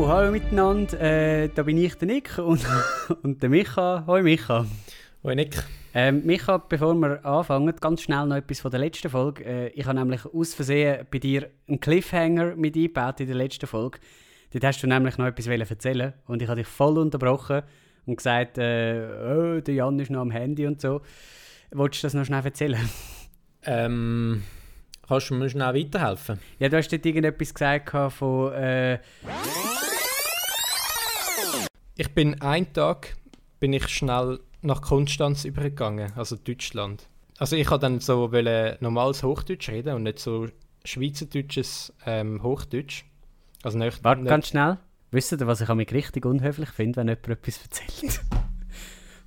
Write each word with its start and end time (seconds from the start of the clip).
So, 0.00 0.08
hallo 0.08 0.30
miteinander. 0.30 0.98
Äh, 0.98 1.50
da 1.54 1.62
bin 1.62 1.76
ich, 1.76 1.94
der 1.96 2.08
Nick 2.08 2.38
und, 2.38 2.66
und 3.22 3.42
der 3.42 3.50
Micha. 3.50 4.04
Hoi 4.06 4.22
Micha. 4.22 4.64
Hoi 5.22 5.34
Nick. 5.34 5.62
Ähm, 5.92 6.24
Micha, 6.24 6.56
bevor 6.56 6.94
wir 6.94 7.22
anfangen, 7.22 7.70
ganz 7.78 8.00
schnell 8.00 8.24
noch 8.24 8.36
etwas 8.36 8.60
von 8.60 8.70
der 8.70 8.80
letzten 8.80 9.10
Folge. 9.10 9.44
Äh, 9.44 9.68
ich 9.74 9.84
habe 9.84 9.98
nämlich 9.98 10.24
aus 10.24 10.54
Versehen 10.54 11.06
bei 11.10 11.18
dir 11.18 11.50
einen 11.68 11.80
Cliffhanger 11.80 12.56
mit 12.56 12.76
eingebaut 12.76 13.20
in 13.20 13.26
der 13.26 13.36
letzten 13.36 13.66
Folge. 13.66 13.98
Dort 14.54 14.64
hast 14.64 14.82
du 14.82 14.86
nämlich 14.86 15.18
noch 15.18 15.26
etwas 15.26 15.46
erzählen 15.46 16.14
und 16.26 16.40
ich 16.40 16.48
habe 16.48 16.62
dich 16.62 16.66
voll 16.66 16.96
unterbrochen 16.96 17.60
und 18.06 18.16
gesagt, 18.16 18.56
äh, 18.56 19.06
oh, 19.06 19.60
der 19.60 19.74
Jan 19.74 19.98
ist 19.98 20.10
noch 20.10 20.22
am 20.22 20.30
Handy 20.30 20.66
und 20.66 20.80
so. 20.80 21.02
Wolltest 21.72 22.04
du 22.04 22.06
das 22.06 22.14
noch 22.14 22.24
schnell 22.24 22.42
erzählen? 22.42 22.88
Ähm, 23.66 24.44
kannst 25.06 25.28
du 25.28 25.34
mir 25.34 25.50
schnell 25.50 25.74
weiterhelfen? 25.74 26.38
Ja, 26.58 26.70
du 26.70 26.78
hast 26.78 26.88
dort 26.90 27.04
irgendetwas 27.04 27.52
gesagt 27.52 28.14
von... 28.14 28.54
Äh 28.54 29.00
ich 32.00 32.14
bin 32.14 32.40
einen 32.40 32.72
Tag 32.72 33.14
bin 33.60 33.74
ich 33.74 33.86
schnell 33.88 34.40
nach 34.62 34.80
Konstanz 34.80 35.44
übergegangen, 35.44 36.10
also 36.16 36.34
Deutschland. 36.34 37.06
Also 37.36 37.56
ich 37.56 37.70
wollte 37.70 37.82
dann 37.82 38.00
so 38.00 38.32
wollen 38.32 38.78
normales 38.80 39.22
Hochdeutsch 39.22 39.68
reden 39.68 39.94
und 39.94 40.04
nicht 40.04 40.18
so 40.18 40.48
schweizerdeutsches 40.86 41.92
ähm, 42.06 42.42
Hochdeutsch. 42.42 43.04
Also 43.62 43.76
nicht, 43.76 44.02
Warte 44.02 44.22
nicht 44.22 44.30
ganz 44.30 44.48
schnell. 44.48 44.78
Wisst 45.10 45.32
ihr, 45.32 45.46
was 45.46 45.60
ich 45.60 45.68
mich 45.68 45.92
richtig 45.92 46.24
unhöflich 46.24 46.70
finde, 46.70 46.96
wenn 46.96 47.08
jemand 47.08 47.28
etwas 47.28 47.60
erzählt? 47.64 48.22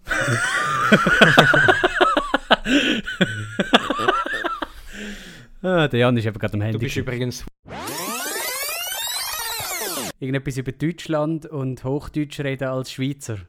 ah, 5.62 5.88
der 5.88 6.00
Jan 6.00 6.18
ist 6.18 6.26
eben 6.26 6.40
gerade 6.40 6.56
am 6.56 6.62
Handy. 6.62 6.80
Du 6.80 6.84
bist 6.84 6.96
übrigens... 6.96 7.46
Irgendetwas 10.24 10.58
über 10.58 10.72
Deutschland 10.72 11.46
und 11.48 11.84
Hochdeutsch 11.84 12.40
reden 12.40 12.70
als 12.70 12.94
Schweizer. 12.94 13.40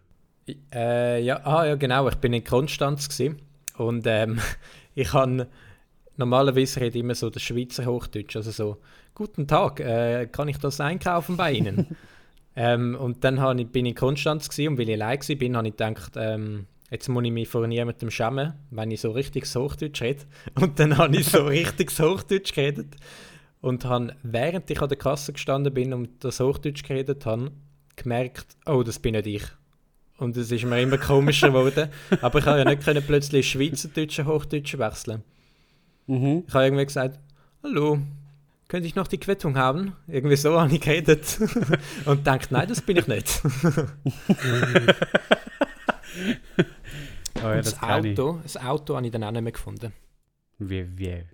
Äh, 0.75 1.23
ja, 1.23 1.37
ah, 1.45 1.65
ja, 1.65 1.77
genau. 1.77 2.09
Ich 2.09 2.17
bin 2.17 2.33
in 2.33 2.43
Konstanz 2.43 3.09
gewesen. 3.09 3.41
und 3.79 4.05
ähm, 4.09 4.41
ich 4.97 5.13
habe 5.13 5.47
normalerweise 6.17 6.81
rede 6.81 6.99
ich 6.99 7.05
immer 7.05 7.15
so 7.15 7.31
das 7.31 7.43
Schweizer 7.43 7.87
Hochdeutsch, 7.87 8.35
also 8.35 8.51
so 8.51 8.79
Guten 9.15 9.47
Tag, 9.47 9.79
äh, 9.79 10.27
kann 10.27 10.49
ich 10.49 10.59
das 10.59 10.81
einkaufen 10.81 11.37
bei 11.37 11.53
Ihnen? 11.53 11.97
ähm, 12.57 12.97
und 12.97 13.23
dann 13.23 13.39
ich, 13.61 13.69
bin 13.69 13.87
ich 13.87 13.91
in 13.91 13.97
Konstanz 13.97 14.49
gewesen, 14.49 14.71
und 14.71 14.79
weil 14.79 14.89
ich 14.89 15.01
allein 15.01 15.21
war, 15.21 15.59
habe 15.59 15.69
ich 15.69 15.77
gedacht, 15.77 16.13
ähm, 16.17 16.67
jetzt 16.91 17.09
muss 17.09 17.23
ich 17.23 17.31
mich 17.31 17.49
vor 17.49 17.65
niemandem 17.69 18.11
schämen, 18.11 18.55
wenn 18.73 18.91
ich 18.91 19.01
so 19.01 19.13
richtig 19.13 19.47
Hochdeutsch 19.55 20.03
rede. 20.03 20.25
Und 20.61 20.81
dann 20.81 20.99
habe 20.99 21.17
ich 21.17 21.27
so 21.27 21.45
richtig 21.45 21.97
Hochdeutsch 21.97 22.53
geredet 22.53 22.97
und 23.65 23.85
habe, 23.87 24.15
während 24.23 24.71
ich 24.71 24.83
an 24.83 24.91
der 24.91 24.99
Kasse 24.99 25.33
gestanden 25.33 25.73
bin 25.73 25.95
und 25.95 26.23
das 26.23 26.39
Hochdeutsch 26.39 26.83
geredet 26.83 27.25
habe, 27.25 27.51
gemerkt, 27.97 28.45
oh, 28.67 28.83
das 28.83 28.99
bin 28.99 29.13
nicht 29.13 29.27
ich. 29.27 29.45
Und 30.19 30.37
es 30.37 30.53
ist 30.53 30.67
mir 30.67 30.83
immer 30.83 30.99
komischer 30.99 31.49
geworden. 31.53 31.89
Aber 32.21 32.41
ich 32.41 32.45
habe 32.45 32.59
ja 32.59 32.67
nicht 32.67 32.85
können 32.85 33.03
plötzlich 33.03 33.49
Schweizerdeutsch 33.49 34.19
und 34.19 34.27
Hochdeutsch 34.27 34.77
wechseln. 34.77 35.25
Mhm. 36.07 36.45
Ich 36.47 36.53
habe 36.53 36.65
irgendwie 36.67 36.85
gesagt, 36.85 37.19
hallo, 37.63 38.01
könnte 38.69 38.87
ich 38.87 38.97
noch 38.97 39.07
die 39.07 39.17
Quittung 39.17 39.57
haben? 39.57 39.97
Irgendwie 40.09 40.37
so 40.37 40.61
habe 40.61 40.75
ich 40.75 40.83
geredet. 40.83 41.39
und 42.05 42.27
denkt, 42.27 42.53
nein, 42.53 42.69
das 42.69 42.83
bin 42.83 42.99
ich 42.99 43.07
nicht. 43.07 43.41
oh 47.37 47.41
ja, 47.43 47.57
das, 47.57 47.79
das 47.79 47.83
Auto, 47.83 48.41
das 48.43 48.59
Auto 48.59 48.95
habe 48.95 49.07
ich 49.07 49.13
dann 49.13 49.25
auch 49.25 49.33
nicht 49.33 49.43
mehr 49.43 49.53
gefunden. 49.53 49.95
Wie, 50.59 50.87
wie? 50.99 51.25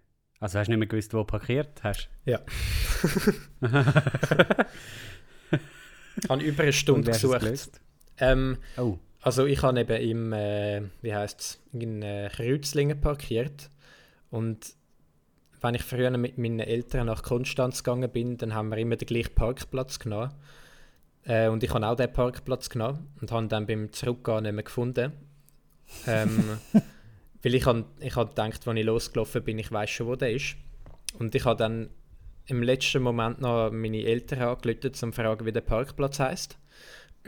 Also 0.41 0.59
hast 0.59 0.67
du 0.69 0.73
nicht 0.73 0.79
mehr 0.79 0.89
gewusst, 0.89 1.13
wo 1.13 1.19
du 1.19 1.25
parkiert 1.25 1.83
hast? 1.83 2.09
Ja. 2.25 2.41
ich 6.17 6.31
habe 6.31 6.43
über 6.43 6.63
eine 6.63 6.73
Stunde 6.73 7.13
gesucht. 7.13 7.81
Ähm, 8.19 8.57
oh. 8.79 8.99
Also 9.21 9.45
ich 9.45 9.63
habe 9.63 9.81
eben 9.81 9.97
im, 10.01 10.33
äh, 10.33 10.83
wie 11.03 11.15
heißt 11.15 11.61
in 11.75 12.01
äh, 12.03 12.31
Kreuzlingen 12.33 12.99
parkiert 13.03 13.69
und 14.31 14.75
wenn 15.61 15.75
ich 15.75 15.83
früher 15.83 16.11
mit 16.17 16.39
meinen 16.39 16.61
Eltern 16.61 17.07
nach 17.07 17.23
Konstanz 17.23 17.85
gegangen 17.85 18.11
bin, 18.11 18.39
dann 18.39 18.55
haben 18.55 18.71
wir 18.71 18.79
immer 18.79 18.97
den 18.97 19.07
gleichen 19.07 19.35
Parkplatz 19.35 19.99
genommen. 19.99 20.33
Äh, 21.25 21.49
und 21.49 21.63
ich 21.63 21.75
habe 21.75 21.87
auch 21.87 21.97
den 21.97 22.11
Parkplatz 22.11 22.71
genommen 22.71 23.09
und 23.21 23.31
habe 23.31 23.47
dann 23.47 23.67
beim 23.67 23.93
Zurückgehen 23.93 24.45
nicht 24.45 24.55
mehr 24.55 24.65
gefunden. 24.65 25.13
Ähm, 26.07 26.59
weil 27.43 27.55
ich 27.55 27.67
habe 27.67 27.85
ich 28.01 28.17
hab 28.17 28.31
gedacht, 28.31 28.67
als 28.67 28.79
ich 28.79 28.85
losgelaufen 28.85 29.43
bin, 29.43 29.59
ich 29.59 29.73
weiß 29.73 29.91
schon, 29.91 30.07
wo 30.07 30.17
der 30.17 30.33
ist. 30.33 30.57
Und 31.19 31.35
ich 31.35 31.45
habe 31.45 31.57
dann 31.57 31.91
im 32.47 32.63
letzten 32.63 33.03
Moment 33.03 33.41
noch 33.41 33.71
meine 33.71 34.05
Eltern 34.05 34.41
angerufen, 34.43 34.81
um 34.87 34.93
zu 34.93 35.13
fragen, 35.13 35.47
wie 35.47 35.53
der 35.53 35.61
Parkplatz 35.61 36.19
heißt. 36.19 36.59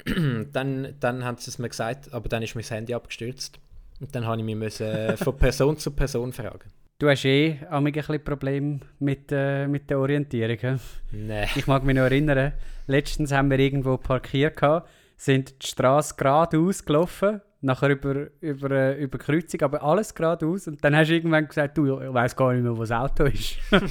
dann, 0.52 0.94
dann 1.00 1.24
haben 1.24 1.38
sie 1.38 1.50
es 1.50 1.58
mir 1.58 1.68
gesagt, 1.68 2.12
aber 2.12 2.28
dann 2.28 2.42
ist 2.42 2.54
mein 2.54 2.64
Handy 2.64 2.94
abgestürzt. 2.94 3.58
Und 4.00 4.14
dann 4.14 4.26
habe 4.26 4.38
ich 4.38 4.44
mich 4.44 4.56
müssen 4.56 5.16
von 5.16 5.36
Person 5.36 5.76
zu 5.76 5.92
Person 5.92 6.32
fragen. 6.32 6.70
Du 6.98 7.08
hast 7.08 7.24
eh 7.24 7.58
ein 7.68 7.84
bisschen 7.84 8.22
Problem 8.22 8.80
mit, 9.00 9.30
äh, 9.32 9.66
mit 9.66 9.90
der 9.90 9.98
Orientierung. 9.98 10.80
Nein. 11.10 11.48
Ich 11.56 11.66
mag 11.66 11.84
mich 11.84 11.96
noch 11.96 12.02
erinnern, 12.02 12.52
letztens 12.86 13.32
haben 13.32 13.50
wir 13.50 13.58
irgendwo 13.58 13.96
parkiert, 13.96 14.56
gehabt, 14.56 14.88
sind 15.16 15.62
die 15.62 15.66
Straße 15.66 16.14
geradeaus 16.16 16.84
gelaufen, 16.84 17.40
nachher 17.62 17.90
über, 17.90 18.26
über, 18.40 18.70
äh, 18.70 19.02
über 19.02 19.18
Kreuzung, 19.18 19.62
aber 19.62 19.82
alles 19.82 20.14
geradeaus. 20.14 20.66
Und 20.66 20.84
dann 20.84 20.94
hast 20.96 21.08
du 21.08 21.14
irgendwann 21.14 21.48
gesagt, 21.48 21.78
du, 21.78 22.00
ich 22.00 22.12
weiß 22.12 22.36
gar 22.36 22.52
nicht 22.52 22.62
mehr, 22.62 22.76
wo 22.76 22.80
das 22.80 22.92
Auto 22.92 23.24
ist. 23.24 23.56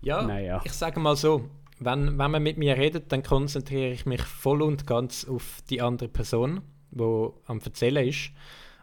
ja, 0.00 0.22
naja. 0.22 0.60
ich 0.64 0.72
sage 0.72 1.00
mal 1.00 1.16
so, 1.16 1.50
wenn, 1.80 2.18
wenn 2.18 2.30
man 2.30 2.42
mit 2.42 2.56
mir 2.56 2.76
redet, 2.76 3.12
dann 3.12 3.22
konzentriere 3.22 3.90
ich 3.90 4.06
mich 4.06 4.22
voll 4.22 4.62
und 4.62 4.86
ganz 4.86 5.26
auf 5.26 5.60
die 5.68 5.82
andere 5.82 6.08
Person, 6.08 6.62
die 6.90 7.30
am 7.46 7.60
Erzählen 7.60 8.08
ist. 8.08 8.30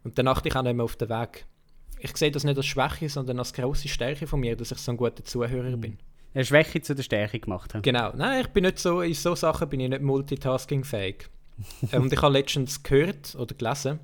Und 0.03 0.17
dann 0.17 0.27
achte 0.27 0.49
ich 0.49 0.55
auch 0.55 0.61
nicht 0.61 0.75
mehr 0.75 0.85
auf 0.85 0.95
den 0.95 1.09
Weg. 1.09 1.45
Ich 1.99 2.15
sehe 2.17 2.31
das 2.31 2.43
nicht 2.43 2.57
als 2.57 2.65
Schwäche, 2.65 3.09
sondern 3.09 3.39
als 3.39 3.53
große 3.53 3.87
Stärke 3.87 4.27
von 4.27 4.39
mir, 4.39 4.55
dass 4.55 4.71
ich 4.71 4.77
so 4.77 4.91
ein 4.91 4.97
guter 4.97 5.23
Zuhörer 5.23 5.75
bin. 5.77 5.97
Eine 6.33 6.43
Schwäche 6.43 6.81
zu 6.81 6.93
der 6.93 7.03
Stärke 7.03 7.39
gemacht. 7.39 7.71
He? 7.73 7.79
Genau. 7.81 8.11
Nein, 8.13 8.41
ich 8.41 8.49
bin 8.49 8.65
nicht 8.65 8.77
so, 8.77 9.01
in 9.01 9.13
so 9.13 9.35
Sachen 9.35 9.69
bin 9.69 9.79
ich 9.79 9.89
nicht 9.89 10.01
multitaskingfähig. 10.01 11.29
Äh, 11.91 11.97
und 11.97 12.11
ich 12.11 12.21
habe 12.21 12.33
letztens 12.33 12.83
gehört 12.83 13.35
oder 13.35 13.55
gelesen, 13.55 13.99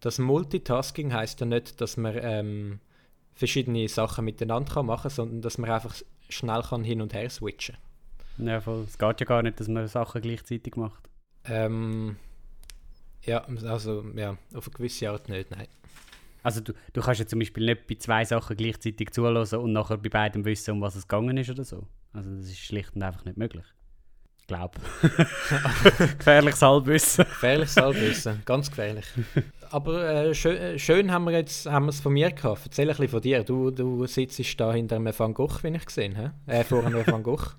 dass 0.00 0.18
Multitasking 0.18 1.12
heißt 1.12 1.40
ja 1.40 1.46
nicht, 1.46 1.80
dass 1.80 1.96
man 1.96 2.18
ähm, 2.20 2.80
verschiedene 3.34 3.88
Sachen 3.88 4.24
miteinander 4.24 4.82
machen 4.82 5.02
kann, 5.02 5.10
sondern 5.10 5.42
dass 5.42 5.58
man 5.58 5.70
einfach 5.70 5.94
schnell 6.28 6.62
kann 6.62 6.84
hin 6.84 7.00
und 7.00 7.14
her 7.14 7.30
switchen 7.30 7.76
kann. 8.36 8.46
Ja, 8.46 8.60
voll. 8.60 8.84
Es 8.86 8.98
geht 8.98 9.20
ja 9.20 9.26
gar 9.26 9.42
nicht, 9.42 9.60
dass 9.60 9.68
man 9.68 9.86
Sachen 9.88 10.20
gleichzeitig 10.22 10.76
macht. 10.76 11.08
Ähm, 11.44 12.16
ja, 13.24 13.44
also 13.64 14.04
ja, 14.16 14.36
auf 14.54 14.66
eine 14.66 14.74
gewisse 14.74 15.10
Art 15.10 15.28
nicht, 15.28 15.50
nein. 15.50 15.68
Also 16.42 16.60
du, 16.60 16.72
du 16.92 17.00
kannst 17.00 17.20
ja 17.20 17.26
zum 17.26 17.38
Beispiel 17.38 17.64
nicht 17.64 17.86
bei 17.86 17.94
zwei 17.94 18.24
Sachen 18.24 18.56
gleichzeitig 18.56 19.10
zulassen 19.10 19.60
und 19.60 19.72
nachher 19.72 19.98
bei 19.98 20.08
beidem 20.08 20.44
wissen, 20.44 20.72
um 20.72 20.80
was 20.80 20.96
es 20.96 21.06
gegangen 21.06 21.36
ist 21.36 21.50
oder 21.50 21.64
so. 21.64 21.86
Also 22.12 22.30
das 22.30 22.46
ist 22.46 22.58
schlicht 22.58 22.94
und 22.96 23.02
einfach 23.02 23.24
nicht 23.24 23.36
möglich. 23.36 23.64
Ich 24.52 24.58
glaube. 24.58 26.08
gefährliches 26.18 26.62
Halbwissen. 26.62 27.24
gefährliches 27.24 27.76
Halbwissen, 27.76 28.42
ganz 28.44 28.68
gefährlich. 28.68 29.06
Aber 29.70 30.06
äh, 30.06 30.34
schön, 30.34 30.78
schön, 30.78 31.10
haben 31.10 31.24
wir 31.24 31.32
jetzt 31.32 31.66
haben 31.66 31.86
wir 31.86 31.90
es 31.90 32.00
von 32.00 32.12
mir 32.12 32.30
gehabt. 32.30 32.60
Erzähl 32.64 32.84
ein 32.84 32.96
bisschen 32.96 33.08
von 33.08 33.20
dir. 33.22 33.42
Du, 33.42 33.70
du 33.70 34.06
sitzt 34.06 34.60
da 34.60 34.72
hinter 34.72 34.96
einem 34.96 35.18
Van 35.18 35.32
Gogh, 35.32 35.62
wie 35.62 35.68
ich 35.68 35.86
gesehen 35.86 36.16
habe. 36.16 36.32
Äh, 36.46 36.64
vor 36.64 36.84
einem 36.84 37.06
Van 37.06 37.22
Gogh. 37.22 37.42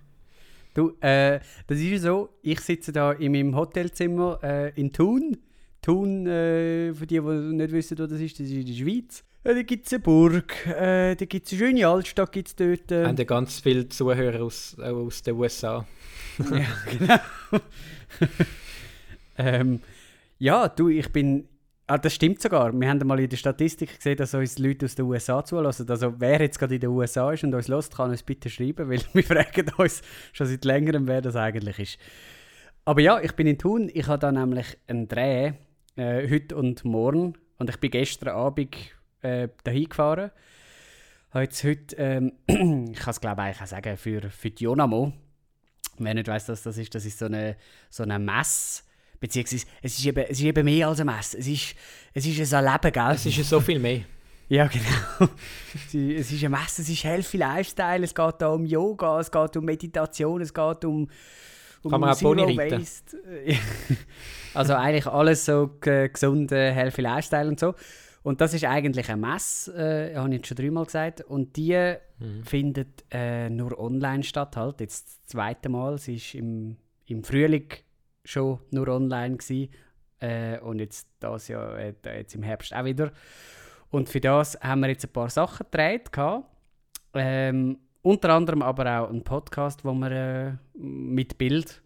Du, 0.76 0.90
äh, 1.02 1.40
das 1.68 1.78
ist 1.78 2.02
so, 2.02 2.30
ich 2.42 2.60
sitze 2.60 2.92
da 2.92 3.12
in 3.12 3.34
meinem 3.34 3.56
Hotelzimmer 3.56 4.40
äh, 4.42 4.72
in 4.74 4.92
Thun. 4.92 5.38
Thun, 5.84 6.26
äh, 6.26 6.96
für 6.96 7.06
die, 7.06 7.20
die 7.20 7.22
nicht 7.22 7.72
wissen, 7.72 8.00
wo 8.00 8.08
das 8.08 8.20
ist, 8.20 8.40
das 8.40 8.48
ist 8.48 8.54
in 8.54 8.66
der 8.66 8.74
Schweiz. 8.74 9.24
Äh, 9.44 9.54
da 9.54 9.62
gibt 9.62 9.86
es 9.86 9.94
eine 9.94 10.00
Burg, 10.00 10.66
äh, 10.66 11.16
da 11.16 11.26
gibt 11.26 11.46
es 11.46 11.54
eine 11.54 11.60
schöne 11.60 11.88
Altstadt 11.88 12.32
gibt's 12.32 12.56
dort. 12.56 12.92
Äh. 12.92 13.06
Haben 13.06 13.28
ganz 13.28 13.60
viele 13.60 13.88
Zuhörer 13.88 14.44
aus, 14.44 14.76
äh, 14.80 14.84
aus 14.84 15.22
den 15.22 15.36
USA. 15.36 15.86
Ja, 16.40 16.66
genau. 17.50 17.64
ähm, 19.38 19.82
ja, 20.40 20.68
du, 20.68 20.90
ich 20.90 21.12
bin 21.12 21.48
Ah, 21.86 21.98
das 21.98 22.16
stimmt 22.16 22.42
sogar. 22.42 22.72
Wir 22.72 22.90
haben 22.90 23.06
mal 23.06 23.20
in 23.20 23.28
der 23.28 23.36
Statistik 23.36 23.98
gesehen, 23.98 24.16
dass 24.16 24.34
uns 24.34 24.58
Leute 24.58 24.86
aus 24.86 24.96
den 24.96 25.06
USA 25.06 25.44
zulassen. 25.44 25.90
Also 25.90 26.14
wer 26.18 26.40
jetzt 26.40 26.58
gerade 26.58 26.76
in 26.76 26.82
den 26.82 26.90
USA 26.90 27.30
ist 27.34 27.44
und 27.44 27.54
uns 27.54 27.68
lässt, 27.68 27.98
kann 27.98 28.10
uns 28.10 28.24
bitte 28.24 28.50
schreiben, 28.50 28.90
weil 28.90 29.02
wir 29.12 29.24
fragen 29.24 29.70
uns 29.78 30.02
schon 30.32 30.48
seit 30.48 30.64
längerem, 30.64 31.08
wer 31.08 31.22
das 31.22 31.36
eigentlich 31.36 31.80
ist. 31.80 31.98
Aber 32.86 33.02
ja, 33.02 33.20
ich 33.20 33.34
bin 33.34 33.48
in 33.48 33.58
Thun. 33.58 33.92
Ich 33.94 34.08
habe 34.08 34.20
da 34.20 34.32
nämlich 34.32 34.78
einen 34.88 35.10
Dreh 35.10 35.54
äh, 35.98 36.30
heute 36.30 36.56
und 36.56 36.86
morgen 36.86 37.38
und 37.58 37.70
ich 37.70 37.78
bin 37.82 37.92
gestern 37.92 38.30
Abend 38.30 38.76
äh, 39.22 39.50
dahin 39.66 39.90
gefahren. 39.90 40.32
Habe 41.32 41.44
jetzt 41.44 41.66
heute, 41.66 41.98
ähm, 41.98 42.32
ich 42.48 43.00
kann 43.00 43.12
es 43.12 43.20
glaube 43.20 43.50
ich 43.52 43.62
auch 43.62 43.68
sagen, 43.68 43.98
für, 43.98 44.22
für 44.30 44.52
die 44.52 44.64
Jonamo. 44.64 45.12
Wer 45.98 46.14
nicht 46.14 46.28
weiß, 46.28 46.50
was 46.50 46.64
das 46.64 46.78
ist, 46.78 46.94
das 46.96 47.06
ist 47.06 47.20
so 47.20 47.26
eine, 47.26 47.56
so 47.90 48.04
eine 48.04 48.20
Messe 48.20 48.84
Beziehungsweise, 49.24 49.66
es 49.82 49.98
ist 49.98 50.06
eben, 50.06 50.26
es 50.26 50.38
ist 50.38 50.44
eben 50.44 50.66
mehr 50.66 50.86
als 50.86 51.00
ein 51.00 51.06
Mess. 51.06 51.34
Es 51.34 51.48
ist, 51.48 51.76
es 52.14 52.26
ist 52.26 52.54
ein 52.54 52.66
Leben, 52.66 52.92
gell? 52.92 53.12
Es 53.14 53.26
ist 53.26 53.50
so 53.50 53.62
viel 53.62 53.80
mehr. 53.80 54.02
Ja, 54.50 54.68
genau. 54.68 55.32
es 55.88 55.94
ist 56.32 56.44
eine 56.44 56.50
Messe, 56.50 56.82
es 56.82 56.90
ist 56.90 57.06
Healthy 57.06 57.38
Lifestyle, 57.38 58.04
es 58.04 58.14
geht 58.14 58.36
da 58.40 58.50
um 58.50 58.66
Yoga, 58.66 59.22
es 59.22 59.32
geht 59.32 59.56
um 59.56 59.64
Meditation, 59.64 60.42
es 60.42 60.54
geht 60.54 60.84
um, 60.84 61.10
um 61.82 61.92
Kann 61.92 62.02
man 62.02 62.10
auch 62.10 62.18
Zero 62.18 62.36
Waste. 62.36 63.18
also 64.54 64.74
eigentlich 64.74 65.08
alles 65.08 65.46
so 65.46 65.72
gesunde 65.80 66.74
Healthy 66.74 67.02
Lifestyle 67.02 67.48
und 67.48 67.60
so. 67.60 67.74
Und 68.24 68.40
das 68.40 68.54
ist 68.54 68.64
eigentlich 68.64 69.10
eine 69.10 69.22
Messe, 69.22 69.74
äh, 69.76 70.16
habe 70.16 70.30
ich 70.30 70.36
jetzt 70.36 70.48
schon 70.48 70.58
dreimal 70.58 70.86
gesagt. 70.86 71.22
Und 71.22 71.56
die 71.58 71.96
mhm. 72.20 72.44
findet 72.44 73.04
äh, 73.12 73.50
nur 73.50 73.78
online 73.78 74.24
statt, 74.24 74.56
halt. 74.56 74.80
Jetzt 74.80 75.08
das 75.08 75.26
zweite 75.26 75.70
Mal. 75.70 75.98
Sie 75.98 76.18
war 76.18 76.40
im, 76.40 76.78
im 77.06 77.24
Frühling 77.24 77.68
schon 78.24 78.60
nur 78.72 78.88
online. 78.88 79.36
Gewesen, 79.36 79.70
äh, 80.22 80.58
und 80.60 80.80
jetzt 80.80 81.10
das 81.20 81.50
Jahr, 81.50 81.78
äh, 81.78 81.94
jetzt 82.06 82.34
im 82.34 82.44
Herbst 82.44 82.74
auch 82.74 82.86
wieder. 82.86 83.12
Und 83.90 84.08
für 84.08 84.22
das 84.22 84.58
haben 84.62 84.80
wir 84.80 84.88
jetzt 84.88 85.06
ein 85.06 85.12
paar 85.12 85.30
Sachen 85.30 85.66
gedreht. 85.70 86.10
Ähm, 87.14 87.78
unter 88.02 88.30
anderem 88.30 88.62
aber 88.62 89.02
auch 89.02 89.10
einen 89.10 89.24
Podcast, 89.24 89.84
wo 89.84 89.94
wir 89.94 90.12
äh, 90.12 90.54
mit 90.80 91.38
Bild, 91.38 91.82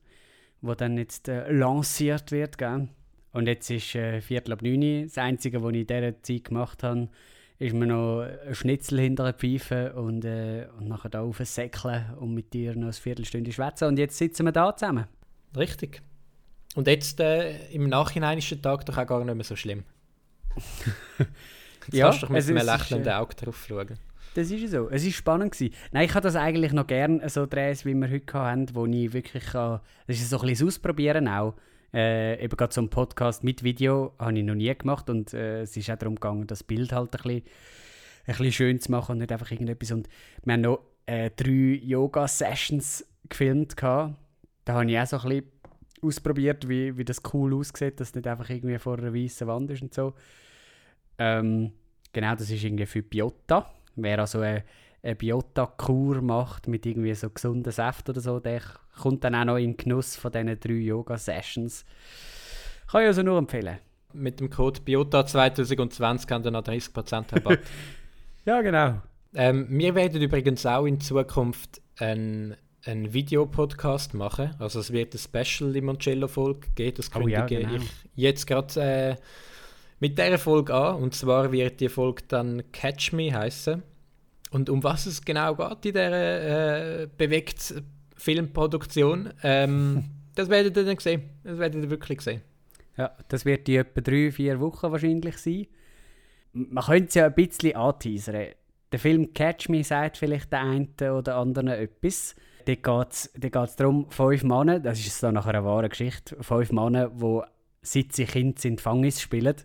wo 0.62 0.76
dann 0.76 0.98
jetzt 0.98 1.28
äh, 1.28 1.52
lanciert 1.52 2.32
wird. 2.32 2.58
Gell? 2.58 2.90
Und 3.34 3.48
jetzt 3.48 3.70
ist 3.70 3.96
äh, 3.96 4.22
Viertel 4.22 4.54
ab 4.54 4.62
neun. 4.62 5.04
Das 5.04 5.18
Einzige, 5.18 5.62
was 5.62 5.72
ich 5.72 5.82
in 5.82 5.88
dieser 5.88 6.22
Zeit 6.24 6.44
gemacht 6.46 6.84
habe, 6.84 7.10
ist 7.60 7.74
mir 7.74 7.88
noch 7.88 8.22
ein 8.22 8.56
Schnitzel 8.56 9.00
hinter 9.00 9.24
der 9.24 9.34
Pfeife 9.34 9.94
und, 9.94 10.26
äh, 10.26 10.68
und 10.78 10.88
nachher 10.88 11.10
da 11.10 11.22
auf 11.22 11.40
Säckeln 11.40 12.14
und 12.20 12.34
mit 12.34 12.54
dir 12.54 12.76
noch 12.76 12.88
ein 12.88 12.94
Viertelstunde 12.94 13.52
schwätzen. 13.52 13.88
Und 13.88 14.00
jetzt 14.00 14.18
sitzen 14.18 14.46
wir 14.46 14.52
da 14.52 14.76
zusammen. 14.76 15.06
Richtig. 15.56 16.02
Und 16.76 16.88
jetzt 16.88 17.20
äh, 17.20 17.68
im 17.70 17.90
Nachhinein 17.90 18.38
ist 18.38 18.52
der 18.52 18.62
Tag 18.62 18.86
doch 18.86 18.98
auch 18.98 19.08
gar 19.08 19.24
nicht 19.26 19.34
mehr 19.34 19.44
so 19.44 19.56
schlimm. 19.56 19.84
Jetzt 21.88 21.98
ja, 21.98 22.06
kannst 22.06 22.22
du 22.22 22.26
doch 22.26 22.34
mit 22.34 22.48
einem 22.48 22.66
lächelnden 22.66 23.08
äh, 23.08 23.16
Auge 23.16 23.36
drauf 23.36 23.66
schauen. 23.68 23.98
Das 24.36 24.52
ist 24.52 24.72
so. 24.72 24.90
Es 24.90 25.06
war 25.06 25.12
spannend. 25.12 25.54
Gewesen. 25.54 25.74
Nein, 25.92 26.06
ich 26.06 26.14
habe 26.14 26.22
das 26.22 26.36
eigentlich 26.36 26.74
noch 26.74 26.86
gerne 26.86 27.28
so 27.30 27.46
Drehs, 27.46 27.86
wie 27.86 27.94
wir 27.94 28.10
heute 28.10 28.34
haben, 28.34 28.76
wo 28.76 28.86
ich 28.86 29.14
wirklich 29.14 29.46
kann, 29.46 29.80
das 30.06 30.18
ist 30.18 30.30
so 30.30 30.40
ein 30.40 30.48
bisschen 30.48 30.68
Ausprobieren 30.68 31.28
auch. 31.28 31.56
Äh, 31.94 32.44
eben 32.44 32.58
gerade 32.58 32.74
so 32.74 32.82
einen 32.82 32.90
Podcast 32.90 33.44
mit 33.44 33.64
Video 33.64 34.14
habe 34.20 34.38
ich 34.38 34.44
noch 34.44 34.56
nie 34.56 34.74
gemacht 34.76 35.10
und 35.10 35.34
äh, 35.34 35.62
es 35.62 35.78
ist 35.78 35.90
auch 35.90 35.98
darum 35.98 36.16
gegangen, 36.16 36.46
das 36.46 36.64
Bild 36.64 36.92
halt 36.92 37.16
ein 37.16 37.22
bisschen, 37.24 37.44
ein 38.26 38.36
bisschen 38.36 38.52
schön 38.52 38.80
zu 38.80 38.92
machen 38.92 39.14
und 39.14 39.18
nicht 39.20 39.32
einfach 39.32 39.52
irgendetwas. 39.52 39.92
Und 39.92 40.10
wir 40.44 40.54
haben 40.54 40.62
noch 40.62 40.80
äh, 41.06 41.32
drei 41.36 41.80
Yoga-Sessions 41.84 43.06
gefilmt. 43.30 43.78
Gehabt. 43.78 44.16
Da 44.66 44.74
habe 44.74 44.92
ich 44.92 45.00
auch 45.00 45.06
so 45.08 45.18
ein 45.18 45.30
bisschen 45.30 45.52
ausprobiert, 46.02 46.68
wie, 46.68 46.98
wie 46.98 47.06
das 47.06 47.22
cool 47.34 47.54
aussieht, 47.54 48.00
dass 48.00 48.10
es 48.10 48.16
nicht 48.16 48.28
einfach 48.28 48.50
irgendwie 48.50 48.78
vor 48.78 48.98
einer 48.98 49.14
weißen 49.14 49.48
Wand 49.48 49.72
ist 49.72 49.82
und 49.82 49.94
so. 49.94 50.14
Ähm, 51.18 51.72
genau, 52.14 52.36
das 52.36 52.50
ist 52.50 52.64
irgendwie 52.64 52.86
für 52.86 53.02
Biota. 53.02 53.72
Wer 53.96 54.20
also 54.20 54.40
eine, 54.40 54.64
eine 55.08 55.16
Biota-Kur 55.16 56.22
macht 56.22 56.68
mit 56.68 56.86
irgendwie 56.86 57.14
so 57.14 57.30
gesunden 57.30 57.72
Säften 57.72 58.12
oder 58.12 58.22
so, 58.22 58.40
der 58.40 58.62
kommt 59.00 59.24
dann 59.24 59.36
auch 59.36 59.46
noch 59.46 59.58
in 59.58 59.72
den 59.72 59.78
Genuss 59.78 60.18
von 60.18 60.32
diesen 60.32 60.60
drei 60.60 60.74
Yoga-Sessions. 60.74 61.86
Kann 62.92 63.02
ich 63.02 63.08
also 63.08 63.24
nur 63.24 63.38
empfehlen. 63.38 63.78
Mit 64.14 64.40
dem 64.40 64.50
Code 64.50 64.82
Biota 64.82 65.26
2020 65.26 66.30
haben 66.30 66.44
wir 66.44 66.52
noch 66.52 66.64
30% 66.64 67.36
Rabatt. 67.36 67.60
ja, 68.46 68.62
genau. 68.62 69.02
Ähm, 69.34 69.68
wir 69.70 69.96
werden 69.96 70.22
übrigens 70.22 70.66
auch 70.66 70.86
in 70.86 71.00
Zukunft 71.00 71.82
einen, 71.98 72.56
einen 72.86 73.14
Videopodcast 73.14 74.14
machen. 74.14 74.56
Also 74.60 74.80
es 74.80 74.92
wird 74.92 75.14
ein 75.14 75.20
Special 75.20 75.70
Limoncello-Folge 75.72 76.68
geben. 76.76 76.98
Das 76.98 77.12
kündige 77.12 77.38
oh 77.38 77.40
ja, 77.40 77.46
genau. 77.46 77.76
ich 77.76 77.90
jetzt 78.16 78.48
gerade 78.48 78.82
äh, 78.82 79.16
mit 80.00 80.18
dieser 80.18 80.38
Folge 80.38 80.74
an. 80.74 80.96
Und 80.96 81.16
zwar 81.16 81.52
wird 81.52 81.80
die 81.80 81.90
Folge 81.90 82.24
dann 82.28 82.64
Catch 82.72 83.14
Me 83.14 83.32
heißen. 83.32 83.84
Und 84.52 84.70
um 84.70 84.84
was 84.84 85.06
es 85.06 85.24
genau 85.24 85.56
geht 85.56 85.86
in 85.86 85.94
dieser 85.94 87.02
äh, 87.02 87.08
bewegt 87.18 87.84
Filmproduktion, 88.16 89.34
ähm, 89.44 90.06
das 90.36 90.50
werdet 90.50 90.78
ihr 90.78 90.86
dann 90.86 90.98
sehen. 90.98 91.30
Das 91.44 91.58
werdet 91.58 91.84
ihr 91.84 91.90
wirklich 91.90 92.22
sehen. 92.22 92.42
Ja, 92.98 93.12
das 93.28 93.46
wird 93.46 93.68
die 93.68 93.76
etwa 93.76 94.02
drei, 94.02 94.32
vier 94.32 94.60
Wochen 94.60 94.92
wahrscheinlich 94.92 95.38
sein. 95.38 95.68
Man 96.54 96.84
könnte 96.84 97.10
es 97.10 97.14
ja 97.16 97.26
ein 97.28 97.36
bisschen 97.36 97.76
anteasern. 97.76 98.48
Der 98.92 99.00
Film 99.00 99.34
Catch 99.34 99.70
Me 99.70 99.84
sagt 99.84 100.18
vielleicht 100.18 100.52
der 100.52 100.62
einen 100.62 100.96
oder 101.00 101.36
anderen 101.36 101.68
etwas. 101.68 102.36
Dort 102.66 102.84
geht 102.84 103.54
es 103.70 103.76
darum, 103.76 104.10
fünf 104.10 104.44
Männer, 104.44 104.80
das 104.80 105.00
ist 105.00 105.20
so 105.20 105.32
nach 105.32 105.46
einer 105.46 105.64
wahren 105.64 105.90
Geschichte, 105.90 106.36
fünf 106.42 106.72
Männer, 106.72 107.10
die 107.10 107.42
seit 107.82 108.14
sie 108.14 108.26
Kind 108.26 108.60
sind, 108.60 108.82
Fangis 108.82 109.22
spielen. 109.22 109.56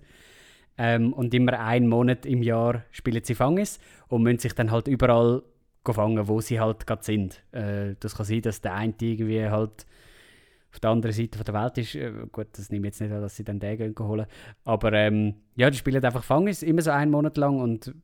Ähm, 0.79 1.13
und 1.13 1.35
immer 1.35 1.59
einen 1.61 1.89
Monat 1.89 2.25
im 2.25 2.43
Jahr 2.43 2.85
spielen 2.91 3.23
sie 3.23 3.35
Fangis 3.35 3.79
und 4.09 4.23
müssen 4.23 4.39
sich 4.39 4.55
dann 4.55 4.71
halt 4.71 4.89
überall 4.89 5.43
fangen, 5.85 6.29
wo 6.29 6.41
sie 6.41 6.61
halt 6.61 6.87
gerade 6.87 7.03
sind. 7.03 7.43
Äh, 7.53 7.97
das 8.01 8.15
kann 8.15 8.27
sein, 8.27 8.43
dass 8.43 8.61
der 8.61 8.75
eine 8.75 8.95
irgendwie 9.01 9.45
halt 9.45 9.87
auf 10.73 10.81
der 10.81 10.91
anderen 10.91 11.13
Seite 11.13 11.43
der 11.43 11.55
Welt 11.55 11.79
ist. 11.79 11.95
Äh, 11.95 12.13
gut, 12.31 12.49
das 12.53 12.71
nehme 12.71 12.87
ich 12.87 12.93
jetzt 12.93 13.01
nicht 13.01 13.13
an, 13.13 13.21
dass 13.21 13.37
sie 13.37 13.45
dann 13.45 13.59
den 13.59 13.77
gehen 13.77 13.95
holen. 13.99 14.27
Aber 14.65 14.93
ähm, 14.93 15.35
ja, 15.57 15.69
die 15.69 15.77
spielen 15.77 16.03
einfach 16.05 16.25
Fangis, 16.25 16.63
immer 16.63 16.83
so 16.83 16.91
einen 16.91 17.11
Monat 17.11 17.37
lang 17.37 17.61
und 17.61 17.95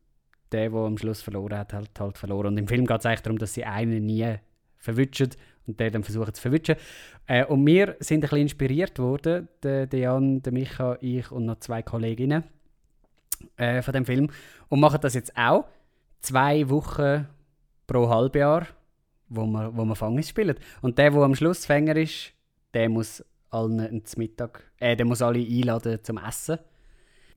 der, 0.53 0.71
der 0.71 0.79
am 0.79 0.99
Schluss 0.99 1.23
verloren 1.23 1.59
hat, 1.59 1.73
hat 1.73 2.01
halt 2.01 2.19
verloren. 2.19 2.49
Und 2.49 2.59
im 2.59 2.69
Film 2.69 2.87
geht 2.87 2.99
es 2.99 3.07
eigentlich 3.07 3.21
darum, 3.21 3.39
dass 3.39 3.55
sie 3.55 3.65
einen 3.65 4.05
nie 4.05 4.35
verwutschen 4.77 5.31
und 5.67 5.79
der 5.81 5.91
dann 5.91 6.03
versucht 6.03 6.37
zu 6.37 6.43
verwutschen. 6.43 6.77
Äh, 7.27 7.45
und 7.45 7.65
wir 7.67 7.97
sind 8.01 8.19
ein 8.19 8.21
bisschen 8.23 8.39
inspiriert 8.39 8.99
worden, 8.99 9.49
der 9.63 9.89
Jan, 9.93 10.43
der 10.43 10.53
Micha, 10.53 10.99
ich 11.01 11.31
und 11.31 11.47
noch 11.47 11.61
zwei 11.61 11.83
Kolleginnen 11.83 12.45
äh, 13.57 13.83
von 13.83 13.95
dem 13.95 14.05
Film 14.05 14.31
und 14.69 14.81
machen 14.81 15.01
das 15.01 15.15
jetzt 15.15 15.37
auch 15.37 15.67
zwei 16.21 16.69
Wochen 16.69 17.27
pro 17.87 18.09
Halbjahr, 18.09 18.67
wo 19.29 19.47
man, 19.47 19.77
wo 19.77 19.85
man 19.85 19.97
Fangis 19.97 20.29
spielt. 20.29 20.59
Und 20.83 20.99
der, 20.99 21.11
der 21.11 21.23
am 21.23 21.35
Schluss 21.35 21.67
Fänger 21.67 21.97
ist, 21.97 22.33
der 22.75 22.89
muss 22.89 23.25
allen 23.51 24.05
zum 24.05 24.21
Mittag, 24.21 24.63
äh, 24.79 24.97
der 24.97 25.07
muss 25.07 25.23
alle 25.23 25.41
einladen 25.41 25.99
zum 26.03 26.19
Essen. 26.19 26.59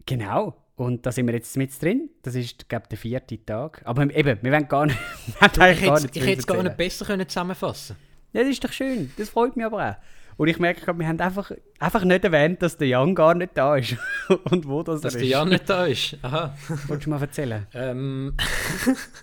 Genau. 0.05 0.57
Und 0.75 1.05
da 1.05 1.11
sind 1.11 1.27
wir 1.27 1.35
jetzt 1.35 1.55
mit 1.57 1.79
drin. 1.81 2.09
Das 2.23 2.33
ist, 2.33 2.67
glaube 2.67 2.85
ich, 2.85 2.89
der 2.89 2.97
vierte 2.97 3.45
Tag. 3.45 3.81
Aber 3.85 4.03
eben, 4.03 4.39
wir 4.41 4.51
wollen 4.51 4.67
gar 4.67 4.87
nicht. 4.87 4.97
ich 5.41 6.25
hätte 6.25 6.39
es 6.39 6.47
gar 6.47 6.63
nicht 6.63 6.77
besser 6.77 7.05
können 7.05 7.27
zusammenfassen 7.27 7.95
Ja, 8.33 8.41
das 8.41 8.49
ist 8.49 8.63
doch 8.63 8.71
schön. 8.71 9.11
Das 9.17 9.29
freut 9.29 9.55
mich 9.55 9.65
aber 9.65 9.91
auch. 9.91 9.95
Und 10.41 10.47
ich 10.47 10.57
merke 10.57 10.81
gerade, 10.81 10.97
wir 10.97 11.07
haben 11.07 11.19
einfach, 11.19 11.51
einfach 11.77 12.03
nicht 12.03 12.23
erwähnt, 12.23 12.63
dass 12.63 12.75
der 12.75 12.87
Jan 12.87 13.13
gar 13.13 13.35
nicht 13.35 13.51
da 13.53 13.75
ist. 13.75 13.95
Und 14.49 14.67
wo 14.67 14.81
das 14.81 15.01
dass 15.01 15.13
ist. 15.13 15.21
Dass 15.21 15.21
der 15.21 15.29
Jan 15.29 15.49
nicht 15.49 15.69
da 15.69 15.85
ist? 15.85 16.17
Aha. 16.23 16.57
Wolltest 16.87 17.05
du 17.05 17.09
mal 17.11 17.21
erzählen? 17.21 17.67
Ähm, 17.75 18.33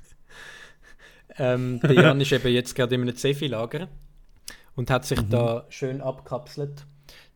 ähm, 1.39 1.81
der 1.81 1.93
Jan 1.93 2.21
ist 2.21 2.31
eben 2.31 2.53
jetzt 2.53 2.73
gerade 2.77 2.95
in 2.95 3.03
einem 3.03 3.17
Zefi-Lager 3.17 3.89
und 4.77 4.93
hat 4.93 5.07
sich 5.07 5.21
mhm. 5.21 5.31
da 5.31 5.67
schön 5.71 6.01
abkapselt. 6.01 6.87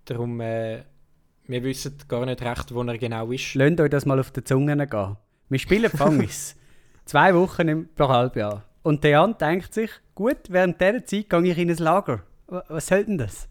Darum, 0.05 0.41
äh, 0.41 0.85
wir 1.49 1.65
wissen 1.65 1.99
gar 2.07 2.25
nicht 2.25 2.41
recht, 2.41 2.73
wo 2.73 2.85
er 2.85 2.99
genau 2.99 3.33
ist. 3.33 3.53
Lasst 3.57 3.81
euch 3.81 3.91
das 3.91 4.07
mal 4.07 4.21
auf 4.21 4.31
die 4.31 4.45
Zunge 4.45 4.77
gehen. 4.87 5.17
Wir 5.49 5.59
spielen 5.59 5.91
Fangis. 5.91 6.55
Zwei 7.05 7.35
Wochen 7.35 7.67
im, 7.67 7.89
pro 7.97 8.07
Halbjahr. 8.07 8.63
Und 8.85 9.03
der 9.03 9.11
Jan 9.11 9.37
denkt 9.39 9.75
sich, 9.75 9.91
gut, 10.15 10.39
während 10.51 10.81
dieser 10.81 11.05
Zeit 11.05 11.29
gehe 11.29 11.51
ich 11.51 11.59
in 11.59 11.69
ein 11.69 11.77
Lager. 11.79 12.23
Was 12.47 12.87
soll 12.87 13.07
denn 13.07 13.19
das? 13.19 13.49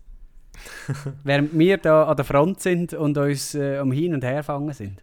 Während 1.23 1.57
wir 1.57 1.77
da 1.77 2.05
an 2.05 2.15
der 2.15 2.25
Front 2.25 2.61
sind 2.61 2.93
und 2.93 3.17
uns 3.17 3.55
äh, 3.55 3.79
um 3.79 3.91
Hin- 3.91 4.13
und 4.13 4.23
Herfangen 4.23 4.73
sind. 4.73 5.01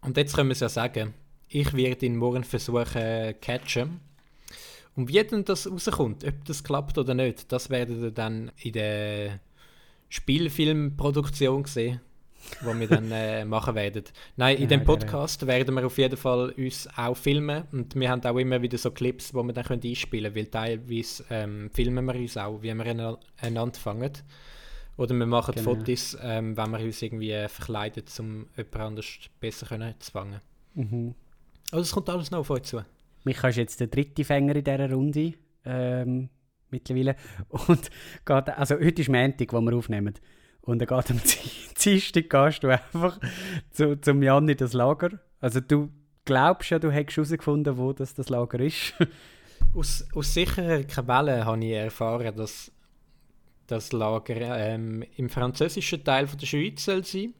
Und 0.00 0.16
jetzt 0.16 0.34
können 0.34 0.48
wir 0.48 0.52
es 0.54 0.60
ja 0.60 0.68
sagen, 0.68 1.14
ich 1.48 1.72
werde 1.74 2.06
ihn 2.06 2.16
morgen 2.16 2.44
versuchen 2.44 3.00
äh, 3.00 3.34
catchen. 3.40 4.00
Und 4.96 5.08
wie 5.08 5.22
denn 5.24 5.44
das 5.44 5.70
rauskommt, 5.70 6.24
ob 6.24 6.44
das 6.44 6.62
klappt 6.62 6.98
oder 6.98 7.14
nicht, 7.14 7.50
das 7.50 7.70
werdet 7.70 8.00
ihr 8.00 8.10
dann 8.10 8.52
in 8.58 8.72
der 8.72 9.40
Spielfilmproduktion 10.08 11.64
sehen, 11.64 12.00
wo 12.60 12.78
wir 12.78 12.86
dann 12.86 13.10
äh, 13.10 13.44
machen 13.46 13.74
werden. 13.74 14.04
Nein, 14.36 14.58
in 14.58 14.68
dem 14.68 14.84
Podcast 14.84 15.46
werden 15.46 15.74
wir 15.74 15.86
auf 15.86 15.98
jeden 15.98 16.16
Fall 16.16 16.50
uns 16.50 16.88
auch 16.96 17.16
filmen 17.16 17.64
und 17.72 17.96
wir 17.96 18.08
haben 18.08 18.22
auch 18.24 18.36
immer 18.36 18.62
wieder 18.62 18.78
so 18.78 18.92
Clips, 18.92 19.34
wo 19.34 19.42
wir 19.42 19.52
dann 19.52 19.64
einspielen 19.64 20.32
können, 20.32 20.36
weil 20.36 20.46
teilweise 20.46 21.24
ähm, 21.30 21.70
filmen 21.72 22.04
wir 22.04 22.14
uns 22.14 22.36
auch, 22.36 22.62
wie 22.62 22.72
wir 22.72 23.18
einander 23.40 23.80
fangen. 23.80 24.12
Oder 24.96 25.14
wir 25.14 25.26
machen 25.26 25.54
genau. 25.54 25.74
Fotos, 25.74 26.16
ähm, 26.20 26.56
wenn 26.56 26.70
wir 26.70 26.80
uns 26.80 27.02
irgendwie 27.02 27.48
verkleiden, 27.48 28.04
um 28.18 28.46
jemand 28.56 28.76
anders 28.76 29.06
besser 29.40 29.66
können 29.66 29.94
zu 29.98 30.12
fangen. 30.12 30.40
Mhm. 30.74 31.14
Also 31.70 31.82
es 31.82 31.92
kommt 31.92 32.08
alles 32.08 32.30
noch 32.30 32.40
auf 32.40 32.50
euch 32.50 32.62
zu. 32.62 32.84
Micha 33.24 33.48
ist 33.48 33.56
jetzt 33.56 33.80
der 33.80 33.88
dritte 33.88 34.24
Fänger 34.24 34.54
in 34.54 34.64
dieser 34.64 34.90
Runde 34.90 35.34
ähm, 35.64 36.28
mittlerweile. 36.70 37.16
Und 37.48 37.90
geht, 38.24 38.48
also 38.50 38.74
heute 38.76 39.02
ist 39.02 39.08
Montag, 39.08 39.52
wo 39.52 39.60
wir 39.60 39.76
aufnehmen. 39.76 40.14
Und 40.60 40.80
er 40.80 40.86
geht 40.86 41.10
am 41.10 41.20
Dienstag 41.84 42.30
gehst 42.30 42.62
du 42.62 42.68
einfach 42.68 43.18
zu, 43.70 44.00
zum 44.00 44.22
Jan 44.22 44.48
in 44.48 44.56
das 44.56 44.72
Lager. 44.72 45.10
Also 45.40 45.60
du 45.60 45.90
glaubst 46.24 46.70
ja, 46.70 46.78
du 46.78 46.90
hättest 46.90 47.16
herausgefunden, 47.16 47.76
wo 47.76 47.92
das, 47.92 48.14
das 48.14 48.28
Lager 48.28 48.60
ist. 48.60 48.94
aus, 49.74 50.06
aus 50.14 50.34
sicherer 50.34 50.84
Quelle 50.84 51.44
habe 51.44 51.64
ich 51.64 51.72
erfahren, 51.72 52.34
dass 52.36 52.70
das 53.66 53.92
Lager 53.92 54.36
ähm, 54.58 55.04
im 55.16 55.28
französischen 55.28 56.04
Teil 56.04 56.26
von 56.26 56.38
der 56.38 56.46
Schweiz 56.46 56.84
soll 56.84 57.04
sein. 57.04 57.34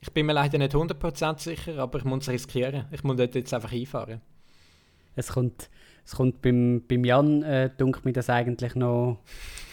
Ich 0.00 0.10
bin 0.12 0.26
mir 0.26 0.32
leider 0.32 0.58
nicht 0.58 0.74
100% 0.74 1.38
sicher, 1.38 1.78
aber 1.78 1.98
ich 1.98 2.04
muss 2.04 2.24
es 2.24 2.28
riskieren. 2.28 2.86
Ich 2.90 3.04
muss 3.04 3.16
dort 3.16 3.34
jetzt 3.34 3.54
einfach 3.54 3.72
einfahren. 3.72 4.20
Es 5.14 5.28
kommt, 5.28 5.70
es 6.04 6.16
kommt 6.16 6.42
beim, 6.42 6.82
beim 6.88 7.04
Jan, 7.04 7.42
äh, 7.42 7.70
dunkelt 7.76 8.04
mir 8.04 8.12
das 8.12 8.28
eigentlich 8.28 8.74
noch... 8.74 9.20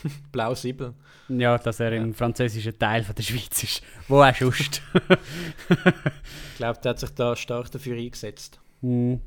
Plausibel. 0.31 0.93
Ja, 1.29 1.57
dass 1.57 1.79
er 1.79 1.93
ja. 1.93 2.01
im 2.01 2.13
französischen 2.13 2.77
Teil 2.77 3.03
von 3.03 3.15
der 3.15 3.23
Schweiz 3.23 3.63
ist. 3.63 3.83
Wo 4.07 4.21
auch 4.21 4.33
schust. 4.33 4.81
ich 5.69 6.57
glaube, 6.57 6.79
der 6.81 6.89
hat 6.91 6.99
sich 6.99 7.09
da 7.11 7.35
stark 7.35 7.71
dafür 7.71 7.97
eingesetzt. 7.97 8.59
Hm. 8.81 9.21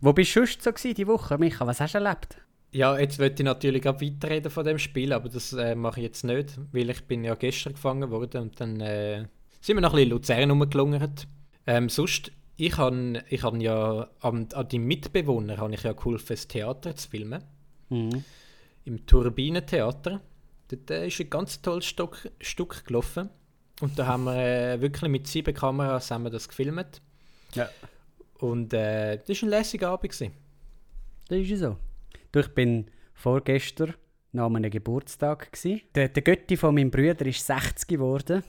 Wo 0.00 0.12
bist 0.12 0.34
du 0.34 0.40
sonst 0.40 0.62
so 0.62 0.72
gewesen, 0.72 0.94
die 0.94 1.06
Woche, 1.06 1.38
Micha? 1.38 1.66
Was 1.66 1.80
hast 1.80 1.94
du 1.94 1.98
erlebt? 1.98 2.38
Ja, 2.72 2.96
jetzt 2.98 3.18
wollte 3.18 3.42
ich 3.42 3.44
natürlich 3.44 3.88
auch 3.88 4.00
weiterreden 4.00 4.50
von 4.50 4.64
dem 4.64 4.78
Spiel, 4.78 5.12
aber 5.12 5.28
das 5.28 5.52
äh, 5.52 5.74
mache 5.74 6.00
ich 6.00 6.04
jetzt 6.04 6.22
nicht, 6.24 6.58
weil 6.72 6.90
ich 6.90 7.02
bin 7.04 7.24
ja 7.24 7.34
gestern 7.34 7.72
gefangen 7.72 8.10
worden 8.10 8.42
und 8.42 8.60
dann 8.60 8.80
äh, 8.80 9.26
sind 9.60 9.76
wir 9.76 9.80
noch 9.80 9.92
ein 9.92 9.96
bisschen 9.96 10.10
Luzern 10.10 10.50
rumgelungert. 10.50 11.26
Ähm, 11.66 11.88
sonst, 11.88 12.30
ich 12.56 12.76
habe 12.78 13.24
ich 13.28 13.42
hab 13.42 13.60
ja 13.60 14.08
an, 14.20 14.48
an 14.52 14.68
die 14.68 14.78
Mitbewohner 14.78 15.56
habe 15.56 15.74
ich 15.74 15.82
ja 15.82 15.92
geholfen, 15.92 16.28
das 16.28 16.46
Theater 16.46 16.94
zu 16.94 17.08
filmen. 17.08 17.42
Mhm. 17.88 18.24
Im 18.84 19.04
Turbinentheater. 19.04 20.20
Dort 20.68 20.90
äh, 20.90 21.08
ist 21.08 21.20
ein 21.20 21.30
ganz 21.30 21.60
tolles 21.60 21.86
Stück, 21.86 22.30
Stück 22.40 22.84
gelaufen. 22.86 23.30
Und 23.80 23.98
da 23.98 24.06
haben 24.06 24.24
wir 24.24 24.36
äh, 24.36 24.80
wirklich 24.80 25.10
mit 25.10 25.26
sieben 25.26 25.54
Kameras 25.54 26.10
haben 26.10 26.24
wir 26.24 26.30
das 26.30 26.48
gefilmt. 26.48 27.02
Ja. 27.54 27.68
Und 28.38 28.72
äh, 28.72 29.18
das 29.26 29.42
war 29.42 29.48
ein 29.48 29.50
lässiger 29.50 29.88
Abend. 29.90 30.12
Gewesen. 30.12 30.32
Das 31.28 31.38
ist 31.38 31.58
so. 31.58 31.76
Du, 32.32 32.38
ich 32.38 32.48
bin 32.54 32.86
vorgestern 33.12 33.94
nach 34.30 34.46
einem 34.46 34.70
Geburtstag. 34.70 35.50
Der, 35.96 36.08
der 36.08 36.22
Götti 36.22 36.56
von 36.56 36.76
meinem 36.76 36.92
Bruder 36.92 37.26
ist 37.26 37.44
60 37.44 37.88
geworden. 37.88 38.44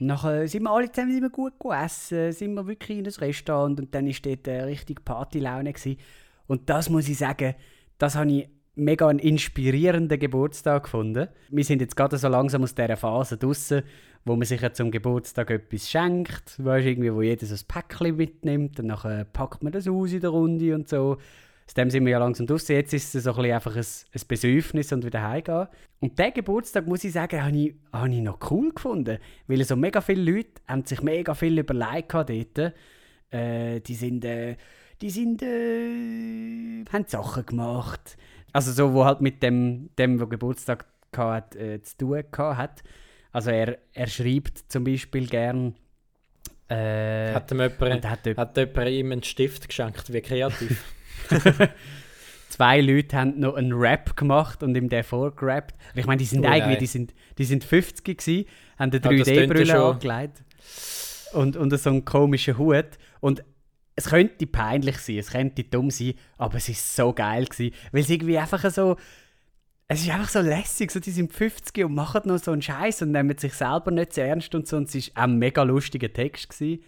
Und 0.00 0.06
nachher 0.06 0.48
sind 0.48 0.62
wir 0.62 0.70
alle 0.70 0.90
zusammen 0.90 1.12
sind 1.12 1.22
wir 1.22 1.30
gut 1.30 1.60
gegessen, 1.60 2.32
sind 2.32 2.54
wir 2.54 2.66
wirklich 2.66 2.98
in 2.98 3.06
ein 3.06 3.12
Restaurant 3.12 3.80
und 3.80 3.94
dann 3.94 4.06
war 4.06 4.14
dort 4.22 4.48
eine 4.48 4.66
richtig 4.66 5.04
Partylaune. 5.04 5.74
Gewesen. 5.74 5.98
Und 6.46 6.70
das 6.70 6.88
muss 6.88 7.06
ich 7.08 7.18
sagen, 7.18 7.54
das 7.98 8.16
habe 8.16 8.30
ich 8.30 8.48
mega 8.76 9.08
einen 9.08 9.18
inspirierenden 9.18 10.18
Geburtstag 10.18 10.84
gefunden. 10.84 11.28
Wir 11.50 11.64
sind 11.64 11.82
jetzt 11.82 11.96
gerade 11.96 12.16
so 12.16 12.28
langsam 12.28 12.62
aus 12.62 12.74
dieser 12.74 12.96
Phase 12.96 13.36
draußen, 13.36 13.82
wo 14.24 14.36
man 14.36 14.46
sich 14.46 14.62
ja 14.62 14.72
zum 14.72 14.90
Geburtstag 14.90 15.50
etwas 15.50 15.90
schenkt, 15.90 16.64
weißt, 16.64 16.86
irgendwie, 16.86 17.12
wo 17.12 17.20
jeder 17.20 17.44
so 17.44 17.54
ein 17.54 17.60
Päckchen 17.68 18.16
mitnimmt 18.16 18.80
und 18.80 18.88
dann 18.88 19.26
packt 19.32 19.62
man 19.62 19.72
das 19.72 19.86
aus 19.86 20.12
in 20.12 20.20
der 20.20 20.30
Runde 20.30 20.74
und 20.74 20.88
so. 20.88 21.18
Aus 21.66 21.74
dem 21.74 21.90
sind 21.90 22.04
wir 22.04 22.12
ja 22.12 22.18
langsam 22.18 22.46
draußen. 22.46 22.76
Jetzt 22.76 22.94
ist 22.94 23.14
es 23.14 23.24
so 23.24 23.34
ein 23.34 23.50
einfach 23.50 23.74
ein, 23.74 23.84
ein 23.84 24.20
Besäufnis 24.28 24.92
und 24.92 25.04
wieder 25.04 25.22
heimgehen. 25.22 25.66
Und 25.98 26.18
diesen 26.18 26.34
Geburtstag, 26.34 26.86
muss 26.86 27.02
ich 27.02 27.12
sagen, 27.12 27.42
habe 27.42 27.56
ich, 27.56 27.74
habe 27.92 28.08
ich 28.08 28.20
noch 28.20 28.38
cool 28.50 28.72
gefunden. 28.72 29.18
Weil 29.48 29.64
so 29.64 29.74
mega 29.74 30.00
viele 30.00 30.30
Leute 30.30 30.60
haben 30.68 30.84
sich 30.84 31.02
mega 31.02 31.34
viel 31.34 31.58
überlegt 31.58 32.14
dort. 32.14 32.72
Äh, 33.30 33.80
die 33.80 33.94
sind, 33.94 34.24
äh, 34.24 34.56
die 35.00 35.10
sind, 35.10 35.42
äh, 35.42 36.84
haben 36.92 37.04
Sachen 37.08 37.44
gemacht. 37.44 38.16
Also 38.52 38.70
so, 38.70 38.94
wo 38.94 39.04
halt 39.04 39.20
mit 39.20 39.42
dem, 39.42 39.90
dem 39.98 40.18
der 40.18 40.28
Geburtstag 40.28 40.86
hat, 41.16 41.56
äh, 41.56 41.82
zu 41.82 41.96
tun 41.96 42.24
hat. 42.38 42.82
Also 43.32 43.50
er, 43.50 43.78
er 43.92 44.06
schreibt 44.06 44.64
zum 44.68 44.84
Beispiel 44.84 45.26
gern. 45.26 45.74
Äh, 46.68 47.34
hat 47.34 47.50
ihm 47.50 47.60
jemand, 47.60 48.08
hat, 48.08 48.26
hat 48.26 48.56
jemand 48.56 48.88
ihm 48.88 49.12
einen 49.12 49.22
Stift 49.22 49.68
geschenkt, 49.68 50.12
wie 50.12 50.20
kreativ. 50.20 50.84
Zwei 52.48 52.80
Leute 52.80 53.16
haben 53.16 53.40
noch 53.40 53.54
einen 53.54 53.72
Rap 53.72 54.16
gemacht 54.16 54.62
und 54.62 54.76
ihm 54.76 54.88
den 54.88 55.04
vorgerappt. 55.04 55.74
Ich 55.94 56.06
meine, 56.06 56.18
die 56.18 56.24
sind 56.24 56.44
oh, 56.44 56.48
eigentlich, 56.48 56.78
die 56.78 56.86
sind, 56.86 57.14
die 57.38 57.44
sind 57.44 57.64
50 57.64 58.04
gewesen, 58.04 58.46
haben 58.78 58.92
eine 58.92 59.00
3D-Brille 59.00 59.82
angelegt 59.82 60.44
und, 61.32 61.56
und 61.56 61.76
so 61.76 61.90
einen 61.90 62.04
komischen 62.04 62.56
Hut. 62.56 62.98
Und 63.20 63.44
es 63.96 64.06
könnte 64.06 64.46
peinlich 64.46 64.98
sein, 64.98 65.18
es 65.18 65.30
könnte 65.30 65.64
dumm 65.64 65.90
sein, 65.90 66.14
aber 66.36 66.56
es 66.56 66.68
ist 66.68 66.94
so 66.94 67.12
geil 67.12 67.46
gewesen, 67.46 67.74
weil 67.92 68.02
es 68.02 68.10
irgendwie 68.10 68.38
einfach 68.38 68.70
so, 68.70 68.96
es 69.88 70.02
ist 70.02 70.10
einfach 70.10 70.28
so 70.28 70.40
lässig, 70.40 70.90
so 70.90 71.00
die 71.00 71.10
sind 71.10 71.32
50 71.32 71.84
und 71.84 71.94
machen 71.94 72.22
noch 72.26 72.38
so 72.38 72.52
einen 72.52 72.62
Scheiß 72.62 73.02
und 73.02 73.12
nehmen 73.12 73.36
sich 73.38 73.54
selber 73.54 73.90
nicht 73.90 74.12
zu 74.12 74.22
ernst 74.22 74.54
und 74.54 74.68
so 74.68 74.76
und 74.76 74.94
es 74.94 75.16
war 75.16 75.24
ein 75.24 75.38
mega 75.38 75.62
lustiger 75.62 76.12
Text 76.12 76.50
gewesen. 76.50 76.82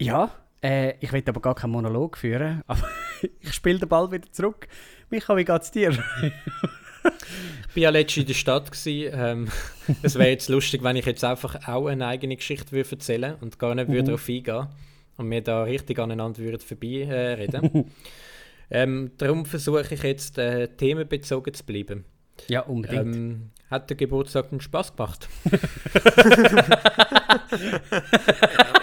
Ja, 0.00 0.30
äh, 0.62 0.94
ich 1.00 1.12
will 1.12 1.22
aber 1.26 1.40
gar 1.40 1.54
keinen 1.54 1.72
Monolog 1.72 2.16
führen, 2.16 2.62
aber 2.66 2.88
ich 3.40 3.52
spiele 3.52 3.78
den 3.78 3.88
Ball 3.88 4.10
wieder 4.10 4.30
zurück. 4.30 4.68
Micha, 5.10 5.36
wie 5.36 5.44
geht's 5.44 5.70
dir? 5.70 5.90
ich 5.90 7.76
war 7.76 7.82
ja 7.82 7.90
letztens 7.90 8.22
in 8.22 8.26
der 8.26 8.34
Stadt. 8.34 8.70
Ähm, 8.86 9.48
es 10.02 10.14
wäre 10.16 10.30
jetzt 10.30 10.48
lustig, 10.48 10.82
wenn 10.82 10.96
ich 10.96 11.06
jetzt 11.06 11.24
einfach 11.24 11.68
auch 11.68 11.86
eine 11.86 12.06
eigene 12.06 12.36
Geschichte 12.36 12.72
würde 12.72 12.92
erzählen 12.92 13.36
und 13.40 13.58
gar 13.58 13.74
nicht 13.74 13.88
mhm. 13.88 13.92
würde 13.92 14.06
darauf 14.06 14.28
eingehen 14.28 14.68
und 15.16 15.30
wir 15.30 15.42
da 15.42 15.62
richtig 15.62 15.98
aneinander 15.98 16.38
würden 16.38 16.60
vorbei 16.60 17.02
äh, 17.02 17.34
reden. 17.34 17.90
ähm, 18.70 19.12
darum 19.18 19.46
versuche 19.46 19.94
ich 19.94 20.02
jetzt 20.02 20.38
äh, 20.38 20.68
themenbezogen 20.68 21.54
zu 21.54 21.64
bleiben. 21.64 22.04
Ja, 22.48 22.62
unbedingt. 22.62 23.14
Ähm, 23.14 23.50
hat 23.70 23.90
der 23.90 23.96
Geburtstag 23.96 24.50
einen 24.50 24.60
Spaß 24.60 24.96
gemacht? 24.96 25.28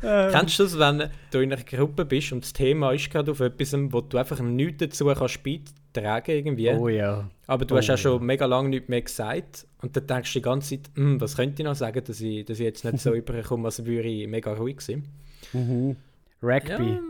Kennst 0.00 0.58
du 0.58 0.62
das, 0.64 0.78
wenn 0.78 1.10
du 1.30 1.38
in 1.40 1.52
einer 1.52 1.62
Gruppe 1.62 2.04
bist 2.04 2.32
und 2.32 2.44
das 2.44 2.52
Thema 2.52 2.92
ist 2.92 3.10
gerade 3.10 3.30
auf 3.30 3.40
etwas, 3.40 3.72
wo 3.74 4.00
du 4.00 4.18
einfach 4.18 4.40
nichts 4.40 4.78
dazu 4.78 5.06
kannst 5.06 5.42
beitragen 5.42 6.30
irgendwie. 6.30 6.70
Oh 6.70 6.88
ja. 6.88 7.28
Aber 7.46 7.64
du 7.64 7.74
oh, 7.74 7.78
hast 7.78 7.88
ja 7.88 7.96
schon 7.96 8.24
mega 8.24 8.46
lange 8.46 8.68
nichts 8.68 8.88
mehr 8.88 9.02
gesagt 9.02 9.66
und 9.80 9.96
dann 9.96 10.06
denkst 10.06 10.32
du 10.32 10.38
die 10.38 10.42
ganze 10.42 10.70
Zeit, 10.70 10.90
hm, 10.94 11.20
was 11.20 11.36
könnte 11.36 11.62
ich 11.62 11.66
noch 11.66 11.74
sagen, 11.74 12.02
dass 12.04 12.20
ich, 12.20 12.44
dass 12.44 12.58
ich 12.58 12.64
jetzt 12.64 12.84
nicht 12.84 12.98
so 12.98 13.14
überkomme, 13.14 13.66
als 13.66 13.84
würde 13.84 14.08
ich 14.08 14.28
mega 14.28 14.52
ruhig 14.52 14.80
sein. 14.80 15.04
Mhm. 15.52 15.96
Rugby 16.42 16.90
ja, 16.90 17.00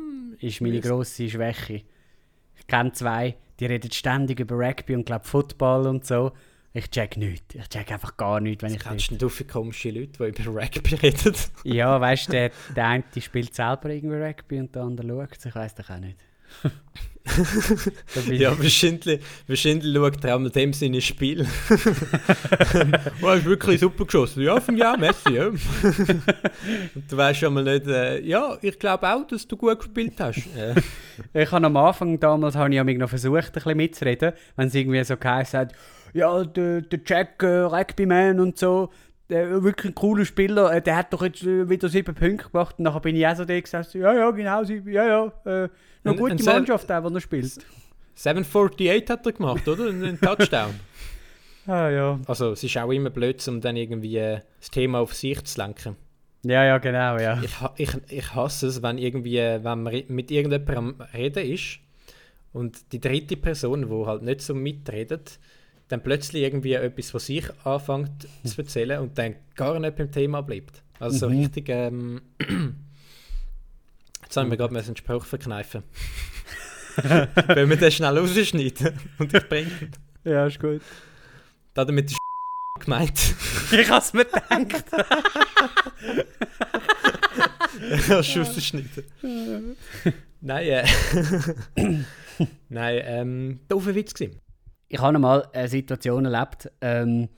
ist 0.41 0.61
meine 0.61 0.81
grosse 0.81 1.29
Schwäche. 1.29 1.83
Ich 2.57 2.67
kenne 2.67 2.93
zwei, 2.93 3.37
die 3.61 3.67
reden 3.67 3.91
ständig 3.91 4.41
über 4.41 4.57
Rugby 4.57 4.95
und 4.95 5.07
glaube 5.07 5.25
Football 5.25 5.87
und 5.87 6.07
so. 6.07 6.33
Ich 6.79 6.91
check 6.91 7.17
nichts. 7.17 7.57
Ich 7.57 7.69
check 7.69 7.91
einfach 7.91 8.17
gar 8.17 8.39
nichts, 8.39 8.63
wenn 8.63 8.71
Was 8.71 8.77
ich 8.77 8.85
kennst 8.85 9.11
nicht... 9.11 9.21
du 9.21 9.29
für 9.29 9.45
komische 9.45 9.91
Leute, 9.91 10.31
die 10.33 10.43
über 10.43 10.63
Rugby 10.63 10.95
reden? 10.95 11.35
ja, 11.65 12.01
weißt 12.01 12.29
du, 12.29 12.33
der, 12.33 12.53
der 12.77 12.87
eine 12.87 13.03
spielt 13.19 13.53
selber 13.53 13.91
irgendwie 13.91 14.15
Rugby 14.15 14.61
und 14.61 14.73
der 14.73 14.83
andere 14.83 15.09
schaut 15.09 15.45
Ich 15.45 15.55
weiß 15.57 15.75
doch 15.75 15.91
auch 15.91 15.99
nicht. 15.99 16.17
ja, 18.31 18.57
wahrscheinlich, 18.57 19.21
wahrscheinlich 19.49 19.93
schaut 19.93 20.25
er 20.25 20.37
auch 20.37 20.39
mit 20.39 20.55
dem 20.55 20.73
Sinne 20.73 21.01
Spiel. 21.01 21.49
oh, 23.23 23.31
ist 23.33 23.45
wirklich 23.45 23.81
super 23.81 24.05
geschossen. 24.05 24.45
Ja, 24.45 24.59
ich 24.59 24.85
auch, 24.85 24.97
Messi. 24.97 25.33
Ja. 25.33 25.47
Und 25.49 25.61
du 27.11 27.17
weißt 27.17 27.41
schon 27.41 27.55
mal 27.55 27.65
nicht, 27.65 27.89
äh, 27.89 28.21
ja, 28.21 28.57
ich 28.63 28.79
glaube 28.79 29.13
auch, 29.13 29.27
dass 29.27 29.49
du 29.49 29.57
gut 29.57 29.81
gespielt 29.81 30.15
hast. 30.21 30.43
ich 31.35 31.51
habe 31.51 31.67
am 31.67 31.77
Anfang 31.77 32.21
damals 32.21 32.55
habe 32.55 32.73
ich 32.73 32.99
noch 32.99 33.11
versucht, 33.11 33.49
ein 33.49 33.53
bisschen 33.53 33.77
mitzureden, 33.77 34.33
wenn 34.55 34.69
es 34.69 34.75
irgendwie 34.77 35.03
so 35.03 35.17
geheißen 35.17 35.59
hat, 35.59 35.75
ja, 36.13 36.45
der, 36.45 36.83
der 36.83 37.01
Jack 37.05 37.43
äh, 37.43 37.61
Rugbyman 37.61 38.41
und 38.41 38.59
so, 38.59 38.91
der 39.31 39.63
wirklich 39.63 39.93
ein 39.93 39.95
cooler 39.95 40.25
Spieler, 40.25 40.73
äh, 40.73 40.83
der 40.83 40.97
hat 40.97 41.13
doch 41.13 41.23
jetzt 41.23 41.43
äh, 41.43 41.69
wieder 41.69 41.89
sieben 41.89 42.15
Punkte 42.15 42.49
gemacht. 42.51 42.77
Und 42.79 42.85
nachher 42.85 43.01
bin 43.01 43.17
ich 43.17 43.27
auch 43.27 43.37
so 43.37 43.45
der 43.45 43.61
gesagt, 43.61 43.95
ja, 43.95 44.15
ja, 44.15 44.31
genau, 44.31 44.65
sieben, 44.65 44.91
ja, 44.91 45.07
ja, 45.07 45.33
äh, 45.45 45.69
eine 46.05 46.17
gute 46.17 46.35
ein, 46.35 46.45
Mannschaft, 46.45 46.91
auch, 46.91 47.09
die 47.09 47.15
er 47.15 47.21
spielt. 47.21 47.59
748 48.15 49.11
hat 49.11 49.27
er 49.27 49.33
gemacht, 49.33 49.69
oder? 49.69 49.89
Ein 49.91 50.19
Touchdown. 50.21 50.75
ah, 51.67 51.89
ja. 51.89 52.19
Also, 52.27 52.53
es 52.53 52.65
ist 52.65 52.77
auch 52.79 52.91
immer 52.91 53.11
blöd, 53.11 53.47
um 53.49 53.61
dann 53.61 53.77
irgendwie 53.77 54.17
äh, 54.17 54.41
das 54.59 54.71
Thema 54.71 55.01
auf 55.01 55.15
sich 55.15 55.45
zu 55.45 55.61
lenken. 55.61 55.97
Ja, 56.43 56.65
ja, 56.65 56.79
genau, 56.79 57.19
ja. 57.19 57.41
Ich, 57.43 57.55
ich, 57.77 57.91
ich 58.11 58.35
hasse 58.35 58.69
es, 58.69 58.83
wenn 58.83 58.99
irgendwie, 58.99 59.39
äh, 59.39 59.63
wenn 59.63 59.83
man 59.83 60.03
mit 60.09 60.31
irgendjemandem 60.31 60.79
am 60.79 61.01
Reden 61.13 61.45
ist 61.45 61.81
und 62.53 62.93
die 62.93 63.01
dritte 63.01 63.37
Person, 63.37 63.89
die 63.89 64.07
halt 64.07 64.23
nicht 64.23 64.41
so 64.41 64.55
mitredet, 64.55 65.39
dann 65.89 66.03
plötzlich 66.03 66.43
irgendwie 66.43 66.75
etwas 66.75 67.11
von 67.11 67.21
sich 67.21 67.45
anfängt 67.65 68.29
zu 68.45 68.59
erzählen 68.59 69.01
und 69.01 69.17
dann 69.19 69.37
gar 69.55 69.81
nicht 69.81 69.97
beim 69.97 70.13
Thema 70.13 70.43
bleibt. 70.43 70.83
Also 71.01 71.19
so 71.19 71.31
mhm. 71.31 71.41
richtig. 71.41 71.69
Ähm, 71.69 72.21
jetzt 74.23 74.37
haben 74.37 74.51
wir 74.51 74.59
gerade 74.59 74.79
einen 74.79 74.97
Spruch 74.97 75.25
verkneifen. 75.25 75.83
Wenn 77.47 77.71
wir 77.71 77.77
den 77.77 77.91
schnell 77.91 78.19
rausschneiden 78.19 78.93
und 79.19 79.33
ich 79.33 79.49
bringe 79.49 79.71
Ja, 80.25 80.47
ist 80.47 80.61
gut. 80.61 80.83
Damit 81.75 82.11
ist 82.11 82.19
gemeint. 82.81 83.35
ich 83.73 83.89
habe 83.89 84.05
es 84.05 84.13
mir 84.13 84.25
gedacht. 84.25 84.51
ich 87.93 88.09
habe 88.09 88.21
es 88.21 88.37
rausschneiden. 88.37 89.05
Nein, 90.41 90.67
äh. 90.67 90.85
Nein, 92.69 93.03
ähm, 93.05 93.61
doofer 93.69 93.95
Witz 93.95 94.13
gewesen 94.13 94.41
ich 94.89 94.99
habe 94.99 95.19
mal 95.19 95.49
eine 95.53 95.69
Situation 95.69 96.25
erlebt, 96.25 96.71
ähm, 96.81 97.29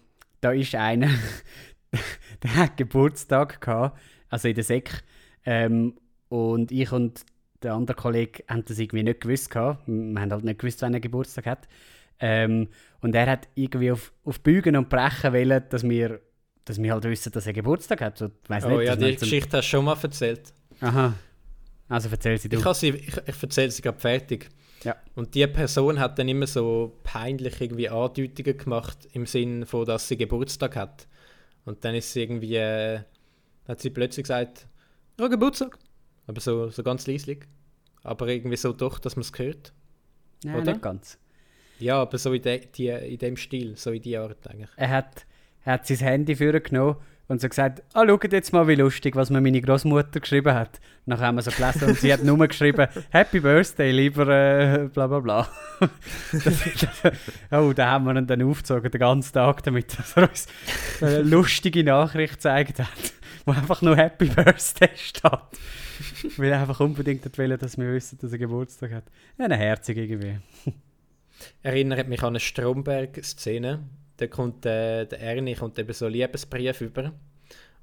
da 0.40 0.52
ist 0.52 0.74
einer, 0.74 1.08
der 2.42 2.54
hat 2.56 2.76
Geburtstag 2.76 3.60
gehabt, 3.60 3.98
also 4.28 4.48
in 4.48 4.54
der 4.54 4.64
Sek, 4.64 5.02
ähm, 5.44 5.94
und 6.28 6.70
ich 6.70 6.92
und 6.92 7.24
der 7.62 7.74
andere 7.74 7.96
Kollege 7.96 8.44
haben 8.48 8.64
das 8.64 8.78
irgendwie 8.78 9.02
nicht 9.02 9.20
gewusst 9.20 9.50
gehabt. 9.50 9.86
Wir 9.86 10.20
haben 10.20 10.30
halt 10.30 10.44
nicht 10.44 10.58
gewusst, 10.58 10.80
wann 10.82 10.94
er 10.94 11.00
Geburtstag 11.00 11.46
hat. 11.46 11.68
Ähm, 12.18 12.68
und 13.00 13.14
er 13.14 13.26
hat 13.26 13.48
irgendwie 13.54 13.90
auf, 13.90 14.12
auf 14.24 14.40
Bügen 14.40 14.76
und 14.76 14.88
Brechen 14.88 15.32
wollen, 15.32 15.62
dass 15.68 15.82
wir, 15.82 16.20
dass 16.64 16.80
wir 16.80 16.92
halt 16.92 17.04
wissen, 17.04 17.32
dass 17.32 17.46
er 17.46 17.52
Geburtstag 17.52 18.00
hat. 18.00 18.18
So, 18.18 18.30
weiss 18.46 18.64
Oh 18.64 18.70
nicht, 18.70 18.86
ja, 18.86 18.96
die 18.96 19.16
Geschichte 19.16 19.58
hast 19.58 19.66
du 19.66 19.70
schon 19.70 19.84
mal 19.84 19.96
erzählt. 20.00 20.52
Aha. 20.80 21.14
Also 21.88 22.08
erzähl 22.10 22.38
sie 22.38 22.48
du. 22.48 22.58
Ich, 22.58 22.74
sie, 22.74 22.90
ich, 22.90 23.16
ich 23.26 23.42
erzähle 23.42 23.70
sie 23.70 23.82
gerade 23.82 23.98
fertig. 23.98 24.48
Ja. 24.84 24.96
Und 25.14 25.34
die 25.34 25.46
Person 25.46 26.00
hat 26.00 26.18
dann 26.18 26.28
immer 26.28 26.46
so 26.46 26.98
peinlich 27.02 27.60
irgendwie 27.60 27.88
Andeutungen 27.88 28.56
gemacht, 28.56 29.08
im 29.12 29.26
Sinn 29.26 29.66
von, 29.66 29.84
dass 29.84 30.08
sie 30.08 30.16
Geburtstag 30.16 30.76
hat. 30.76 31.06
Und 31.64 31.84
dann 31.84 31.94
ist 31.94 32.12
sie 32.12 32.22
irgendwie, 32.22 32.56
äh, 32.56 33.00
hat 33.68 33.80
sie 33.80 33.90
plötzlich 33.90 34.24
gesagt, 34.24 34.66
ja, 35.18 35.28
Geburtstag. 35.28 35.78
Aber 36.26 36.40
so, 36.40 36.68
so 36.70 36.82
ganz 36.82 37.06
leislich. 37.06 37.40
Aber 38.02 38.28
irgendwie 38.28 38.56
so 38.56 38.72
doch, 38.72 38.98
dass 38.98 39.16
man 39.16 39.22
es 39.22 39.32
hört. 39.38 39.72
Nein, 40.44 40.56
oder? 40.56 40.72
nicht 40.72 40.82
ganz. 40.82 41.18
Ja, 41.78 42.00
aber 42.00 42.18
so 42.18 42.32
in, 42.32 42.42
de, 42.42 42.66
die, 42.66 42.88
in 42.88 43.18
dem 43.18 43.36
Stil, 43.36 43.76
so 43.76 43.90
in 43.90 44.02
die 44.02 44.16
Art 44.16 44.46
eigentlich. 44.48 44.70
Er 44.76 44.88
hat, 44.88 45.26
er 45.64 45.74
hat 45.74 45.86
sein 45.86 45.98
Handy 45.98 46.36
vorgenommen 46.36 46.96
und 47.30 47.40
so 47.40 47.48
gesagt, 47.48 47.84
ah, 47.94 48.04
schaut 48.04 48.32
jetzt 48.32 48.52
mal, 48.52 48.66
wie 48.66 48.74
lustig, 48.74 49.14
was 49.14 49.30
mir 49.30 49.40
meine 49.40 49.60
Großmutter 49.60 50.18
geschrieben 50.18 50.52
hat. 50.52 50.80
Nachher 51.06 51.28
haben 51.28 51.36
wir 51.36 51.42
so 51.42 51.52
gelesen 51.52 51.84
und 51.84 51.96
sie 51.96 52.12
hat 52.12 52.24
nur 52.24 52.44
geschrieben, 52.48 52.88
Happy 53.10 53.38
Birthday, 53.38 53.92
lieber 53.92 54.26
äh, 54.26 54.88
bla 54.88 55.06
bla 55.06 55.20
bla. 55.20 55.48
oh, 57.52 57.72
da 57.72 57.86
haben 57.88 58.04
wir 58.06 58.16
ihn 58.16 58.26
dann 58.26 58.42
aufgezogen, 58.42 58.90
den 58.90 58.98
ganzen 58.98 59.32
Tag 59.32 59.62
damit, 59.62 59.96
er 60.16 60.28
uns 60.28 60.48
eine 61.00 61.22
lustige 61.22 61.84
Nachricht 61.84 62.34
gezeigt 62.34 62.80
hat, 62.80 62.88
wo 63.46 63.52
einfach 63.52 63.80
nur 63.80 63.96
Happy 63.96 64.24
Birthday 64.24 64.90
steht. 64.96 65.30
Weil 66.36 66.50
er 66.50 66.62
einfach 66.62 66.80
unbedingt 66.80 67.38
wollte, 67.38 67.58
dass 67.58 67.78
wir 67.78 67.92
wissen, 67.92 68.18
dass 68.20 68.32
er 68.32 68.38
Geburtstag 68.38 68.92
hat. 68.92 69.04
Eine 69.38 69.56
Herzig 69.56 69.98
irgendwie. 69.98 70.40
Erinnert 71.62 72.08
mich 72.08 72.22
an 72.22 72.30
eine 72.30 72.40
Stromberg-Szene. 72.40 73.84
Da 74.20 74.26
kommt 74.26 74.66
äh, 74.66 75.06
der 75.06 75.18
Ernie 75.18 75.54
kommt 75.54 75.78
eben 75.78 75.94
so 75.94 76.04
einen 76.04 76.12
Liebesbrief 76.14 76.82
über. 76.82 77.10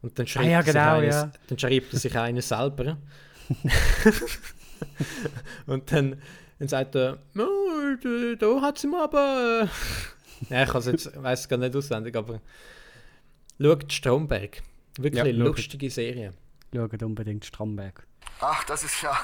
Und 0.03 0.19
dann 0.19 0.27
schreibt, 0.27 0.45
Ah 0.45 0.49
ja, 0.49 0.57
er 0.59 0.63
sich 0.63 0.73
genau, 0.73 0.97
eines, 0.97 1.15
ja. 1.15 1.31
dann 1.47 1.57
schreibt 1.57 1.93
er 1.93 1.99
sich 1.99 2.15
einen 2.15 2.41
selber. 2.41 2.97
und 5.65 5.91
dann, 5.91 6.21
dann 6.59 6.67
sagt 6.67 6.93
er, 6.95 7.17
oh, 7.35 7.95
da, 8.03 8.35
da 8.37 8.61
hat 8.61 8.77
sie 8.77 8.85
mir 8.85 9.01
aber. 9.01 9.67
Äh. 10.49 10.53
ja, 10.53 10.63
ich 10.63 10.73
weiß 10.75 10.85
jetzt 10.85 11.23
weiß 11.23 11.49
gar 11.49 11.57
nicht 11.57 11.75
auswendig, 11.75 12.15
aber 12.15 12.39
schaut 13.59 13.91
Stromberg. 13.91 14.61
Wirklich 14.99 15.17
Ja, 15.17 15.23
eine 15.23 15.39
schaut. 15.39 15.57
lustige 15.57 15.89
Serie. 15.89 16.33
Schaut 16.71 17.01
unbedingt 17.01 17.45
Stromberg. 17.45 18.05
Ach, 18.41 18.63
das 18.65 18.83
ist 18.83 19.01
ja. 19.01 19.17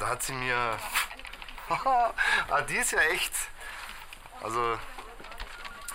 Da 0.00 0.08
hat 0.08 0.24
sie 0.24 0.32
mir. 0.32 0.56
ah, 1.68 2.12
die 2.68 2.74
ist 2.74 2.90
ja 2.90 2.98
echt. 3.14 3.32
Also. 4.42 4.78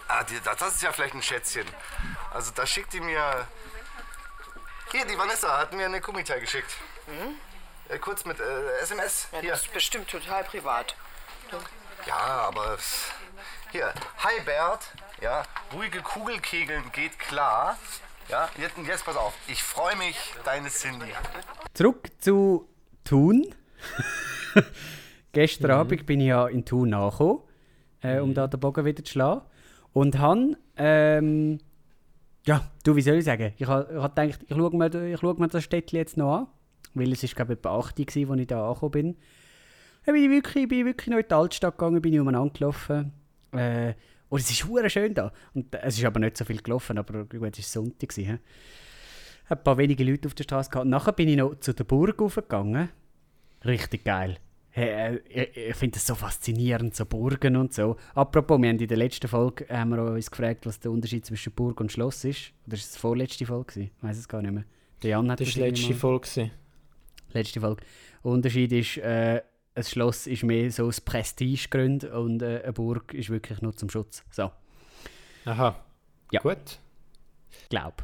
Ah, 0.08 0.24
die, 0.24 0.40
das 0.44 0.58
das 0.58 0.76
ist 0.76 0.84
ja 0.84 0.92
vielleicht 0.92 1.16
ein 1.16 1.22
Schätzchen. 1.24 1.66
Also, 2.34 2.52
da 2.54 2.66
schickt 2.66 2.94
die 2.94 3.00
mir. 3.00 3.48
Hier, 4.92 5.06
die 5.06 5.18
Vanessa 5.18 5.58
hat 5.58 5.74
mir 5.74 5.86
eine 5.86 6.02
Kumita 6.02 6.38
geschickt. 6.38 6.70
Äh, 7.90 7.98
kurz 8.00 8.24
mit 8.26 8.40
äh, 8.40 8.78
SMS. 8.82 9.28
Ja, 9.32 9.40
Hier. 9.40 9.52
das 9.52 9.62
ist 9.62 9.74
bestimmt 9.74 10.10
total 10.10 10.44
privat. 10.44 10.96
Ja, 12.06 12.16
aber. 12.16 12.76
es- 12.76 13.12
Hier. 13.72 13.94
Hi 14.20 14.40
Bert. 14.42 14.82
Ja, 15.22 15.44
ruhige 15.72 16.02
Kugelkegeln 16.02 16.92
geht 16.92 17.18
klar. 17.18 17.78
Ja, 18.30 18.50
jetzt, 18.58 18.78
jetzt 18.86 19.06
pass 19.06 19.16
auf. 19.16 19.34
Ich 19.48 19.64
freue 19.64 19.96
mich, 19.96 20.18
deine 20.44 20.70
Cindy. 20.70 21.14
Zurück 21.74 22.08
zu 22.20 22.70
Thun. 23.04 23.54
Gestern 25.34 25.72
Abend 25.72 26.06
bin 26.06 26.20
ich 26.22 26.28
ja 26.28 26.48
in 26.48 26.66
Thun 26.66 26.94
angekommen, 26.94 27.42
äh, 28.04 28.20
um 28.20 28.34
da 28.34 28.48
den 28.48 28.60
Bogen 28.60 28.86
wieder 28.86 29.04
zu 29.04 29.12
schlagen. 29.12 29.42
Und 29.94 30.20
han 30.20 30.56
ähm, 30.78 31.60
ja, 32.46 32.70
du, 32.84 32.96
wie 32.96 33.02
soll 33.02 33.16
ich 33.16 33.26
sagen? 33.26 33.54
Ich 33.58 33.68
habe 33.68 34.02
hab 34.02 34.16
gedacht, 34.16 34.42
ich 34.48 34.56
schaue 34.56 34.76
mir, 34.76 35.12
ich 35.14 35.20
schau 35.20 35.34
mir 35.34 35.48
das 35.48 35.64
Städtchen 35.64 35.98
jetzt 35.98 36.18
noch 36.18 36.40
an. 36.40 36.48
Weil 36.94 37.12
es 37.12 37.24
ist, 37.24 37.36
glaube 37.36 37.54
ich, 37.54 37.60
etwa 37.60 37.80
8 37.80 38.00
Uhr, 38.00 38.06
gewesen, 38.06 38.32
als 38.32 38.42
ich 38.42 38.48
da 38.48 38.68
angekommen 38.68 38.92
bin. 38.92 39.18
Dann 40.06 40.14
bin 40.16 40.24
ich 40.26 40.30
wirklich, 40.30 40.68
bin 40.68 40.80
ich 40.80 40.86
wirklich 40.86 41.08
noch 41.08 41.18
in 41.18 41.26
die 41.28 41.34
Altstadt 41.34 41.78
gegangen, 41.78 42.02
bin 42.02 42.14
ich 42.14 42.20
umeinander 42.20 42.54
gelaufen. 42.54 43.14
Äh, 43.52 43.94
und 44.30 44.42
es 44.42 44.52
ist 44.52 44.68
hure 44.68 44.90
schön 44.90 45.14
da. 45.14 45.32
Und 45.54 45.74
es 45.74 45.98
ist 45.98 46.06
aber 46.06 46.20
nicht 46.20 46.38
so 46.38 46.44
viel 46.46 46.62
gelaufen, 46.62 46.98
aber 46.98 47.26
gut, 47.26 47.58
es 47.58 47.76
war 47.76 47.84
Sonntag. 47.84 48.10
gewesen, 48.10 48.40
ein 49.50 49.64
paar 49.64 49.78
wenige 49.78 50.04
Leute 50.04 50.28
auf 50.28 50.34
der 50.34 50.44
Straße 50.44 50.70
gehabt. 50.70 50.88
Nachher 50.88 51.14
bin 51.14 51.30
ich 51.30 51.38
noch 51.38 51.56
zu 51.60 51.74
der 51.74 51.84
Burg 51.84 52.22
aufgegangen. 52.22 52.90
Richtig 53.64 54.04
geil. 54.04 54.38
Hey, 54.76 55.20
äh, 55.30 55.70
ich 55.70 55.76
finde 55.76 55.96
das 55.98 56.08
so 56.08 56.16
faszinierend, 56.16 56.96
so 56.96 57.06
Burgen 57.06 57.56
und 57.58 57.74
so. 57.74 57.96
Apropos, 58.16 58.60
wir 58.60 58.70
haben 58.70 58.80
in 58.80 58.88
der 58.88 58.98
letzten 58.98 59.28
Folge 59.28 59.68
haben 59.70 59.92
wir 59.92 60.04
uns 60.04 60.32
gefragt, 60.32 60.66
was 60.66 60.80
der 60.80 60.90
Unterschied 60.90 61.24
zwischen 61.26 61.54
Burg 61.54 61.80
und 61.80 61.92
Schloss 61.92 62.24
ist. 62.24 62.54
Oder 62.66 62.76
ist 62.76 62.86
es 62.86 62.92
die 62.94 63.00
vorletzte 63.00 63.46
Folge? 63.46 63.82
Ich 63.82 63.92
weiß 64.02 64.18
es 64.18 64.28
gar 64.28 64.42
nicht 64.42 64.52
mehr. 64.52 64.64
Der 65.04 65.12
Jan 65.12 65.30
hat 65.30 65.40
Das 65.40 65.48
war 65.50 65.54
die 65.54 65.60
letzte 65.70 65.94
Folge. 65.94 66.28
gewesen. 66.28 66.52
letzte 67.34 67.60
Folge. 67.62 67.84
Der 68.24 68.32
Unterschied 68.32 68.72
ist, 68.72 68.98
äh, 68.98 69.42
ein 69.76 69.84
Schloss 69.84 70.26
ist 70.26 70.44
mehr 70.44 70.72
so 70.72 70.86
aus 70.88 71.02
Prestigegründen 71.02 72.12
und 72.12 72.42
äh, 72.42 72.62
eine 72.64 72.74
Burg 72.74 73.14
ist 73.14 73.30
wirklich 73.30 73.62
nur 73.62 73.76
zum 73.76 73.90
Schutz. 73.92 74.24
So, 74.32 74.52
Aha. 75.46 75.76
Ja. 76.32 76.42
Gut. 76.42 76.80
glaub. 77.70 78.04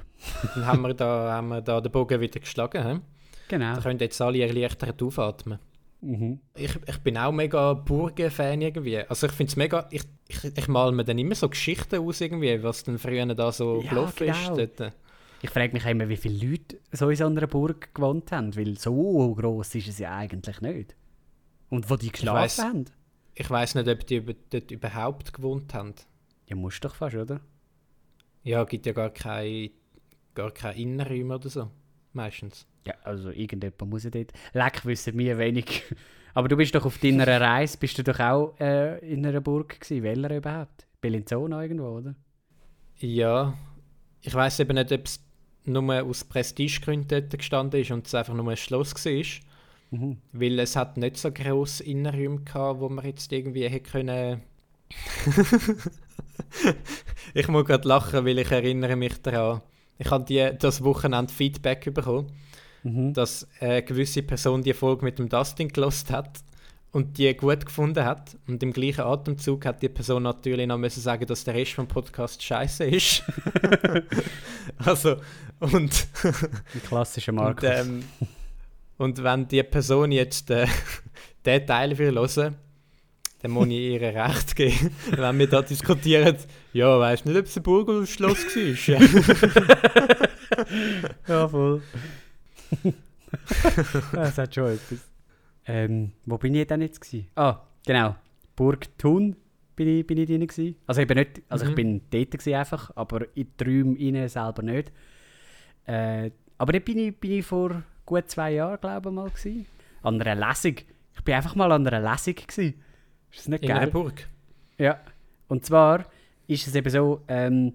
Dann 0.53 0.65
haben 0.67 0.81
wir, 0.83 0.93
da, 0.93 1.31
haben 1.33 1.47
wir 1.47 1.61
da 1.61 1.81
den 1.81 1.91
Bogen 1.91 2.19
wieder 2.21 2.39
geschlagen. 2.39 2.85
He? 2.87 2.99
Genau. 3.47 3.75
Da 3.75 3.81
können 3.81 3.99
jetzt 3.99 4.21
alle 4.21 4.41
erleichtert 4.45 5.01
aufatmen. 5.01 5.57
Mhm. 6.01 6.39
Ich, 6.55 6.77
ich 6.87 6.97
bin 6.99 7.17
auch 7.17 7.31
mega 7.31 7.73
Burgen-Fan 7.73 8.61
irgendwie. 8.61 8.99
Also 8.99 9.27
ich 9.27 9.33
finde 9.33 9.49
es 9.51 9.55
mega... 9.57 9.87
Ich, 9.91 10.03
ich, 10.27 10.43
ich 10.57 10.67
mal 10.67 10.91
mir 10.91 11.03
dann 11.03 11.17
immer 11.17 11.35
so 11.35 11.49
Geschichten 11.49 11.97
aus 11.97 12.21
irgendwie, 12.21 12.61
was 12.63 12.83
dann 12.83 12.97
früher 12.97 13.25
da 13.35 13.51
so 13.51 13.81
Ja, 13.81 13.89
gelaufen 13.89 14.27
genau. 14.27 14.55
ist. 14.55 14.79
Dort. 14.79 14.93
Ich 15.41 15.49
frage 15.49 15.73
mich 15.73 15.85
immer, 15.85 16.07
wie 16.09 16.17
viele 16.17 16.49
Leute 16.49 16.79
so 16.91 17.09
in 17.09 17.15
so 17.15 17.25
einer 17.25 17.47
Burg 17.47 17.93
gewohnt 17.93 18.31
haben, 18.31 18.55
weil 18.55 18.77
so 18.77 19.33
groß 19.35 19.75
ist 19.75 19.87
es 19.87 19.99
ja 19.99 20.15
eigentlich 20.15 20.61
nicht. 20.61 20.95
Und 21.69 21.89
wo 21.89 21.95
die 21.95 22.11
geschlafen 22.11 22.37
weiss. 22.43 22.59
haben? 22.59 22.85
Ich 23.35 23.49
weiß 23.49 23.75
nicht, 23.75 23.87
ob 23.87 24.05
die 24.05 24.17
über, 24.17 24.33
dort 24.49 24.71
überhaupt 24.71 25.33
gewohnt 25.33 25.73
haben. 25.73 25.93
Ja, 26.47 26.55
musst 26.55 26.83
doch 26.83 26.95
fast, 26.95 27.15
oder? 27.15 27.41
Ja, 28.43 28.63
gibt 28.63 28.85
ja 28.85 28.93
gar 28.93 29.11
keine 29.11 29.71
gar 30.33 30.51
keine 30.51 30.77
Innenräume 30.79 31.35
oder 31.35 31.49
so. 31.49 31.69
Meistens. 32.13 32.65
Ja, 32.85 32.93
also 33.03 33.29
irgendjemand 33.29 33.89
muss 33.89 34.03
ja 34.03 34.09
dort. 34.09 34.31
Leck 34.53 34.85
wissen 34.85 35.17
wir 35.17 35.37
wenig. 35.37 35.83
Aber 36.33 36.47
du 36.47 36.55
bist 36.55 36.75
doch 36.75 36.85
auf 36.85 36.97
deiner 36.99 37.27
Reise, 37.27 37.77
bist 37.77 37.97
du 37.97 38.03
doch 38.03 38.19
auch 38.19 38.55
äh, 38.59 38.99
in 38.99 39.25
einer 39.25 39.41
Burg 39.41 39.79
gewesen. 39.79 40.03
Welcher 40.03 40.37
überhaupt? 40.37 40.87
Bellinzona 41.01 41.61
irgendwo, 41.61 41.97
oder? 41.97 42.15
Ja. 42.97 43.53
Ich 44.21 44.33
weiß 44.33 44.59
eben 44.59 44.75
nicht, 44.75 44.91
ob 44.91 45.05
es 45.05 45.23
nur 45.65 46.03
aus 46.03 46.23
Prestigegründen 46.23 47.07
dort 47.07 47.37
gestanden 47.37 47.81
ist 47.81 47.91
und 47.91 48.07
es 48.07 48.15
einfach 48.15 48.33
nur 48.33 48.49
ein 48.49 48.57
Schloss 48.57 48.93
war. 48.93 49.23
Mhm. 49.91 50.17
Weil 50.31 50.59
es 50.59 50.75
hat 50.75 50.97
nicht 50.97 51.17
so 51.17 51.31
grosse 51.31 51.83
Innenräume 51.83 52.41
gehabt, 52.41 52.79
wo 52.79 52.89
man 52.89 53.05
jetzt 53.05 53.31
irgendwie 53.31 53.67
hätte 53.67 53.89
können. 53.89 54.41
ich 57.33 57.47
muss 57.47 57.65
gerade 57.65 57.87
lachen, 57.87 58.25
weil 58.25 58.39
ich 58.39 58.51
erinnere 58.51 58.95
mich 58.95 59.21
daran. 59.21 59.61
Ich 59.97 60.09
habe 60.11 60.25
die, 60.25 60.51
das 60.57 60.83
Wochenende 60.83 61.33
Feedback 61.33 61.93
bekommen, 61.93 62.31
Mhm. 62.83 63.13
dass 63.13 63.47
eine 63.59 63.83
gewisse 63.83 64.23
Person 64.23 64.63
die 64.63 64.73
Folge 64.73 65.03
mit 65.03 65.19
dem 65.19 65.27
Dustin 65.29 65.67
gelost 65.67 66.11
hat 66.11 66.39
und 66.91 67.17
die 67.17 67.35
gut 67.35 67.65
gefunden 67.65 68.03
hat. 68.03 68.37
Und 68.47 68.63
im 68.63 68.73
gleichen 68.73 69.01
Atemzug 69.01 69.65
hat 69.65 69.81
die 69.81 69.89
Person 69.89 70.23
natürlich 70.23 70.67
noch 70.67 70.77
müssen 70.77 71.01
sagen, 71.01 71.25
dass 71.25 71.43
der 71.43 71.53
Rest 71.55 71.73
vom 71.73 71.87
Podcast 71.87 72.41
scheiße 72.41 72.85
ist. 72.85 73.23
also, 74.77 75.17
und 75.59 76.07
Ein 76.23 76.83
klassischer 76.87 77.31
und, 77.31 77.37
Markus. 77.37 77.69
ähm, 77.69 78.03
und 78.97 79.23
wenn 79.23 79.47
die 79.47 79.63
Person 79.63 80.11
jetzt 80.11 80.49
äh, 80.49 80.67
den 81.45 81.65
Teil 81.65 81.97
will 81.97 82.15
hören, 82.15 82.55
dann 83.41 83.51
muss 83.51 83.67
ich 83.67 83.73
ihr 83.73 84.01
recht 84.01 84.55
geben. 84.55 84.91
wenn 85.11 85.39
wir 85.39 85.47
da 85.47 85.61
diskutieren, 85.61 86.35
ja, 86.73 86.99
weißt 86.99 87.25
nicht, 87.25 87.37
ob 87.37 87.45
es 87.45 87.55
ein 87.55 87.63
Burg 87.63 87.87
oder 87.87 87.99
ein 87.99 88.07
Schloss 88.07 88.43
war. 88.45 89.01
ja, 91.27 91.47
voll. 91.47 91.81
das 94.13 94.37
hat 94.37 94.55
schon 94.55 94.73
etwas. 94.73 94.99
Ähm, 95.65 96.11
wo 96.25 96.37
bin 96.37 96.55
ich 96.55 96.67
denn 96.67 96.81
jetzt? 96.81 96.99
Gewesen? 97.01 97.27
Ah, 97.35 97.59
genau. 97.85 98.15
Burg 98.55 98.97
Thun 98.97 99.35
bin 99.75 99.87
ich, 99.99 100.05
bin 100.07 100.17
ich 100.17 100.27
drin. 100.27 100.45
Gewesen. 100.45 100.75
Also, 100.87 101.01
eben 101.01 101.17
nicht, 101.17 101.41
also 101.49 101.65
ich 101.65 101.71
Mhm. 101.71 101.75
bin 101.75 102.01
dort 102.09 102.31
gewesen 102.31 102.53
einfach, 102.55 102.91
aber 102.95 103.25
in 103.35 103.47
die 103.59 103.63
Räume 103.63 104.29
selber 104.29 104.61
nicht. 104.63 104.91
Äh, 105.85 106.31
aber 106.57 106.73
dort 106.73 106.85
bin 106.85 106.97
ich, 106.99 107.15
bin 107.17 107.31
ich 107.31 107.45
vor 107.45 107.83
gut 108.05 108.29
zwei 108.29 108.53
Jahren, 108.53 108.79
glaube 108.79 109.09
ich, 109.09 109.15
mal. 109.15 109.29
Gewesen. 109.29 109.65
An 110.01 110.21
einer 110.21 110.47
Lesung. 110.47 110.75
Ich 111.15 111.23
bin 111.23 111.35
einfach 111.35 111.55
mal 111.55 111.71
an 111.71 111.85
einer 111.87 112.11
Lesung. 112.11 112.35
Gewesen. 112.35 112.81
Ist 113.31 113.39
das 113.41 113.47
nicht 113.47 113.63
In 113.63 113.71
einer 113.71 113.81
geil? 113.81 113.91
Burg. 113.91 114.27
Ja. 114.77 114.99
Und 115.47 115.65
zwar 115.65 116.05
ist 116.47 116.65
es 116.67 116.73
eben 116.75 116.89
so, 116.89 117.21
ähm, 117.27 117.73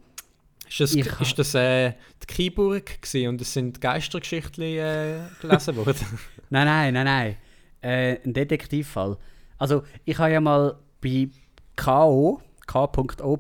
Ist 0.74 0.80
das, 0.80 0.94
Ich 0.96 1.20
ist 1.20 1.38
das 1.38 1.54
äh, 1.54 1.92
die 2.20 2.26
Kieburg 2.26 3.00
gewesen 3.00 3.28
und 3.28 3.40
es 3.40 3.52
sind 3.52 3.80
Geistergeschichten 3.80 4.64
äh, 4.64 5.20
gelesen 5.40 5.76
worden? 5.76 5.94
Nein, 6.50 6.66
nein, 6.66 6.94
nein, 6.94 7.04
nein. 7.04 7.36
Äh, 7.80 8.18
ein 8.24 8.32
Detektivfall. 8.32 9.16
Also, 9.56 9.84
ich 10.04 10.18
habe 10.18 10.32
ja 10.32 10.40
mal 10.40 10.76
bei 11.00 11.28
K.O., 11.76 12.40
K.O. 12.66 13.38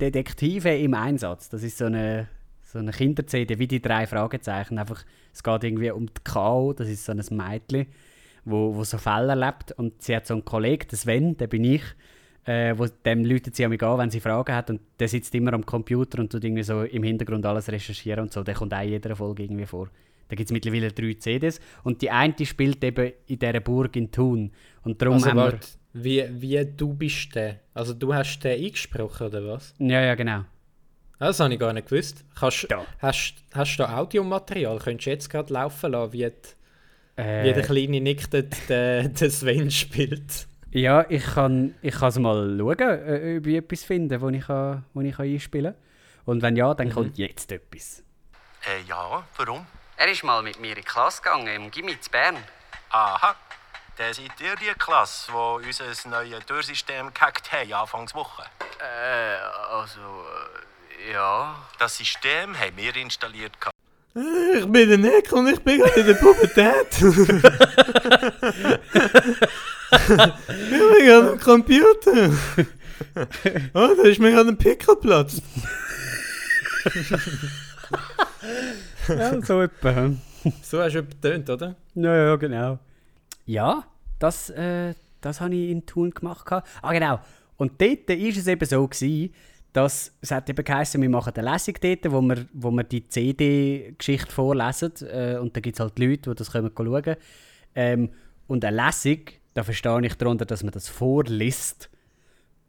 Detektive 0.00 0.76
im 0.76 0.94
Einsatz. 0.94 1.48
Das 1.48 1.62
ist 1.62 1.78
so 1.78 1.84
eine, 1.84 2.28
so 2.64 2.80
eine 2.80 2.90
Kinder-CD, 2.90 3.60
wie 3.60 3.68
die 3.68 3.80
drei 3.80 4.08
Fragezeichen. 4.08 4.76
Einfach, 4.76 5.04
es 5.32 5.44
geht 5.44 5.62
irgendwie 5.62 5.92
um 5.92 6.06
die 6.06 6.24
K.O., 6.24 6.72
das 6.72 6.88
ist 6.88 7.04
so 7.04 7.12
ein 7.12 7.22
Mädchen, 7.30 7.86
wo, 8.44 8.74
wo 8.74 8.82
so 8.82 8.98
Fälle 8.98 9.28
erlebt. 9.28 9.70
Und 9.70 10.02
sie 10.02 10.16
hat 10.16 10.26
so 10.26 10.34
einen 10.34 10.44
Kollegen, 10.44 10.88
den 10.88 10.98
Sven, 10.98 11.36
der 11.36 11.46
bin 11.46 11.62
ich, 11.62 11.84
äh, 12.44 12.74
wo, 12.76 12.86
dem 12.86 13.24
läutet 13.24 13.54
sie 13.56 13.64
an 13.64 13.70
wenn 13.72 14.10
sie 14.10 14.20
Fragen 14.20 14.54
hat. 14.54 14.70
Und 14.70 14.80
der 14.98 15.08
sitzt 15.08 15.34
immer 15.34 15.52
am 15.52 15.64
Computer 15.64 16.18
und 16.20 16.30
tut 16.32 16.44
irgendwie 16.44 16.62
so 16.62 16.82
im 16.82 17.02
Hintergrund 17.02 17.46
alles 17.46 17.70
recherchieren 17.70 18.24
und 18.24 18.32
so. 18.32 18.42
Der 18.42 18.54
kommt 18.54 18.74
auch 18.74 18.82
in 18.82 18.88
jeder 18.90 19.14
Folge 19.16 19.44
irgendwie 19.44 19.66
vor. 19.66 19.88
Da 20.28 20.36
gibt 20.36 20.48
es 20.48 20.52
mittlerweile 20.52 20.90
drei 20.90 21.14
CDs. 21.14 21.60
Und 21.82 22.00
die 22.02 22.10
eine 22.10 22.34
spielt 22.44 22.82
eben 22.82 23.12
in 23.26 23.38
dieser 23.38 23.60
Burg 23.60 23.94
in 23.96 24.10
Thun. 24.10 24.50
Und 24.82 25.00
darum 25.00 25.14
Also 25.14 25.26
haben 25.28 25.36
wir... 25.36 25.42
warte, 25.44 25.68
wie, 25.92 26.24
wie 26.30 26.64
du 26.64 26.94
bist 26.94 27.34
der? 27.34 27.60
Also 27.74 27.92
du 27.92 28.14
hast 28.14 28.40
den 28.40 28.64
eingesprochen, 28.64 29.26
oder 29.26 29.46
was? 29.46 29.74
Ja, 29.78 30.00
ja, 30.00 30.14
genau. 30.14 30.44
Das 31.18 31.38
habe 31.38 31.52
ich 31.54 31.60
gar 31.60 31.72
nicht 31.72 31.88
gewusst. 31.88 32.24
Kannst, 32.34 32.66
Ja. 32.70 32.84
hast, 32.98 33.34
hast 33.52 33.76
du 33.76 33.82
da 33.84 33.98
Audiomaterial? 33.98 34.78
Könntest 34.78 35.06
du 35.06 35.10
jetzt 35.10 35.30
gerade 35.30 35.52
laufen 35.52 35.92
lassen, 35.92 36.12
wie, 36.14 36.18
die, 36.18 37.20
Äh, 37.22 37.44
wie 37.44 37.52
der 37.54 37.62
kleine 37.62 38.00
Nick 38.00 38.28
den, 38.30 38.48
den 38.68 39.30
Sven 39.30 39.70
spielt? 39.70 40.48
Ja, 40.74 41.04
ich 41.10 41.34
kann 41.34 41.74
ich 41.82 42.00
es 42.00 42.18
mal 42.18 42.56
schauen, 42.58 42.78
äh, 42.80 43.36
ob 43.38 43.46
ich 43.46 43.56
etwas 43.56 43.84
finde, 43.84 44.18
wo 44.22 44.30
ich, 44.30 44.46
kann, 44.46 44.86
wo 44.94 45.02
ich 45.02 45.14
kann 45.14 45.26
einspielen 45.26 45.74
kann. 45.74 45.82
Und 46.24 46.40
wenn 46.40 46.56
ja, 46.56 46.72
dann 46.72 46.90
kommt 46.90 47.18
jetzt 47.18 47.52
etwas. 47.52 48.02
Äh, 48.64 48.80
ja, 48.88 49.22
warum? 49.36 49.66
Er 49.98 50.10
ist 50.10 50.24
mal 50.24 50.42
mit 50.42 50.58
mir 50.58 50.70
in 50.70 50.76
die 50.76 50.82
Klasse 50.82 51.20
gegangen, 51.20 51.46
im 51.48 51.70
Gimmi 51.70 52.00
zu 52.00 52.10
Bern. 52.10 52.38
Aha, 52.88 53.36
dann 53.98 54.14
seid 54.14 54.40
ihr 54.40 54.56
die 54.56 54.72
Klasse, 54.78 55.30
die 55.30 55.66
unser 55.66 56.08
neues 56.08 56.46
Türsystem 56.46 57.12
gehackt 57.12 57.52
haben, 57.52 57.70
Anfangswoche. 57.74 58.44
Äh, 58.80 59.36
also, 59.74 60.00
ja. 61.12 61.54
Das 61.78 61.98
System 61.98 62.58
haben 62.58 62.76
wir 62.76 62.96
installiert. 62.96 63.60
gehabt. 63.60 63.76
Ich 64.14 64.66
bin 64.66 64.88
der 64.88 64.98
Nick 64.98 65.30
und 65.32 65.48
ich 65.48 65.60
bin 65.60 65.80
gerade 65.80 66.00
in 66.00 66.06
der 66.06 66.14
Pubertät. 66.14 66.92
ich 69.92 70.70
bin 70.70 71.06
gerade 71.06 71.32
am 71.32 71.38
Computer. 71.38 72.30
Oh, 73.74 73.88
da 73.96 74.02
ist 74.04 74.20
mir 74.20 74.30
gerade 74.30 74.50
ein 74.50 74.56
Pickelplatz. 74.56 75.42
Ja, 79.08 79.42
so 79.42 79.60
etwa. 79.60 80.12
So 80.62 80.80
hast 80.80 80.94
du 80.94 81.02
betont, 81.02 81.50
oder? 81.50 81.76
Ja, 81.94 82.16
ja, 82.16 82.36
genau. 82.36 82.78
Ja, 83.46 83.84
das, 84.18 84.50
äh, 84.50 84.94
das 85.20 85.40
habe 85.40 85.54
ich 85.54 85.70
in 85.70 85.86
Thun 85.86 86.10
gemacht. 86.10 86.50
Ah, 86.50 86.92
genau. 86.92 87.20
Und 87.56 87.80
dort 87.80 88.08
war 88.08 88.16
es 88.16 88.46
eben 88.46 88.64
so, 88.64 88.86
gewesen, 88.86 89.34
dass 89.72 90.12
es 90.20 90.30
hat 90.30 90.50
eben 90.50 90.64
geheißen, 90.64 91.00
wir 91.00 91.08
machen 91.08 91.32
eine 91.34 91.52
Lesung 91.52 91.74
dort, 91.80 92.12
wo 92.12 92.20
wir, 92.20 92.46
wo 92.52 92.70
wir 92.70 92.84
die 92.84 93.06
CD-Geschichte 93.08 94.32
vorlesen. 94.32 94.92
Äh, 95.02 95.38
und 95.38 95.56
da 95.56 95.60
gibt 95.60 95.76
es 95.76 95.80
halt 95.80 95.98
Leute, 95.98 96.30
die 96.30 96.36
das 96.36 96.52
können 96.52 96.70
schauen 96.76 97.16
ähm, 97.74 98.10
Und 98.48 98.64
eine 98.64 98.84
Lesung, 98.84 99.20
da 99.54 99.62
verstehe 99.62 100.04
ich 100.06 100.14
darunter, 100.14 100.44
dass 100.44 100.62
man 100.62 100.72
das 100.72 100.88
vorliest. 100.88 101.90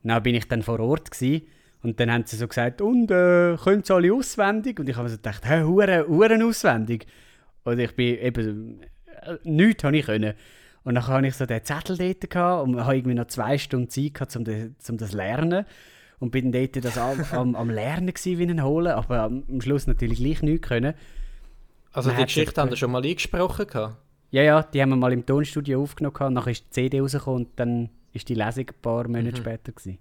Dann 0.04 0.22
bin 0.24 0.36
ich 0.36 0.48
dann 0.48 0.64
vor 0.64 0.80
Ort 0.80 1.12
gewesen, 1.12 1.44
und 1.84 2.00
dann 2.00 2.10
haben 2.10 2.24
sie 2.26 2.38
so 2.38 2.48
gesagt, 2.48 2.82
und 2.82 3.12
äh, 3.12 3.58
können 3.62 3.84
sie 3.84 3.94
alle 3.94 4.14
auswendig? 4.14 4.80
Und 4.80 4.88
ich 4.88 4.96
habe 4.96 5.10
so 5.10 5.18
gedacht, 5.18 5.44
hä, 5.46 5.64
hure, 5.64 6.08
hure 6.08 6.44
auswendig. 6.46 7.06
Und 7.66 7.78
ich 7.78 7.94
bin 7.94 8.18
eben, 8.20 8.80
äh, 9.22 9.36
nichts 9.44 9.84
habe 9.84 9.98
ich 9.98 10.06
können. 10.06 10.34
Und 10.86 10.96
dann 10.96 11.06
hatte 11.06 11.28
ich 11.28 11.36
so 11.36 11.46
den 11.46 11.64
Zettel 11.64 11.98
dort 11.98 12.30
gehabt 12.30 12.64
und 12.64 12.80
habe 12.80 12.96
irgendwie 12.96 13.16
noch 13.16 13.28
zwei 13.28 13.58
Stunden 13.58 13.90
Zeit 13.90 14.14
gehabt, 14.14 14.36
um, 14.38 14.46
de, 14.46 14.72
um 14.90 14.98
das 14.98 15.12
zu 15.12 15.18
lernen. 15.18 15.66
Und 16.20 16.32
bin 16.32 16.54
dort 16.54 16.84
das 16.84 16.98
am, 16.98 17.22
am, 17.32 17.56
am 17.56 17.70
Lernen 17.70 18.14
gewesen, 18.14 18.40
wie 18.40 18.50
ein 18.50 18.64
Holen, 18.64 18.94
aber 18.94 19.24
am, 19.24 19.44
Schluss 19.60 19.86
natürlich 19.86 20.20
gleich 20.20 20.42
nichts 20.42 20.68
können. 20.68 20.94
Also 21.92 22.10
Man 22.10 22.20
die 22.20 22.24
Geschichte 22.24 22.62
haben 22.62 22.70
wir 22.70 22.78
schon 22.78 22.92
mal 22.92 23.04
eingesprochen. 23.04 23.68
Gehabt. 23.68 23.98
Ja, 24.34 24.42
ja, 24.42 24.64
die 24.64 24.82
haben 24.82 24.90
wir 24.90 24.96
mal 24.96 25.14
im 25.14 25.24
Tonstudio 25.24 25.84
aufgenommen 25.84 26.34
nachher 26.34 26.50
ist 26.50 26.66
die 26.66 26.70
CD 26.72 27.02
rausgekommen 27.02 27.46
und 27.46 27.50
dann 27.56 27.90
ist 28.14 28.28
die 28.28 28.34
Lesung 28.34 28.66
ein 28.68 28.82
paar 28.82 29.08
Monate 29.08 29.38
später 29.38 29.72
gewesen. 29.72 30.00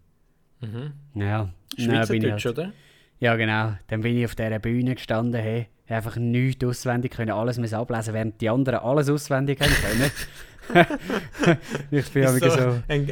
Mhm. 0.63 0.93
Ja, 1.21 1.51
dann 1.77 1.85
Schweizerdeutsch, 1.85 2.47
halt- 2.47 2.59
oder? 2.59 2.73
Ja, 3.21 3.37
genau. 3.37 3.75
Dann 3.89 4.01
bin 4.01 4.17
ich 4.17 4.25
auf 4.25 4.35
dieser 4.35 4.59
Bühne 4.59 4.95
gestanden, 4.95 5.39
hey, 5.39 5.67
einfach 5.87 6.17
nichts 6.17 6.65
auswendig 6.65 7.13
können, 7.13 7.33
alles 7.33 7.59
müssen 7.59 7.75
ablesen, 7.75 8.15
während 8.15 8.41
die 8.41 8.49
anderen 8.49 8.79
alles 8.79 9.11
auswendig 9.11 9.61
haben 9.61 10.11
können. 10.73 11.59
ich 11.91 12.11
bin 12.11 12.29
so, 12.29 12.39
so, 12.39 12.49
so, 12.49 12.83
ein, 12.89 13.11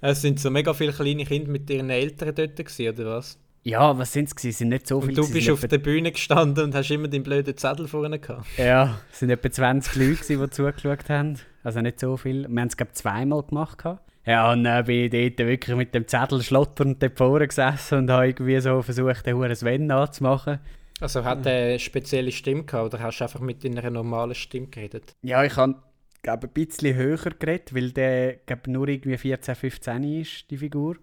es 0.00 0.22
sind 0.22 0.40
so 0.40 0.48
mega 0.48 0.72
viele 0.72 0.92
kleine 0.92 1.26
Kinder 1.26 1.50
mit 1.50 1.68
ihren 1.68 1.90
Eltern 1.90 2.34
dort 2.34 2.56
gewesen, 2.56 2.88
oder 2.88 3.16
was? 3.18 3.38
Ja, 3.62 3.98
was 3.98 4.12
sind 4.12 4.28
es 4.28 4.34
gewesen? 4.34 4.50
Es 4.50 4.58
sind 4.58 4.68
nicht 4.68 4.86
so 4.86 5.00
viele. 5.00 5.20
Und 5.20 5.28
du 5.28 5.32
bist 5.32 5.50
auf 5.50 5.60
der 5.60 5.78
Bühne 5.78 6.12
gestanden 6.12 6.64
und 6.64 6.74
hast 6.74 6.90
immer 6.90 7.08
deinen 7.08 7.22
blöden 7.22 7.56
Zettel 7.56 7.88
vorne 7.88 8.18
gehabt. 8.18 8.46
Ja, 8.56 9.00
es 9.12 9.18
sind 9.18 9.30
etwa 9.30 9.50
20 9.50 9.96
Leute, 9.96 10.22
gewesen, 10.22 10.40
die 10.40 10.50
zugeschaut 10.50 11.08
haben. 11.08 11.38
Also 11.62 11.80
nicht 11.80 12.00
so 12.00 12.16
viel. 12.16 12.48
Wir 12.48 12.60
haben 12.60 12.68
es, 12.68 12.76
glaube 12.76 12.90
ich, 12.94 12.98
zweimal 12.98 13.42
gemacht. 13.42 13.84
Ja, 14.24 14.52
und 14.52 14.64
dann 14.64 14.84
bin 14.84 15.12
ich 15.12 15.36
dort 15.36 15.48
wirklich 15.48 15.76
mit 15.76 15.94
dem 15.94 16.06
Zettel 16.06 16.42
schlotternd 16.42 17.02
dort 17.02 17.16
vorne 17.16 17.48
gesessen 17.48 17.98
und 17.98 18.10
habe 18.10 18.28
irgendwie 18.28 18.60
so 18.60 18.82
versucht, 18.82 19.26
den 19.26 19.36
Huren 19.36 19.54
Sven 19.54 19.86
nachzumachen. 19.86 20.60
Also 21.00 21.24
hat 21.24 21.46
er 21.46 21.68
eine 21.68 21.78
spezielle 21.78 22.32
Stimme 22.32 22.64
gehabt 22.64 22.92
oder 22.92 23.02
hast 23.02 23.18
du 23.18 23.24
einfach 23.24 23.40
mit 23.40 23.64
deiner 23.64 23.88
normalen 23.90 24.34
Stimme 24.34 24.66
geredet? 24.66 25.14
Ja, 25.22 25.44
ich 25.44 25.56
habe 25.56 25.76
glaube 26.22 26.48
ein 26.48 26.52
bisschen 26.52 26.96
höher 26.96 27.30
geredet, 27.38 27.74
weil 27.74 27.92
der 27.92 28.36
glaub, 28.46 28.66
nur 28.66 28.88
irgendwie 28.88 29.16
14, 29.16 29.54
15 29.54 30.20
ist, 30.20 30.50
die 30.50 30.58
Figur. 30.58 30.96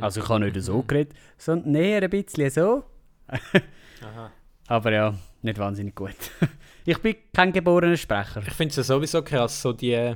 Also 0.00 0.20
ich 0.20 0.28
habe 0.28 0.44
nicht 0.44 0.60
so 0.62 0.82
geredet, 0.82 1.14
sondern 1.36 1.72
näher 1.72 2.02
ein 2.02 2.10
bisschen 2.10 2.50
so. 2.50 2.84
Aha. 3.28 4.30
Aber 4.68 4.92
ja, 4.92 5.14
nicht 5.42 5.58
wahnsinnig 5.58 5.94
gut. 5.94 6.14
ich 6.84 6.98
bin 6.98 7.16
kein 7.32 7.52
geborener 7.52 7.96
Sprecher. 7.96 8.42
Ich 8.46 8.52
finde 8.54 8.70
es 8.70 8.76
ja 8.76 8.82
sowieso 8.82 9.22
krass, 9.22 9.62
so 9.62 9.72
die 9.72 10.14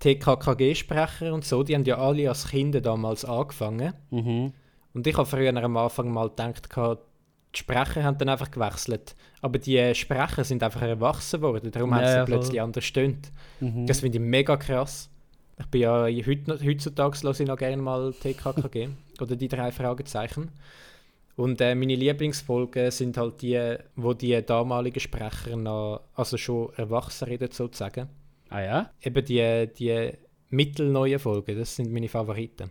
TKKG-Sprecher 0.00 1.32
und 1.32 1.44
so, 1.44 1.62
die 1.62 1.74
haben 1.74 1.84
ja 1.84 1.98
alle 1.98 2.28
als 2.28 2.48
Kinder 2.48 2.80
damals 2.80 3.24
angefangen. 3.24 3.92
Mhm. 4.10 4.52
Und 4.92 5.06
ich 5.06 5.16
habe 5.16 5.26
früher 5.26 5.54
am 5.56 5.76
Anfang 5.76 6.12
mal 6.12 6.28
gedacht, 6.28 6.68
die 6.76 7.58
Sprecher 7.58 8.02
haben 8.02 8.18
dann 8.18 8.28
einfach 8.28 8.50
gewechselt. 8.50 9.14
Aber 9.40 9.58
die 9.58 9.94
Sprecher 9.94 10.44
sind 10.44 10.62
einfach 10.62 10.82
erwachsen 10.82 11.40
worden, 11.42 11.70
darum 11.70 11.94
haben 11.94 12.02
Ja, 12.02 12.08
sie 12.08 12.16
ja, 12.16 12.26
voll. 12.26 12.34
plötzlich 12.34 12.60
anders 12.60 12.82
gestimmt. 12.82 13.30
Mhm. 13.60 13.86
Das 13.86 14.00
finde 14.00 14.18
ich 14.18 14.24
mega 14.24 14.56
krass. 14.56 15.10
Ich 15.58 15.66
bin 15.66 15.82
ja 15.82 16.04
heut, 16.04 16.48
heutzutage 16.64 17.22
höre 17.22 17.40
ich 17.40 17.46
noch 17.46 17.56
gerne 17.56 17.80
mal 17.80 18.12
TKKG 18.12 18.88
oder 19.20 19.36
die 19.36 19.48
drei 19.48 19.70
Fragezeichen. 19.70 20.50
Und 21.36 21.60
äh, 21.60 21.74
meine 21.74 21.96
Lieblingsfolgen 21.96 22.90
sind 22.90 23.16
halt 23.16 23.42
die, 23.42 23.76
wo 23.96 24.14
die 24.14 24.40
damaligen 24.44 25.00
Sprecher 25.00 25.56
noch, 25.56 26.02
also 26.14 26.36
schon 26.36 26.72
erwachsen 26.76 27.24
reden 27.24 27.50
sozusagen. 27.50 28.08
Ah 28.50 28.60
ja? 28.60 28.90
Eben 29.02 29.24
die, 29.24 29.68
die 29.76 30.12
mittelneuen 30.50 31.18
Folgen, 31.18 31.58
das 31.58 31.76
sind 31.76 31.92
meine 31.92 32.08
Favoriten. 32.08 32.70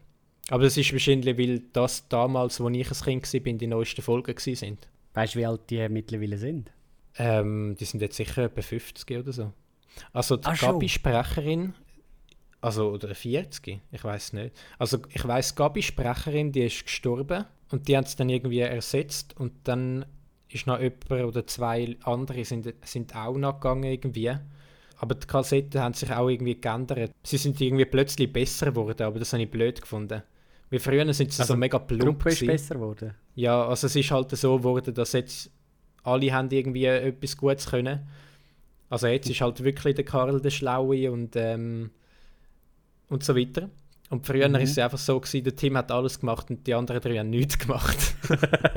Aber 0.49 0.63
das 0.63 0.77
ist 0.77 0.91
wahrscheinlich, 0.91 1.37
weil 1.37 1.59
das 1.71 2.07
damals, 2.07 2.59
als 2.59 2.75
ich 2.75 3.07
ein 3.07 3.21
Kind 3.21 3.45
war, 3.45 3.53
die 3.53 3.67
neuesten 3.67 4.01
Folgen 4.01 4.37
sind. 4.37 4.87
Weißt 5.13 5.35
du, 5.35 5.39
wie 5.39 5.45
alt 5.45 5.69
die 5.69 5.87
mittlerweile 5.89 6.37
sind? 6.37 6.71
Ähm, 7.17 7.75
die 7.79 7.85
sind 7.85 8.01
jetzt 8.01 8.17
sicher 8.17 8.43
etwa 8.43 8.61
50 8.61 9.17
oder 9.17 9.31
so. 9.31 9.53
Also 10.11 10.37
die. 10.37 10.49
Gabi-Sprecherin, 10.49 11.73
also 12.63 12.91
oder 12.91 13.13
40, 13.13 13.81
ich 13.91 14.03
weiß 14.03 14.33
nicht. 14.33 14.55
Also 14.79 14.99
ich 15.09 15.27
weiß, 15.27 15.55
Gabi-Sprecherin, 15.55 16.53
die 16.53 16.61
ist 16.61 16.85
gestorben 16.85 17.43
und 17.71 17.89
die 17.89 17.97
haben 17.97 18.05
es 18.05 18.15
dann 18.15 18.29
irgendwie 18.29 18.59
ersetzt 18.59 19.37
und 19.37 19.51
dann 19.65 20.05
ist 20.47 20.65
noch 20.65 20.79
jemand 20.79 21.11
oder 21.11 21.45
zwei 21.45 21.97
andere 22.03 22.45
sind, 22.45 22.73
sind 22.85 23.15
auch 23.17 23.35
noch 23.35 23.59
gegangen 23.59 23.83
irgendwie. 23.83 24.31
Aber 24.95 25.15
die 25.15 25.27
Kassetten 25.27 25.81
haben 25.81 25.93
sich 25.93 26.09
auch 26.13 26.29
irgendwie 26.29 26.55
geändert. 26.55 27.11
Sie 27.23 27.35
sind 27.35 27.59
irgendwie 27.59 27.83
plötzlich 27.83 28.31
besser 28.31 28.67
geworden, 28.67 29.03
aber 29.03 29.19
das 29.19 29.33
habe 29.33 29.43
ich 29.43 29.51
blöd 29.51 29.81
gefunden. 29.81 30.23
Wie 30.69 30.79
früher 30.79 31.13
sind 31.13 31.33
sie 31.33 31.41
Also 31.41 31.55
so 31.55 31.57
mega 31.57 31.77
Die 31.79 31.95
plump 31.95 32.19
Gruppe 32.19 32.29
ist 32.29 32.45
besser 32.45 32.75
geworden. 32.75 33.13
Ja, 33.35 33.67
also 33.67 33.87
es 33.87 33.95
ist 33.97 34.09
halt 34.09 34.31
so 34.31 34.57
geworden, 34.57 34.93
dass 34.93 35.11
jetzt 35.11 35.51
alle 36.03 36.31
haben 36.31 36.49
irgendwie 36.49 36.85
etwas 36.85 37.35
Gutes 37.35 37.69
können. 37.69 38.07
Also 38.89 39.07
jetzt 39.07 39.29
ist 39.29 39.41
halt 39.41 39.61
wirklich 39.61 39.95
der 39.95 40.05
Karl 40.05 40.39
der 40.39 40.49
Schlaue 40.49 41.11
und, 41.11 41.35
ähm, 41.35 41.91
und 43.13 43.23
so 43.23 43.35
weiter. 43.35 43.69
Und 44.09 44.25
früher 44.27 44.47
Mhm. 44.49 44.55
ist 44.55 44.71
es 44.71 44.77
einfach 44.77 44.97
so 44.97 45.19
gewesen, 45.19 45.43
der 45.43 45.55
Tim 45.55 45.77
hat 45.77 45.91
alles 45.91 46.19
gemacht 46.19 46.49
und 46.49 46.67
die 46.67 46.73
anderen 46.73 47.01
drei 47.01 47.17
haben 47.17 47.29
nichts 47.29 47.57
gemacht. 47.57 47.97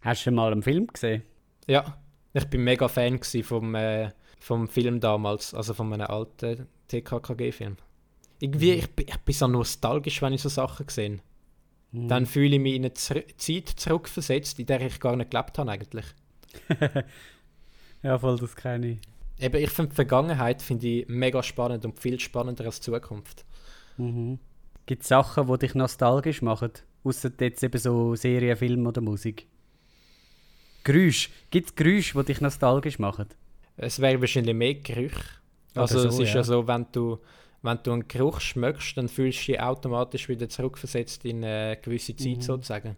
Hast 0.00 0.20
du 0.20 0.24
schon 0.24 0.34
mal 0.34 0.52
einen 0.52 0.62
Film 0.62 0.86
gesehen? 0.88 1.22
ja, 1.66 1.98
ich 2.32 2.44
bin 2.46 2.62
mega 2.64 2.86
Fan 2.86 3.18
vom, 3.42 3.74
äh, 3.74 4.10
vom 4.38 4.68
Film 4.68 5.00
damals, 5.00 5.54
also 5.54 5.72
von 5.74 5.92
einem 5.92 6.06
alten 6.06 6.66
TKKG-Film. 6.88 7.76
Irgendwie, 8.38 8.72
ich, 8.72 8.90
bin- 8.90 9.06
ich 9.08 9.16
bin 9.18 9.34
so 9.34 9.46
nostalgisch, 9.48 10.20
wenn 10.22 10.34
ich 10.34 10.42
so 10.42 10.48
Sachen 10.50 10.86
sehe. 10.88 11.18
Dann 11.92 12.26
fühle 12.26 12.56
ich 12.56 12.60
mich 12.60 12.74
in 12.74 12.84
eine 12.84 12.92
Zer 12.92 13.22
Zeit 13.38 13.68
zurückversetzt, 13.70 14.58
in 14.58 14.66
der 14.66 14.82
ich 14.82 15.00
gar 15.00 15.16
nicht 15.16 15.30
gelebt 15.30 15.58
habe 15.58 15.70
eigentlich. 15.72 16.04
Ja, 18.02 18.18
voll, 18.18 18.38
das 18.38 18.54
kenne 18.54 18.86
ich. 18.88 18.98
Eben, 19.38 19.62
ich 19.62 19.70
finde 19.70 19.90
die 19.90 19.94
Vergangenheit 19.96 20.62
finde 20.62 20.86
ich 20.86 21.08
mega 21.08 21.42
spannend 21.42 21.84
und 21.84 21.98
viel 22.00 22.18
spannender 22.20 22.64
als 22.64 22.80
die 22.80 22.90
Zukunft. 22.90 23.44
Mhm. 23.96 24.38
Gibt 24.86 25.02
es 25.02 25.08
Sachen, 25.08 25.46
die 25.46 25.58
dich 25.58 25.74
nostalgisch 25.74 26.42
machen? 26.42 26.70
Außer 27.04 27.30
jetzt 27.40 27.62
eben 27.62 27.78
so 27.78 28.14
Serien, 28.14 28.56
Film 28.56 28.86
oder 28.86 29.00
Musik? 29.00 29.46
Geräusch. 30.84 31.30
Gibt 31.50 31.68
es 31.70 31.74
Geräusche, 31.74 32.18
die 32.18 32.24
dich 32.26 32.40
nostalgisch 32.40 32.98
machen? 32.98 33.26
Es 33.76 34.00
wäre 34.00 34.20
wahrscheinlich 34.20 34.54
mehr. 34.54 34.76
Oder 34.86 35.10
Also 35.74 35.98
so, 36.00 36.08
es 36.08 36.18
ist 36.20 36.28
ja. 36.30 36.36
ja 36.36 36.44
so, 36.44 36.66
wenn 36.66 36.86
du, 36.92 37.18
wenn 37.62 37.78
du 37.82 37.92
einen 37.92 38.08
Geruch 38.08 38.40
schmeckst, 38.40 38.96
dann 38.96 39.08
fühlst 39.08 39.46
du 39.48 39.52
dich 39.52 39.60
automatisch 39.60 40.28
wieder 40.28 40.48
zurückversetzt 40.48 41.24
in 41.24 41.44
eine 41.44 41.76
gewisse 41.82 42.16
Zeit 42.16 42.38
Mhm. 42.38 42.42
sozusagen. 42.42 42.96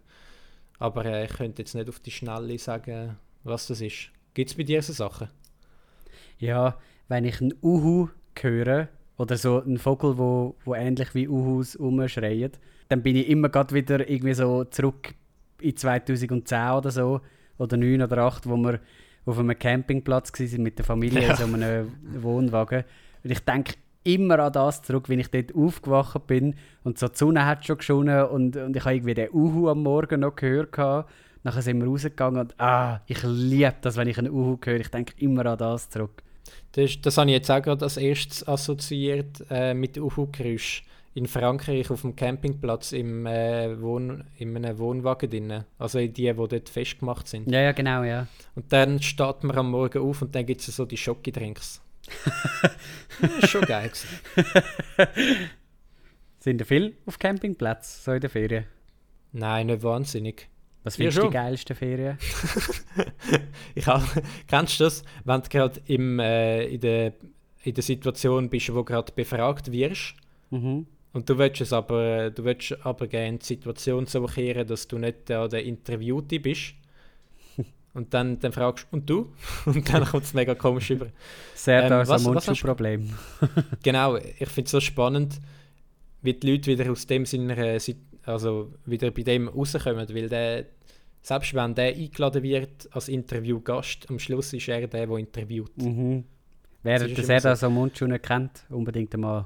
Aber 0.77 1.05
äh, 1.05 1.25
ich 1.25 1.33
könnte 1.33 1.61
jetzt 1.61 1.75
nicht 1.75 1.89
auf 1.89 1.99
die 1.99 2.11
Schnelle 2.11 2.57
sagen, 2.57 3.17
was 3.43 3.67
das 3.67 3.81
ist. 3.81 4.11
Gibt 4.33 4.51
es 4.51 4.55
bei 4.55 4.63
dir 4.63 4.81
so 4.81 4.93
Sachen? 4.93 5.29
Ja, 6.39 6.77
wenn 7.07 7.25
ich 7.25 7.41
einen 7.41 7.53
Uhu 7.61 8.09
höre 8.39 8.87
oder 9.17 9.37
so 9.37 9.61
einen 9.61 9.77
Vogel, 9.77 10.17
wo, 10.17 10.55
wo 10.63 10.73
ähnlich 10.75 11.13
wie 11.13 11.27
Uhus 11.27 11.75
umschreit, 11.75 12.59
dann 12.87 13.03
bin 13.03 13.15
ich 13.15 13.29
immer 13.29 13.49
gerade 13.49 13.75
wieder 13.75 14.09
irgendwie 14.09 14.33
so 14.33 14.63
zurück 14.63 15.13
in 15.61 15.75
2010 15.75 16.71
oder 16.71 16.91
so 16.91 17.21
oder 17.57 17.77
9 17.77 18.01
oder 18.01 18.19
8, 18.19 18.47
wo 18.49 18.55
wir 18.57 18.79
auf 19.25 19.37
einem 19.37 19.57
Campingplatz 19.59 20.31
waren 20.39 20.63
mit 20.63 20.77
der 20.77 20.85
Familie 20.85 21.21
Ja. 21.21 21.31
in 21.31 21.35
so 21.35 21.43
einem 21.43 21.91
Wohnwagen. 22.21 22.83
Und 23.23 23.29
ich 23.31 23.39
denke 23.41 23.73
immer 24.03 24.39
an 24.39 24.53
das 24.53 24.81
zurück, 24.81 25.09
wenn 25.09 25.19
ich 25.19 25.29
dort 25.29 25.53
aufgewacht 25.53 26.25
bin 26.25 26.55
und 26.83 26.97
so 26.97 27.09
die 27.09 27.17
Sonne 27.17 27.45
hat 27.45 27.65
schon 27.65 27.77
geschonen 27.77 28.23
und, 28.25 28.55
und 28.55 28.75
ich 28.75 28.85
habe 28.85 28.95
irgendwie 28.95 29.13
den 29.13 29.29
Uhu 29.31 29.67
am 29.69 29.83
Morgen 29.83 30.21
noch 30.21 30.35
gehört. 30.35 30.71
gehabt. 30.71 31.11
Nachher 31.43 31.61
sind 31.61 31.79
wir 31.81 31.87
rausgegangen 31.87 32.39
und 32.41 32.59
ah, 32.59 33.01
ich 33.07 33.21
liebe 33.23 33.75
das, 33.81 33.97
wenn 33.97 34.07
ich 34.07 34.17
einen 34.17 34.31
Uhu 34.31 34.57
höre. 34.63 34.79
Ich 34.79 34.89
denke 34.89 35.13
immer 35.17 35.45
an 35.45 35.57
das 35.57 35.89
zurück. 35.89 36.23
Das, 36.73 37.01
das 37.01 37.17
habe 37.17 37.29
ich 37.29 37.35
jetzt 37.35 37.49
auch 37.49 37.61
gerade 37.61 37.83
als 37.83 37.97
erstes 37.97 38.47
assoziiert 38.47 39.45
äh, 39.49 39.73
mit 39.73 39.97
Uhu-Geräusch. 39.97 40.83
In 41.15 41.25
Frankreich 41.25 41.89
auf 41.89 42.01
dem 42.01 42.15
Campingplatz 42.15 42.91
im, 42.91 43.25
äh, 43.25 43.81
Wohn 43.81 44.23
in 44.37 44.55
einem 44.55 44.77
Wohnwagen 44.77 45.29
drin. 45.29 45.63
Also 45.79 45.97
in 45.99 46.13
die, 46.13 46.31
die 46.31 46.33
dort 46.33 46.69
festgemacht 46.69 47.27
sind. 47.27 47.51
Ja, 47.51 47.61
ja, 47.61 47.71
genau, 47.71 48.03
ja. 48.03 48.27
Und 48.55 48.71
dann 48.71 49.01
steht 49.01 49.43
man 49.43 49.57
am 49.57 49.71
Morgen 49.71 50.01
auf 50.01 50.21
und 50.21 50.35
dann 50.35 50.45
gibt 50.45 50.61
es 50.61 50.75
so 50.75 50.85
die 50.85 50.97
Schokidrinks. 50.97 51.81
ist 53.41 53.49
schon 53.49 53.63
geil. 53.63 53.91
Sind 56.39 56.61
da 56.61 56.65
viel 56.65 56.95
auf 57.05 57.19
Campingplätzen, 57.19 58.01
so 58.03 58.11
in 58.13 58.21
der 58.21 58.29
Ferien? 58.29 58.65
Nein, 59.33 59.67
nicht 59.67 59.83
wahnsinnig. 59.83 60.47
Was 60.83 60.95
Ja, 60.97 61.03
findest 61.03 61.17
du 61.17 61.21
die 61.27 61.33
geilsten 61.33 61.75
Ferien? 61.75 62.17
Ich 63.75 63.85
hab, 63.87 64.01
kennst 64.47 64.79
du 64.79 64.85
das, 64.85 65.03
wenn 65.25 65.41
du 65.41 65.49
gerade 65.49 65.81
im, 65.85 66.19
äh, 66.19 66.65
in, 66.65 66.79
der, 66.81 67.13
in 67.63 67.73
der 67.73 67.83
Situation 67.83 68.49
bist, 68.49 68.69
wo 68.73 68.77
du 68.77 68.83
gerade 68.85 69.11
befragt 69.13 69.71
wirst 69.71 70.15
Mhm. 70.51 70.87
und 71.13 71.29
du 71.29 71.37
willst, 71.37 71.61
es 71.61 71.73
aber, 71.73 72.31
du 72.31 72.43
willst 72.43 72.75
aber 72.83 73.07
gerne 73.07 73.37
die 73.37 73.45
Situation 73.45 74.07
so 74.07 74.25
kehren, 74.25 74.65
dass 74.67 74.87
du 74.87 74.97
nicht 74.97 75.29
äh, 75.29 75.47
der 75.47 75.63
Interviewte 75.63 76.39
bist. 76.39 76.73
Und 77.93 78.13
dann, 78.13 78.39
dann 78.39 78.51
fragst 78.51 78.85
du, 78.89 78.95
und 78.97 79.09
du? 79.09 79.33
Und 79.65 79.91
dann 79.91 80.05
kommt 80.05 80.23
es 80.23 80.33
mega 80.33 80.55
komisch 80.55 80.89
über. 80.91 81.07
Sehr 81.55 81.83
Ähm, 81.83 81.89
was- 81.91 82.09
was 82.09 82.23
hast 82.23 82.25
Mundschuh-Problem. 82.47 83.13
Genau, 83.83 84.15
ich 84.15 84.47
finde 84.49 84.65
es 84.65 84.71
so 84.71 84.79
spannend, 84.79 85.39
wie 86.21 86.33
die 86.33 86.51
Leute 86.51 86.71
wieder 86.71 86.91
aus 86.91 87.05
dem 87.07 87.25
Sinne, 87.25 87.79
also 88.29 88.71
wieder 88.85 89.11
bei 89.11 89.23
dem 89.23 89.47
rauskommen, 89.47 90.07
weil 90.13 90.29
der, 90.29 90.65
selbst 91.21 91.53
wenn 91.53 91.75
der 91.75 91.93
eingeladen 91.95 92.43
wird 92.43 92.87
als 92.91 93.09
Interviewgast, 93.09 94.09
am 94.09 94.19
Schluss 94.19 94.53
ist 94.53 94.67
er 94.67 94.87
der, 94.87 95.07
der 95.07 95.17
interviewt. 95.17 95.75
Mhm. 95.77 96.23
Wer 96.83 96.99
Das 96.99 97.07
der 97.09 97.17
ist 97.17 97.25
sehr 97.25 97.37
immer 97.37 97.41
da 97.49 97.55
so. 97.55 97.67
so 97.67 97.71
Mundschuh 97.71 98.07
nicht 98.07 98.23
kennt, 98.23 98.65
unbedingt 98.69 99.15
mal 99.17 99.39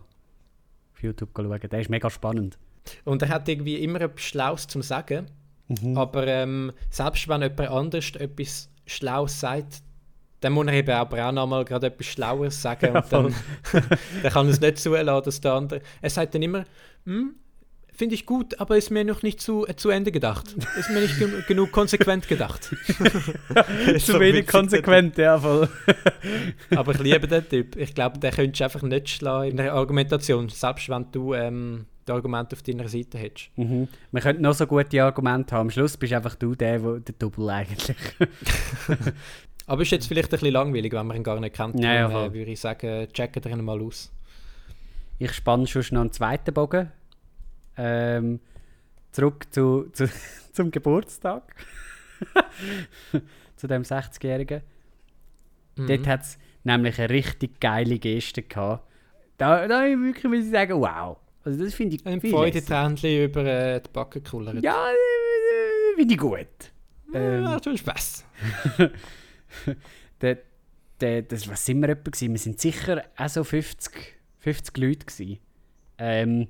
auf 0.93 1.01
YouTube 1.03 1.29
schauen. 1.35 1.59
Der 1.71 1.79
ist 1.79 1.89
mega 1.89 2.09
spannend. 2.09 2.57
Und 3.05 3.21
er 3.21 3.29
hat 3.29 3.47
irgendwie 3.49 3.75
immer 3.77 4.01
etwas 4.01 4.21
Schlaues 4.21 4.67
zum 4.67 4.81
Sagen, 4.81 5.27
Mhm. 5.69 5.97
aber 5.97 6.27
ähm, 6.27 6.73
selbst 6.89 7.27
wenn 7.29 7.41
jemand 7.41 7.61
anders 7.69 8.11
etwas 8.15 8.69
Schlaues 8.85 9.39
sagt, 9.39 9.81
dann 10.41 10.51
muss 10.51 10.67
er 10.67 10.73
eben 10.73 10.91
aber 10.91 11.25
auch 11.25 11.31
nochmal 11.31 11.63
gerade 11.63 11.87
etwas 11.87 12.05
Schlaues 12.07 12.61
sagen 12.61 12.91
und 12.97 13.11
dann, 13.11 13.33
dann 14.23 14.31
kann 14.33 14.47
er 14.47 14.51
es 14.51 14.59
nicht 14.59 14.77
zulassen, 14.79 15.23
dass 15.23 15.39
der 15.39 15.53
andere... 15.53 15.81
Er 16.01 16.09
sagt 16.09 16.35
dann 16.35 16.41
immer, 16.41 16.65
hm, 17.05 17.33
finde 17.95 18.15
ich 18.15 18.25
gut, 18.25 18.59
aber 18.59 18.77
ist 18.77 18.89
mir 18.91 19.03
noch 19.03 19.21
nicht 19.23 19.39
zu, 19.41 19.67
äh, 19.67 19.75
zu 19.75 19.89
Ende 19.89 20.11
gedacht. 20.11 20.55
Ist 20.77 20.89
mir 20.89 21.01
nicht 21.01 21.17
gen 21.19 21.43
genug 21.47 21.71
konsequent 21.71 22.27
gedacht. 22.27 22.63
Zu 23.99 24.19
wenig 24.19 24.47
konsequent, 24.47 25.17
ja, 25.17 25.37
voll. 25.39 25.69
der- 26.71 26.77
Aber 26.79 26.93
ich 26.93 26.99
liebe 26.99 27.27
den 27.27 27.47
Typ. 27.47 27.75
Ich 27.75 27.93
glaube, 27.93 28.19
den 28.19 28.31
könntest 28.31 28.59
du 28.59 28.63
einfach 28.65 28.81
nicht 28.81 29.09
schlagen 29.09 29.51
in 29.51 29.57
der 29.57 29.73
Argumentation, 29.73 30.49
selbst 30.49 30.89
wenn 30.89 31.05
du 31.11 31.33
ähm, 31.33 31.85
das 32.05 32.15
Argument 32.15 32.51
auf 32.53 32.61
deiner 32.63 32.87
Seite 32.87 33.17
hättest. 33.17 33.49
Mhm. 33.57 33.87
Man 34.11 34.21
könnte 34.23 34.41
noch 34.41 34.53
so 34.53 34.65
gute 34.67 35.03
Argumente 35.03 35.55
haben. 35.55 35.61
Am 35.67 35.69
Schluss 35.71 35.95
bist 35.97 36.13
einfach 36.13 36.35
du 36.35 36.55
der, 36.55 36.83
wo, 36.83 36.97
der 36.97 37.15
Double 37.17 37.49
eigentlich. 37.49 37.95
Aber 39.65 39.81
ist 39.81 39.91
jetzt 39.91 40.07
vielleicht 40.07 40.27
ein 40.27 40.31
bisschen 40.31 40.51
langweilig, 40.51 40.91
wenn 40.91 41.07
man 41.07 41.15
ihn 41.17 41.23
gar 41.23 41.39
nicht 41.39 41.55
kennt. 41.55 41.79
Ja, 41.79 41.93
ja, 41.93 42.25
äh, 42.25 42.33
würde 42.33 42.51
ich 42.51 42.59
sagen, 42.59 43.07
checken 43.13 43.43
ihn 43.51 43.63
mal 43.63 43.81
aus. 43.81 44.11
Ich 45.19 45.31
spanne 45.31 45.67
schon 45.67 45.83
noch 45.91 46.01
einen 46.01 46.11
zweiten 46.11 46.53
Bogen. 46.53 46.91
Ähm, 47.77 48.39
zurück 49.11 49.47
zu, 49.51 49.89
zu, 49.93 50.09
zum 50.53 50.71
Geburtstag. 50.71 51.43
zu 53.55 53.67
dem 53.67 53.83
60-Jährigen. 53.83 54.61
Mhm. 55.75 55.87
Dort 55.87 56.07
hat 56.07 56.21
es 56.21 56.37
nämlich 56.63 56.99
eine 56.99 57.09
richtig 57.09 57.59
geile 57.59 57.99
Geste 57.99 58.43
gehabt. 58.43 58.87
Da, 59.37 59.67
da 59.67 59.85
ich 59.85 59.97
wirklich 59.97 60.25
muss 60.25 60.45
ich 60.45 60.51
sagen, 60.51 60.79
wow. 60.79 61.17
Also 61.43 61.63
das 61.63 61.73
finde 61.73 61.95
ich, 61.95 62.05
Ein. 62.05 62.21
Freudetränchen 62.21 63.23
über 63.25 63.43
äh, 63.45 63.81
die 63.81 63.89
Backe 63.91 64.21
kullert. 64.21 64.63
Ja, 64.63 64.89
äh, 64.89 65.95
finde 65.95 66.13
ich 66.13 66.19
gut. 66.19 66.47
Ähm, 67.13 67.43
ja, 67.43 67.59
schon 67.61 67.77
Spaß. 67.77 68.25
der, 70.21 70.37
der, 71.01 71.21
das, 71.23 71.47
was 71.49 71.65
sind 71.65 71.81
wir 71.81 71.89
etwa 71.89 72.09
gewesen? 72.09 72.31
Wir 72.31 72.39
sind 72.39 72.61
sicher 72.61 73.03
auch 73.17 73.29
so 73.29 73.43
50, 73.43 73.93
50 74.39 74.77
Leute 74.77 75.05
gewesen. 75.05 75.39
Ähm, 75.97 76.47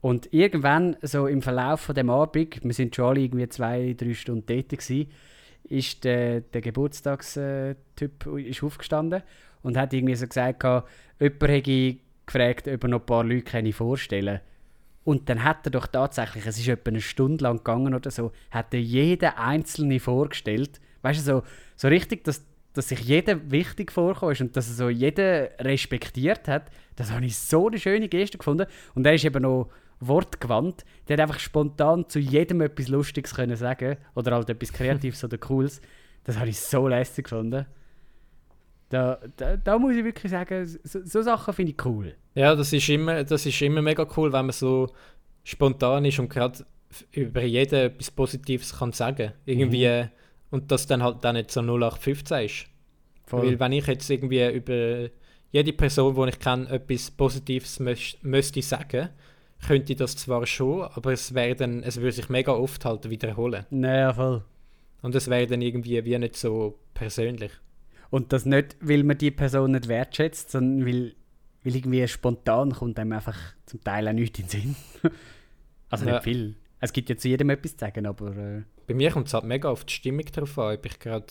und 0.00 0.32
irgendwann, 0.32 0.96
so 1.02 1.26
im 1.26 1.42
Verlauf 1.42 1.80
von 1.80 1.94
dem 1.94 2.08
Abend, 2.10 2.62
wir 2.62 2.72
sind 2.72 2.94
schon 2.94 3.06
alle 3.06 3.20
irgendwie 3.20 3.48
zwei, 3.48 3.94
drei 3.96 4.14
Stunden 4.14 4.46
dort 4.46 4.68
gewesen, 4.68 5.10
ist 5.64 6.04
der, 6.04 6.40
der 6.40 6.60
Geburtstagstyp 6.60 8.26
ist 8.36 8.62
aufgestanden 8.62 9.22
und 9.62 9.76
hat 9.76 9.92
irgendwie 9.92 10.14
so 10.14 10.26
gesagt, 10.26 10.62
jemand 10.62 11.42
hätte 11.42 11.96
gefragt, 12.26 12.68
ob 12.68 12.84
er 12.84 12.88
noch 12.88 13.00
ein 13.00 13.06
paar 13.06 13.24
Leute 13.24 13.42
kann 13.42 13.72
vorstellen 13.72 14.40
Und 15.04 15.28
dann 15.28 15.42
hat 15.42 15.66
er 15.66 15.70
doch 15.70 15.88
tatsächlich, 15.88 16.46
es 16.46 16.58
ist 16.58 16.68
etwa 16.68 16.90
eine 16.90 17.00
Stunde 17.00 17.42
lang 17.42 17.58
gegangen 17.58 17.94
oder 17.94 18.10
so, 18.10 18.32
hat 18.50 18.72
er 18.72 18.80
jeden 18.80 19.30
Einzelne 19.30 19.98
vorgestellt. 19.98 20.80
Weißt 21.02 21.20
du, 21.20 21.24
so, 21.24 21.42
so 21.74 21.88
richtig, 21.88 22.24
dass, 22.24 22.44
dass 22.72 22.88
sich 22.88 23.00
jeder 23.00 23.50
wichtig 23.50 23.90
ist 23.90 24.40
und 24.40 24.56
dass 24.56 24.68
er 24.68 24.74
so 24.74 24.88
jeden 24.88 25.48
respektiert 25.60 26.46
hat. 26.46 26.70
Das 26.96 27.10
habe 27.10 27.26
ich 27.26 27.36
so 27.36 27.68
eine 27.68 27.78
schöne 27.78 28.08
Geste 28.08 28.38
gefunden. 28.38 28.66
Und 28.94 29.06
er 29.06 29.14
ist 29.14 29.24
eben 29.24 29.42
noch 29.42 29.70
wortgewandt. 30.00 30.84
Der 31.06 31.14
hat 31.14 31.22
einfach 31.22 31.40
spontan 31.40 32.08
zu 32.08 32.18
jedem 32.18 32.60
etwas 32.60 32.88
Lustiges 32.88 33.34
können 33.34 33.56
sagen 33.56 33.96
oder 34.14 34.32
halt 34.32 34.50
etwas 34.50 34.72
Kreatives 34.72 35.24
oder 35.24 35.38
Cooles. 35.38 35.80
Das 36.24 36.38
habe 36.38 36.48
ich 36.48 36.60
so 36.60 36.88
lässig 36.88 37.24
gefunden. 37.24 37.66
Da, 38.90 39.18
da, 39.36 39.56
da 39.56 39.78
muss 39.78 39.96
ich 39.96 40.04
wirklich 40.04 40.30
sagen, 40.30 40.66
so, 40.66 41.04
so 41.04 41.22
Sachen 41.22 41.52
finde 41.52 41.72
ich 41.72 41.84
cool. 41.84 42.14
Ja, 42.34 42.54
das 42.54 42.72
ist, 42.72 42.88
immer, 42.88 43.22
das 43.24 43.44
ist 43.44 43.60
immer 43.60 43.82
mega 43.82 44.06
cool, 44.16 44.32
wenn 44.32 44.46
man 44.46 44.52
so 44.52 44.88
spontan 45.44 46.04
ist 46.04 46.18
und 46.18 46.30
gerade 46.30 46.64
über 47.12 47.42
jeden 47.42 47.74
etwas 47.74 48.10
Positives 48.10 48.78
kann 48.78 48.92
sagen. 48.92 49.32
Irgendwie, 49.44 49.84
äh, 49.84 50.06
und 50.50 50.70
das 50.72 50.86
dann 50.86 51.02
halt 51.02 51.22
dann 51.22 51.36
nicht 51.36 51.50
so 51.50 51.60
0815 51.60 52.44
ist. 52.44 52.66
Voll. 53.26 53.46
Weil 53.46 53.60
wenn 53.60 53.72
ich 53.72 53.86
jetzt 53.86 54.08
irgendwie 54.08 54.46
über 54.50 55.10
jede 55.50 55.72
Person, 55.72 56.14
die 56.14 56.30
ich 56.30 56.38
kenne, 56.38 56.68
etwas 56.70 57.10
Positives 57.10 57.80
möcht, 57.80 58.24
müsste 58.24 58.62
sagen, 58.62 59.10
könnte 59.66 59.92
ich 59.92 59.98
das 59.98 60.16
zwar 60.16 60.46
schon, 60.46 60.82
aber 60.82 61.12
es, 61.12 61.32
dann, 61.32 61.82
es 61.82 61.96
würde 61.96 62.12
sich 62.12 62.28
mega 62.28 62.52
oft 62.52 62.84
halt 62.84 63.10
wiederholen. 63.10 63.66
Naja, 63.70 64.12
voll. 64.12 64.44
Und 65.02 65.14
es 65.14 65.28
wäre 65.28 65.46
dann 65.46 65.62
irgendwie 65.62 66.04
wie 66.04 66.18
nicht 66.18 66.36
so 66.36 66.78
persönlich. 66.94 67.52
Und 68.10 68.32
das 68.32 68.46
nicht, 68.46 68.76
weil 68.80 69.04
man 69.04 69.18
die 69.18 69.30
Person 69.30 69.72
nicht 69.72 69.88
wertschätzt, 69.88 70.50
sondern 70.50 70.86
weil, 70.86 71.14
weil 71.62 71.76
irgendwie 71.76 72.06
spontan 72.08 72.72
kommt 72.72 72.98
einem 72.98 73.12
einfach 73.12 73.36
zum 73.66 73.82
Teil 73.84 74.08
auch 74.08 74.12
nichts 74.12 74.38
in 74.38 74.46
den 74.46 74.50
Sinn. 74.50 74.76
also 75.90 76.06
Ja. 76.06 76.12
nicht 76.14 76.24
viel. 76.24 76.56
Es 76.80 76.92
gibt 76.92 77.10
ja 77.10 77.16
zu 77.16 77.28
jedem 77.28 77.50
etwas 77.50 77.72
zu 77.72 77.78
sagen, 77.78 78.06
aber 78.06 78.36
äh, 78.36 78.62
Bei 78.86 78.94
mir 78.94 79.10
kommt 79.10 79.26
es 79.26 79.34
halt 79.34 79.44
mega 79.44 79.68
auf 79.68 79.84
die 79.84 79.92
Stimmung 79.92 80.24
drauf 80.26 80.58
an, 80.58 80.76
ob 80.76 80.86
ich 80.86 80.98
gerade 80.98 81.26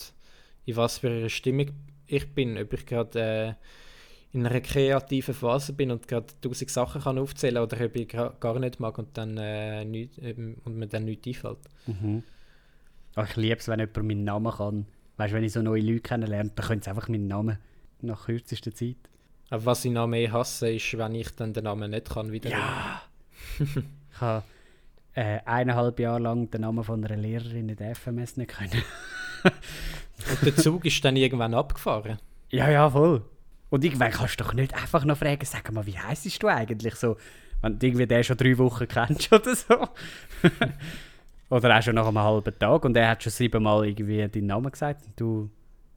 in 0.66 0.76
was 0.76 0.98
für 0.98 1.08
einer 1.08 1.28
Stimmung 1.30 1.70
ich 2.06 2.34
bin, 2.34 2.58
ob 2.58 2.72
ich 2.72 2.86
gerade 2.86 3.18
äh, 3.20 3.54
in 4.32 4.46
einer 4.46 4.60
kreativen 4.60 5.34
Phase 5.34 5.72
bin 5.72 5.90
und 5.90 6.06
gerade 6.06 6.26
tausend 6.40 6.70
Sachen 6.70 7.02
kann 7.02 7.18
aufzählen 7.18 7.62
oder 7.62 7.82
ob 7.84 7.96
ich 7.96 8.08
gar 8.08 8.58
nicht 8.58 8.78
mag 8.78 8.98
und 8.98 9.16
dann 9.16 9.36
äh, 9.38 9.84
nicht, 9.84 10.18
eben, 10.18 10.60
und 10.64 10.76
mir 10.76 10.86
dann 10.86 11.06
nichts 11.06 11.26
einfällt. 11.26 11.58
oh, 13.16 13.22
ich 13.22 13.36
liebe 13.36 13.56
es, 13.56 13.68
wenn 13.68 13.80
jemand 13.80 13.96
meinen 13.96 14.24
Namen 14.24 14.52
kann. 14.52 14.86
Weißt 15.16 15.32
du, 15.32 15.36
wenn 15.36 15.44
ich 15.44 15.52
so 15.52 15.62
neue 15.62 15.80
Leute 15.80 16.00
kennenlerne, 16.00 16.50
dann 16.54 16.66
können 16.66 16.82
sie 16.82 16.90
einfach 16.90 17.08
meinen 17.08 17.26
Namen 17.26 17.58
nach 18.02 18.26
kürzester 18.26 18.74
Zeit. 18.74 18.96
Aber 19.50 19.64
was 19.64 19.84
ich 19.84 19.92
noch 19.92 20.06
mehr 20.06 20.30
hasse, 20.30 20.70
ist, 20.70 20.96
wenn 20.96 21.14
ich 21.14 21.34
dann 21.34 21.54
den 21.54 21.64
Namen 21.64 21.90
nicht 21.90 22.10
kann 22.10 22.30
wiederholen. 22.30 22.60
Ja, 22.60 23.02
ich 23.58 24.20
habe 24.20 24.44
äh, 25.14 25.40
eineinhalb 25.44 25.98
Jahre 25.98 26.20
lang 26.20 26.50
den 26.50 26.60
Namen 26.60 26.84
von 26.84 27.02
einer 27.02 27.16
Lehrerin 27.16 27.70
in 27.70 27.76
der 27.76 27.94
FMS 27.94 28.36
nicht 28.36 28.50
können. 28.50 28.82
Und 29.44 30.42
der 30.44 30.56
Zug 30.56 30.84
ist 30.84 31.04
dann 31.04 31.16
irgendwann 31.16 31.54
abgefahren. 31.54 32.18
ja, 32.50 32.70
ja, 32.70 32.90
voll. 32.90 33.22
Und 33.70 33.84
irgendwann 33.84 34.10
kannst 34.12 34.40
du 34.40 34.44
doch 34.44 34.54
nicht 34.54 34.74
einfach 34.74 35.04
noch 35.04 35.18
fragen, 35.18 35.44
sag 35.44 35.70
mal, 35.72 35.84
wie 35.86 35.98
heisst 35.98 36.42
du 36.42 36.48
eigentlich 36.48 36.94
so? 36.94 37.16
Wenn 37.60 37.78
du 37.78 37.86
irgendwie 37.86 38.06
den 38.06 38.24
schon 38.24 38.36
drei 38.36 38.56
Wochen 38.58 38.86
kennst 38.88 39.32
oder 39.32 39.54
so. 39.54 39.88
oder 41.50 41.78
auch 41.78 41.82
schon 41.82 41.94
nach 41.94 42.06
einem 42.06 42.18
halben 42.18 42.58
Tag 42.58 42.84
und 42.84 42.96
er 42.96 43.10
hat 43.10 43.22
schon 43.22 43.32
siebenmal 43.32 43.86
irgendwie 43.86 44.26
deinen 44.28 44.46
Namen 44.46 44.70
gesagt 44.70 45.06
und 45.06 45.18
du 45.20 45.50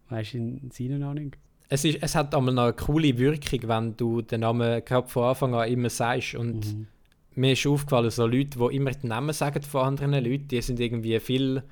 weißt 0.10 0.34
ihn 0.36 0.69
seinen 0.73 0.99
noch 0.99 1.13
nicht. 1.13 1.38
Es, 1.69 1.86
ist, 1.86 1.99
es 2.01 2.15
hat 2.15 2.34
einmal 2.36 2.53
noch 2.53 2.63
eine 2.63 2.73
coole 2.73 3.17
Wirkung, 3.17 3.60
wenn 3.67 3.95
du 3.97 4.21
den 4.21 4.41
Namen 4.41 4.84
gerade 4.84 5.07
von 5.07 5.23
Anfang 5.25 5.53
an 5.55 5.69
immer 5.69 5.89
sagst. 5.89 6.36
Und 6.36 6.65
Mhm. 6.73 6.88
mir 7.36 7.53
ist 7.53 7.65
aufgefallen, 7.65 8.10
so 8.12 8.25
Leute, 8.27 8.57
die 8.60 8.75
immer 8.75 8.91
den 8.91 9.07
Namen 9.10 9.31
sagen 9.34 9.62
von 9.62 9.86
anderen 9.86 10.13
Leuten, 10.23 10.49
die 10.49 10.62
sind 10.62 10.79
irgendwie 10.81 11.17
viel, 11.21 11.63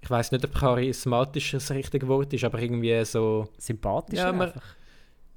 ich 0.00 0.08
weiß 0.10 0.30
nicht, 0.30 0.44
ob 0.44 0.54
charismatischer 0.54 1.56
das 1.58 1.70
richtige 1.72 2.06
Wort 2.06 2.32
ist, 2.32 2.44
aber 2.44 2.60
irgendwie 2.60 3.04
so, 3.04 3.48
Sympathisch 3.58 4.18
Ja, 4.20 4.32
man- 4.32 4.48
einfach. 4.48 4.62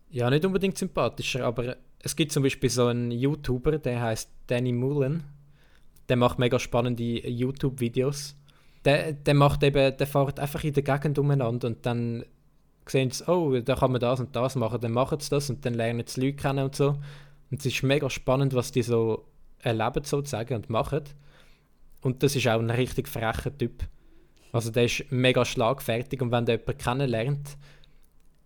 Ja, 0.10 0.30
nicht 0.30 0.46
unbedingt 0.46 0.78
sympathischer, 0.78 1.46
aber 1.46 1.78
es 2.00 2.16
gibt 2.16 2.32
zum 2.32 2.44
Beispiel 2.44 2.70
so 2.70 2.88
einen 2.88 3.12
YouTuber, 3.12 3.80
der 3.80 4.02
heißt 4.02 4.30
Danny 4.48 4.72
Mullen. 4.72 5.24
Der 6.08 6.18
macht 6.18 6.38
mega 6.38 6.60
spannende 6.60 7.04
YouTube-Videos. 7.04 8.36
Der, 8.86 9.14
der 9.14 9.34
macht 9.34 9.64
eben, 9.64 9.98
der 9.98 10.08
fährt 10.08 10.40
einfach 10.40 10.64
in 10.64 10.74
der 10.74 10.84
Gegend 10.84 11.18
umeinander 11.18 11.68
und 11.68 11.86
dann 11.86 12.24
sehen 12.88 13.10
sie, 13.10 13.28
oh, 13.28 13.60
da 13.60 13.76
kann 13.76 13.92
man 13.92 14.00
das 14.00 14.20
und 14.20 14.36
das 14.36 14.56
machen, 14.56 14.80
dann 14.80 14.92
machen 14.92 15.20
sie 15.20 15.32
das 15.32 15.50
und 15.50 15.66
dann 15.66 15.74
lernen 15.74 16.04
sie 16.06 16.22
Leute 16.22 16.36
kennen 16.36 16.66
und 16.66 16.76
so. 16.76 16.98
Und 17.50 17.60
es 17.60 17.66
ist 17.66 17.82
mega 17.82 18.10
spannend, 18.10 18.54
was 18.54 18.72
die 18.72 18.84
so 18.84 19.26
erleben 19.60 20.04
sozusagen 20.04 20.54
und 20.54 20.70
machen. 20.70 21.02
Und 22.02 22.22
das 22.22 22.36
ist 22.36 22.48
auch 22.48 22.60
ein 22.60 22.70
richtig 22.70 23.08
frecher 23.08 23.58
Typ. 23.58 23.84
Also 24.52 24.70
der 24.70 24.86
ist 24.86 25.12
mega 25.12 25.44
schlagfertig 25.44 26.22
und 26.22 26.32
wenn 26.32 26.46
der 26.46 26.60
jemanden 26.60 26.78
kennenlernt, 26.78 27.58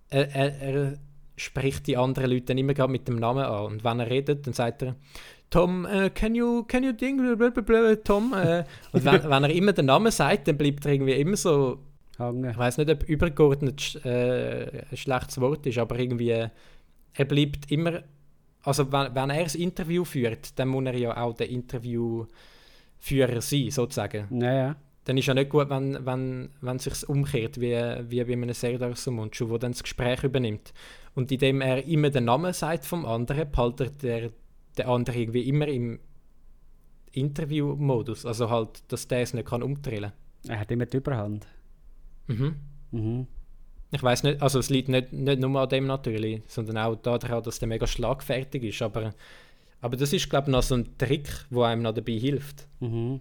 er, 0.10 0.34
er, 0.34 0.62
er 0.62 0.94
spricht 1.40 1.88
die 1.88 1.98
anderen 1.98 2.30
Leute 2.30 2.46
dann 2.48 2.58
immer 2.58 2.74
gerade 2.74 2.92
mit 2.92 3.08
dem 3.08 3.16
Namen 3.16 3.44
an. 3.44 3.66
Und 3.66 3.84
wenn 3.84 4.00
er 4.00 4.10
redet, 4.10 4.46
dann 4.46 4.54
sagt 4.54 4.84
er, 4.84 4.96
Tom, 5.50 5.86
äh, 5.86 6.10
can 6.12 6.36
you, 6.36 6.64
can 6.64 6.84
you 6.84 6.92
ding, 6.92 7.18
blablabla, 7.18 7.96
Tom? 7.98 8.34
Äh, 8.34 8.64
und 8.92 9.06
wenn, 9.06 9.24
wenn 9.24 9.44
er 9.44 9.50
immer 9.50 9.74
den 9.74 9.86
Namen 9.86 10.12
sagt, 10.12 10.48
dann 10.48 10.58
bleibt 10.58 10.86
er 10.86 10.94
irgendwie 10.94 11.14
immer 11.14 11.38
so, 11.38 11.80
Hangen. 12.20 12.52
ich 12.52 12.58
weiß 12.58 12.78
nicht, 12.78 12.90
ob 12.90 13.04
übergeordnet 13.04 14.04
äh, 14.06 14.84
ein 14.92 14.98
schlechtes 14.98 15.40
Wort 15.42 15.66
ist, 15.66 15.78
aber 15.78 15.98
irgendwie, 15.98 16.30
er 16.30 17.26
bleibt 17.26 17.72
immer, 17.72 18.04
also 18.64 18.92
wenn, 18.92 19.16
wenn 19.16 19.30
er 19.32 19.44
das 19.44 19.56
Interview 19.56 20.04
führt, 20.06 20.60
dann 20.60 20.68
muss 20.68 20.86
er 20.86 20.98
ja 20.98 21.18
auch 21.18 21.34
der 21.34 21.50
Interviewführer 21.50 23.42
sein, 23.42 23.72
sozusagen 23.72 24.28
Ja, 24.40 24.54
ja. 24.54 24.76
Dann 25.06 25.18
ist 25.18 25.26
ja 25.26 25.34
nicht 25.34 25.50
gut, 25.50 25.70
wenn, 25.70 26.06
wenn, 26.06 26.50
wenn 26.62 26.78
es 26.78 26.84
sich 26.84 27.10
umkehrt, 27.10 27.60
wie, 27.60 27.76
wie 28.10 28.24
bei 28.24 28.34
einem 28.34 28.54
Serdar 28.54 28.96
Sumuncu, 28.96 29.48
der 29.48 29.60
dann 29.60 29.72
das 29.72 29.84
Gespräch 29.84 30.24
übernimmt. 30.24 30.74
Und 31.16 31.32
indem 31.32 31.62
er 31.62 31.86
immer 31.86 32.10
den 32.10 32.26
Namen 32.26 32.54
sagt 32.54 32.86
vom 32.86 33.06
anderen, 33.06 33.50
behaltet 33.50 34.04
der, 34.04 34.32
der 34.78 34.88
andere 34.88 35.18
irgendwie 35.18 35.48
immer 35.48 35.68
im 35.68 36.00
Interview-Modus. 37.12 38.26
Also 38.26 38.50
halt, 38.50 38.84
dass 38.92 39.08
der 39.08 39.22
es 39.22 39.34
nicht 39.34 39.48
kann 39.48 39.64
umdrehen 39.64 40.12
Er 40.48 40.60
hat 40.60 40.72
immer 40.72 40.86
die 40.86 40.98
Überhand. 40.98 41.48
mhm. 42.28 42.56
Mhm. 42.92 43.28
Ich 43.92 44.04
weiß 44.04 44.22
nicht, 44.24 44.42
also 44.42 44.60
es 44.60 44.70
liegt 44.70 44.88
nicht, 44.88 45.12
nicht 45.14 45.40
nur 45.40 45.60
an 45.60 45.70
dem 45.70 45.88
natürlich, 45.88 46.44
sondern 46.46 46.78
auch 46.78 46.96
daran, 46.96 47.42
dass 47.42 47.58
der 47.58 47.68
mega 47.68 47.88
schlagfertig 47.88 48.64
ist. 48.64 48.82
Aber, 48.84 49.16
aber 49.82 49.98
das 49.98 50.14
ist, 50.14 50.30
glaube 50.30 50.50
ich, 50.50 50.52
noch 50.52 50.62
so 50.62 50.76
ein 50.76 50.96
Trick, 51.00 51.28
der 51.50 51.64
einem 51.64 51.82
noch 51.82 51.94
dabei 51.94 52.14
hilft. 52.14 52.68
Mhm. 52.80 53.20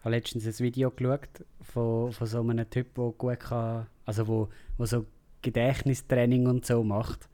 Ich 0.00 0.04
habe 0.04 0.16
letztens 0.16 0.46
ein 0.46 0.58
Video 0.64 0.90
geschaut 0.90 1.28
von, 1.60 2.10
von 2.10 2.26
so 2.26 2.40
einem 2.40 2.68
Typ, 2.70 2.94
der 2.94 3.12
gut 3.18 3.40
kann, 3.40 3.86
also 4.06 4.26
wo, 4.26 4.48
wo 4.78 4.86
so 4.86 5.04
Gedächtnistraining 5.42 6.46
und 6.46 6.64
so 6.64 6.82
macht. 6.82 7.28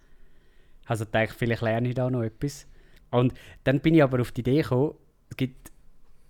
Also 0.85 1.05
dachte, 1.05 1.35
vielleicht 1.35 1.63
lerne 1.63 1.89
ich 1.89 1.95
da 1.95 2.11
noch 2.11 2.23
etwas. 2.23 2.67
Und 3.11 3.35
dann 3.65 3.81
bin 3.81 3.95
ich 3.95 4.03
aber 4.03 4.21
auf 4.21 4.33
die 4.33 4.41
Idee 4.41 4.63
gekommen, 4.63 4.95
es 5.31 5.37
gibt, 5.37 5.71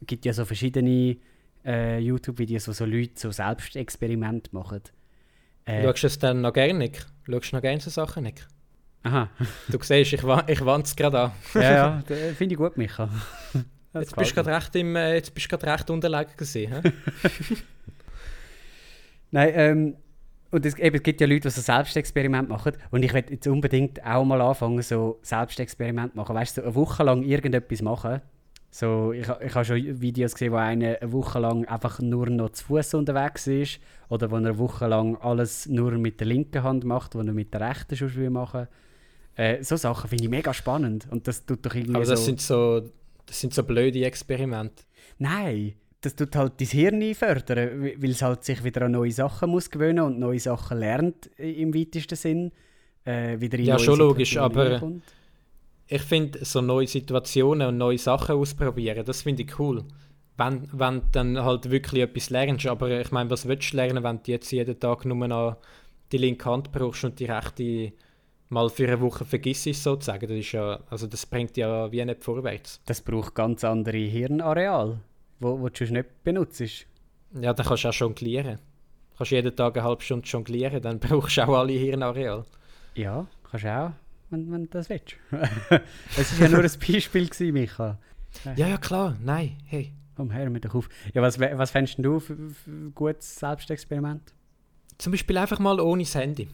gibt 0.02 0.24
ja 0.26 0.32
so 0.34 0.44
verschiedene 0.44 1.16
äh, 1.64 1.98
YouTube-Videos, 2.00 2.68
wo 2.68 2.72
so 2.72 2.84
Leute 2.84 3.12
so 3.16 3.30
Selbstexperimente 3.30 4.54
machen. 4.54 4.82
Äh, 5.64 5.82
Schaust 5.84 6.02
du 6.02 6.06
es 6.06 6.18
dann 6.18 6.42
noch 6.42 6.52
gerne 6.52 6.78
nicht? 6.78 7.06
Schaust 7.24 7.52
du 7.52 7.56
noch 7.56 7.62
gerne 7.62 7.80
so 7.80 7.90
Sachen 7.90 8.24
nicht? 8.24 8.46
aha, 9.04 9.30
Du 9.68 9.78
siehst, 9.82 10.12
ich, 10.12 10.22
ich 10.22 10.64
wand's 10.64 10.96
gerade 10.96 11.18
an. 11.20 11.32
ja, 11.54 11.62
ja, 11.62 12.02
finde 12.36 12.54
ich 12.54 12.58
gut, 12.58 12.76
Micha. 12.76 13.08
Jetzt 14.00 14.16
bist 14.16 14.36
du 14.36 14.46
recht, 14.46 14.74
im, 14.76 14.96
äh, 14.96 15.14
jetzt 15.14 15.34
bist 15.34 15.46
du 15.46 15.56
gerade 15.56 15.72
recht 15.72 15.90
unterlegen 15.90 16.32
gewesen. 16.36 16.82
hä? 16.82 16.92
Nein, 19.30 19.52
ähm, 19.54 19.96
und 20.50 20.64
es, 20.64 20.78
eben, 20.78 20.96
es 20.96 21.02
gibt 21.02 21.20
ja 21.20 21.26
Leute, 21.26 21.48
die 21.48 21.50
so 21.50 21.60
Selbstexperimente 21.60 22.50
machen. 22.50 22.72
Und 22.90 23.02
ich 23.02 23.12
werde 23.12 23.32
jetzt 23.32 23.46
unbedingt 23.46 24.04
auch 24.04 24.24
mal 24.24 24.40
anfangen, 24.40 24.80
so 24.82 25.18
Selbstexperimente 25.22 26.16
machen. 26.16 26.34
Weißt 26.34 26.56
du, 26.56 26.60
so 26.60 26.66
eine 26.66 26.74
Woche 26.74 27.02
lang 27.02 27.22
irgendetwas 27.22 27.82
machen. 27.82 28.20
So, 28.70 29.12
ich, 29.12 29.28
ich 29.28 29.54
habe 29.54 29.64
schon 29.64 30.00
Videos 30.00 30.34
gesehen, 30.34 30.52
wo 30.52 30.56
einer 30.56 30.98
eine 31.00 31.12
Woche 31.12 31.38
lang 31.38 31.64
einfach 31.66 32.00
nur 32.00 32.28
noch 32.30 32.50
zu 32.50 32.64
Fuß 32.64 32.94
unterwegs 32.94 33.46
ist. 33.46 33.80
Oder 34.08 34.30
wo 34.30 34.36
er 34.36 34.38
eine 34.38 34.58
Woche 34.58 34.86
lang 34.86 35.16
alles 35.16 35.66
nur 35.66 35.92
mit 35.92 36.20
der 36.20 36.28
linken 36.28 36.62
Hand 36.62 36.84
macht, 36.84 37.14
wo 37.14 37.20
er 37.20 37.32
mit 37.32 37.52
der 37.52 37.62
rechten 37.62 37.96
schon 37.96 38.14
will 38.14 38.30
machen 38.30 38.68
äh, 39.34 39.62
So 39.62 39.76
Sachen 39.76 40.08
finde 40.08 40.24
ich 40.24 40.30
mega 40.30 40.54
spannend. 40.54 41.06
Und 41.10 41.26
das 41.26 41.44
tut 41.44 41.64
doch 41.66 41.74
irgendwie 41.74 41.96
Aber 41.96 42.04
das 42.04 42.20
so... 42.20 42.26
sind 42.26 42.40
so, 42.40 42.82
das 43.26 43.40
sind 43.40 43.52
so 43.54 43.62
blöde 43.62 44.04
Experimente. 44.04 44.84
Nein, 45.18 45.74
das 46.00 46.14
tut 46.14 46.34
halt 46.36 46.60
dein 46.60 46.68
Hirn 46.68 47.14
fördern, 47.14 47.82
weil 47.98 48.10
es 48.10 48.22
halt 48.22 48.44
sich 48.44 48.62
wieder 48.62 48.82
an 48.82 48.92
neue 48.92 49.10
Sachen 49.10 49.50
muss 49.50 49.70
gewöhnen 49.70 50.00
und 50.00 50.18
neue 50.18 50.38
Sachen 50.40 50.78
lernt 50.78 51.26
im 51.38 51.74
weitesten 51.74 52.16
Sinn. 52.16 52.52
Äh, 53.04 53.40
wieder 53.40 53.58
in 53.58 53.66
Ja, 53.66 53.78
schon 53.78 53.98
logisch, 53.98 54.36
aber- 54.36 54.72
reinkommt. 54.72 55.02
Ich 55.88 56.02
finde, 56.02 56.44
so 56.44 56.60
neue 56.60 56.88
Situationen 56.88 57.68
und 57.68 57.78
neue 57.78 57.98
Sachen 57.98 58.34
ausprobieren, 58.34 59.04
das 59.04 59.22
finde 59.22 59.42
ich 59.44 59.58
cool. 59.60 59.84
Wenn, 60.36 60.68
wenn 60.72 61.00
du 61.00 61.06
dann 61.12 61.42
halt 61.44 61.70
wirklich 61.70 62.02
etwas 62.02 62.30
lernst. 62.30 62.66
Aber 62.66 62.90
ich 63.00 63.10
meine, 63.12 63.30
was 63.30 63.46
willst 63.46 63.72
du 63.72 63.76
lernen, 63.76 64.02
wenn 64.02 64.20
du 64.22 64.32
jetzt 64.32 64.50
jeden 64.50 64.78
Tag 64.80 65.04
nur 65.04 65.28
noch 65.28 65.56
die 66.12 66.18
linke 66.18 66.44
Hand 66.50 66.72
brauchst 66.72 67.04
und 67.04 67.18
die 67.20 67.24
rechte 67.26 67.92
mal 68.48 68.68
für 68.68 68.86
eine 68.86 69.00
Woche 69.00 69.24
vergisst, 69.24 69.64
sozusagen? 69.82 70.28
Das, 70.28 70.36
ist 70.36 70.52
ja, 70.52 70.80
also 70.90 71.06
das 71.06 71.26
bringt 71.26 71.56
ja 71.56 71.90
wie 71.90 72.04
nicht 72.04 72.24
vorwärts. 72.24 72.80
Das 72.86 73.00
braucht 73.00 73.34
ganz 73.34 73.64
andere 73.64 73.98
Hirnareal, 73.98 75.00
wo, 75.40 75.60
wo 75.60 75.68
du 75.68 75.76
sonst 75.76 75.90
nicht 75.90 76.24
benutzt. 76.24 76.60
Ja, 77.40 77.52
dann 77.52 77.66
kannst 77.66 77.84
du 77.84 77.88
auch 77.88 77.94
jonglieren. 77.94 78.56
Du 78.56 79.18
kannst 79.18 79.32
jeden 79.32 79.54
Tag 79.54 79.76
eine 79.76 79.86
halbe 79.86 80.02
Stunde 80.02 80.26
jonglieren, 80.26 80.80
dann 80.80 80.98
brauchst 81.00 81.36
du 81.36 81.42
auch 81.42 81.58
alle 81.58 81.72
Hirnareal. 81.72 82.44
Ja, 82.94 83.26
kannst 83.50 83.64
du 83.64 83.76
auch, 83.76 83.92
wenn, 84.30 84.50
wenn 84.52 84.62
du 84.62 84.68
das 84.68 84.88
willst. 84.88 85.16
Es 86.16 86.38
war 86.38 86.46
ja 86.46 86.52
nur 86.52 86.64
ein 86.64 86.70
Beispiel, 86.78 87.28
gewesen, 87.28 87.52
Micha. 87.52 87.98
Ja, 88.56 88.68
ja, 88.68 88.76
klar. 88.76 89.16
Nein, 89.22 89.56
hey. 89.66 89.92
Komm 90.16 90.30
her 90.30 90.48
mit 90.48 90.74
auf. 90.74 90.88
Ja, 91.12 91.20
was, 91.20 91.38
was 91.38 91.70
fändest 91.70 91.98
du 91.98 92.20
für, 92.20 92.36
für 92.36 92.70
ein 92.70 92.92
gutes 92.94 93.36
Selbstexperiment? 93.36 94.32
Zum 94.96 95.12
Beispiel 95.12 95.36
einfach 95.36 95.58
mal 95.58 95.78
ohne 95.78 96.04
das 96.04 96.14
Handy. 96.14 96.48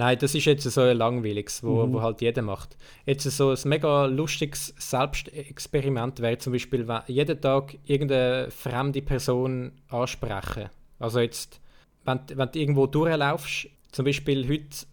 Nein, 0.00 0.18
das 0.18 0.34
ist 0.34 0.46
jetzt 0.46 0.64
so 0.64 0.80
ein 0.80 0.96
langweiliges, 0.96 1.62
wo, 1.62 1.84
Mhm. 1.86 1.92
wo 1.92 2.00
halt 2.00 2.22
jeder 2.22 2.40
macht. 2.40 2.76
Jetzt 3.04 3.24
so 3.30 3.50
ein 3.50 3.58
mega 3.64 4.06
lustiges 4.06 4.74
Selbstexperiment 4.78 6.20
wäre 6.20 6.38
zum 6.38 6.54
Beispiel 6.54 6.88
wenn 6.88 7.02
jeden 7.06 7.38
Tag 7.40 7.76
irgendeine 7.84 8.50
fremde 8.50 9.02
Person 9.02 9.72
ansprechen. 9.88 10.70
Also 10.98 11.20
jetzt, 11.20 11.60
wenn, 12.06 12.18
du- 12.26 12.36
wenn 12.38 12.50
du 12.50 12.58
irgendwo 12.58 12.86
durchlaufst, 12.86 13.68
zum 13.92 14.04
Beispiel 14.06 14.48
heute 14.48 14.86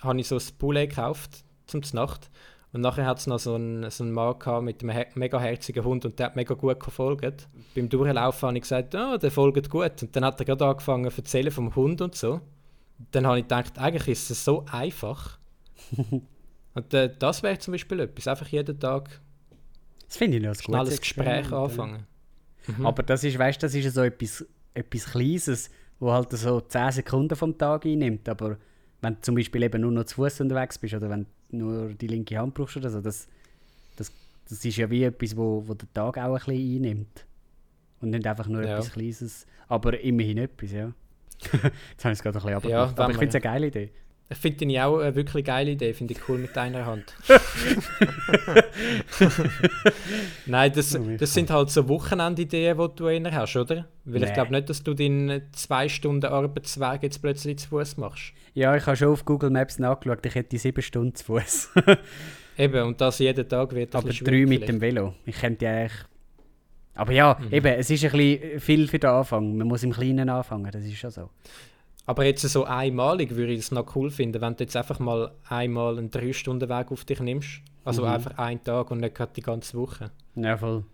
habe 0.00 0.18
ich 0.20 0.28
so 0.28 0.36
ein 0.36 0.42
Poulet 0.58 0.88
gekauft 0.90 1.44
zum 1.66 1.82
Nacht 1.92 2.30
und 2.72 2.80
nachher 2.80 3.04
hat 3.04 3.18
es 3.18 3.26
noch 3.26 3.38
so 3.38 3.54
einen, 3.54 3.90
so 3.90 4.02
einen 4.04 4.12
Mann 4.12 4.38
gehabt 4.38 4.64
mit 4.64 4.82
einem 4.82 5.04
mega 5.14 5.38
herzigen 5.40 5.84
Hund 5.84 6.04
und 6.06 6.18
der 6.18 6.26
hat 6.26 6.36
mega 6.36 6.54
gut 6.54 6.80
gefolgt. 6.80 7.48
Beim 7.74 7.88
Durchlaufen 7.90 8.46
habe 8.48 8.56
ich 8.56 8.62
gesagt, 8.62 8.94
oh, 8.94 9.18
der 9.18 9.30
folgt 9.30 9.68
gut. 9.68 10.02
Und 10.02 10.16
dann 10.16 10.24
hat 10.24 10.40
er 10.40 10.44
gerade 10.46 10.64
angefangen 10.66 11.10
zu 11.10 11.18
erzählen 11.20 11.50
vom 11.50 11.74
Hund 11.76 12.00
und 12.00 12.14
so. 12.14 12.40
Dann 13.12 13.26
habe 13.26 13.38
ich 13.38 13.44
gedacht, 13.44 13.78
eigentlich 13.78 14.08
ist 14.08 14.30
es 14.30 14.44
so 14.44 14.64
einfach. 14.70 15.38
und 16.74 16.94
äh, 16.94 17.12
das 17.18 17.42
wäre 17.42 17.58
zum 17.58 17.72
Beispiel 17.72 18.00
etwas, 18.00 18.26
einfach 18.28 18.48
jeden 18.48 18.78
Tag 18.78 19.20
Das 20.06 20.16
finde 20.16 20.38
ich 20.38 20.42
noch 20.42 20.50
ein 20.50 20.54
schnell 20.56 20.78
ein 20.78 20.84
gutes 20.84 21.00
Gespräch 21.00 21.52
anfangen. 21.52 22.06
Mhm. 22.66 22.86
Aber 22.86 23.02
das 23.02 23.24
ist, 23.24 23.38
weißt, 23.38 23.62
das 23.62 23.74
ist 23.74 23.84
ja 23.84 23.90
so 23.90 24.02
etwas, 24.02 24.44
etwas 24.74 25.04
Kleines, 25.06 25.70
wo 26.00 26.12
halt 26.12 26.30
so 26.32 26.60
10 26.60 26.92
Sekunden 26.92 27.36
vom 27.36 27.56
Tag 27.56 27.86
einnimmt. 27.86 28.28
Aber 28.28 28.58
wenn 29.00 29.14
du 29.14 29.20
zum 29.20 29.34
Beispiel 29.36 29.62
eben 29.62 29.80
nur 29.80 29.92
noch 29.92 30.04
zu 30.04 30.16
Fuß 30.16 30.40
unterwegs 30.40 30.78
bist 30.78 30.94
oder 30.94 31.08
wenn 31.08 31.26
du 31.50 31.56
nur 31.56 31.94
die 31.94 32.06
linke 32.08 32.36
Hand 32.38 32.54
brauchst 32.54 32.76
oder 32.76 32.90
so, 32.90 33.00
das, 33.00 33.28
das, 33.96 34.12
das 34.48 34.64
ist 34.64 34.76
ja 34.76 34.90
wie 34.90 35.04
etwas, 35.04 35.36
wo, 35.36 35.62
wo 35.66 35.74
den 35.74 35.88
Tag 35.94 36.18
auch 36.18 36.34
ein 36.34 36.34
bisschen 36.34 36.76
einnimmt. 36.76 37.24
Und 38.00 38.10
nicht 38.10 38.26
einfach 38.26 38.46
nur 38.48 38.62
Ja. 38.64 38.74
etwas 38.74 38.92
Kleines, 38.92 39.46
aber 39.68 39.98
immerhin 40.00 40.38
etwas, 40.38 40.72
ja. 40.72 40.92
Jetzt 41.52 42.04
habe 42.04 42.12
ich 42.12 42.18
es 42.18 42.22
gerade 42.22 42.38
ein 42.38 42.42
bisschen 42.42 42.50
Ja, 42.50 42.56
abgemacht, 42.84 42.98
aber 42.98 43.04
wenn 43.08 43.10
ich 43.12 43.18
finde 43.18 43.28
es 43.28 43.34
eine 43.34 43.42
geile 43.42 43.66
Idee. 43.68 43.90
Ich 44.30 44.36
finde 44.36 44.66
deine 44.66 44.80
auch 44.82 44.98
eine 44.98 45.14
wirklich 45.14 45.42
geile 45.44 45.70
Idee, 45.70 45.94
finde 45.94 46.12
ich 46.12 46.28
cool 46.28 46.36
mit 46.36 46.54
deiner 46.54 46.84
Hand. 46.84 47.14
Nein, 50.46 50.72
das, 50.74 50.96
Oh, 50.96 51.16
das 51.18 51.32
sind 51.34 51.50
halt 51.50 51.70
so 51.70 51.88
Wochenendideen, 51.88 52.76
die 52.78 52.88
du 52.96 53.08
eher 53.08 53.32
hast, 53.32 53.56
oder? 53.56 53.86
Weil 54.04 54.22
ich 54.22 54.28
Nee. 54.28 54.34
glaube 54.34 54.52
nicht, 54.52 54.68
dass 54.68 54.82
du 54.82 54.94
deinen 54.94 55.42
zwei 55.52 55.88
Stunden 55.88 56.26
Arbeitsweg 56.26 57.02
jetzt 57.02 57.20
plötzlich 57.22 57.58
zu 57.58 57.68
Fuß 57.68 57.96
machst. 57.96 58.32
Ja, 58.54 58.74
ich 58.76 58.86
habe 58.86 58.96
schon 58.96 59.08
auf 59.08 59.24
Google 59.24 59.50
Maps 59.50 59.78
nachgeschaut, 59.78 60.24
ich 60.26 60.34
hätte 60.34 60.58
sieben 60.58 60.82
Stunden 60.82 61.14
zu 61.14 61.24
Fuß. 61.24 61.70
Eben, 62.58 62.82
und 62.86 63.00
das 63.00 63.20
jeden 63.20 63.48
Tag 63.48 63.72
wird 63.74 63.94
ein 63.94 63.98
Aber 63.98 64.10
drei 64.12 64.44
mit 64.46 64.68
dem 64.68 64.80
Velo. 64.80 65.14
Ich 65.24 65.36
könnte 65.36 65.64
ja 65.64 65.70
eigentlich. 65.72 65.92
Aber 66.98 67.12
ja, 67.12 67.38
Mhm. 67.40 67.52
eben, 67.52 67.66
es 67.78 67.90
ist 67.90 68.04
ein 68.04 68.10
bisschen 68.10 68.60
viel 68.60 68.88
für 68.88 68.98
den 68.98 69.10
Anfang. 69.10 69.56
Man 69.56 69.68
muss 69.68 69.82
im 69.82 69.92
Kleinen 69.92 70.28
anfangen, 70.28 70.70
das 70.70 70.84
ist 70.84 70.96
schon 70.96 71.10
so. 71.10 71.30
Aber 72.06 72.24
jetzt 72.24 72.42
so 72.42 72.64
einmalig 72.64 73.34
würde 73.36 73.52
ich 73.52 73.60
es 73.60 73.70
noch 73.70 73.94
cool 73.94 74.10
finden, 74.10 74.40
wenn 74.40 74.56
du 74.56 74.64
jetzt 74.64 74.76
einfach 74.76 74.98
mal 74.98 75.30
einmal 75.48 75.96
einen 75.98 76.10
3-Stunden-Weg 76.10 76.90
auf 76.90 77.04
dich 77.04 77.20
nimmst. 77.20 77.60
Also 77.84 78.02
Mhm. 78.02 78.08
einfach 78.08 78.38
einen 78.38 78.62
Tag 78.64 78.90
und 78.90 78.98
nicht 79.00 79.14
gerade 79.14 79.32
die 79.34 79.42
ganze 79.42 79.76
Woche. 79.78 80.10
Ja, 80.34 80.56
voll. 80.56 80.84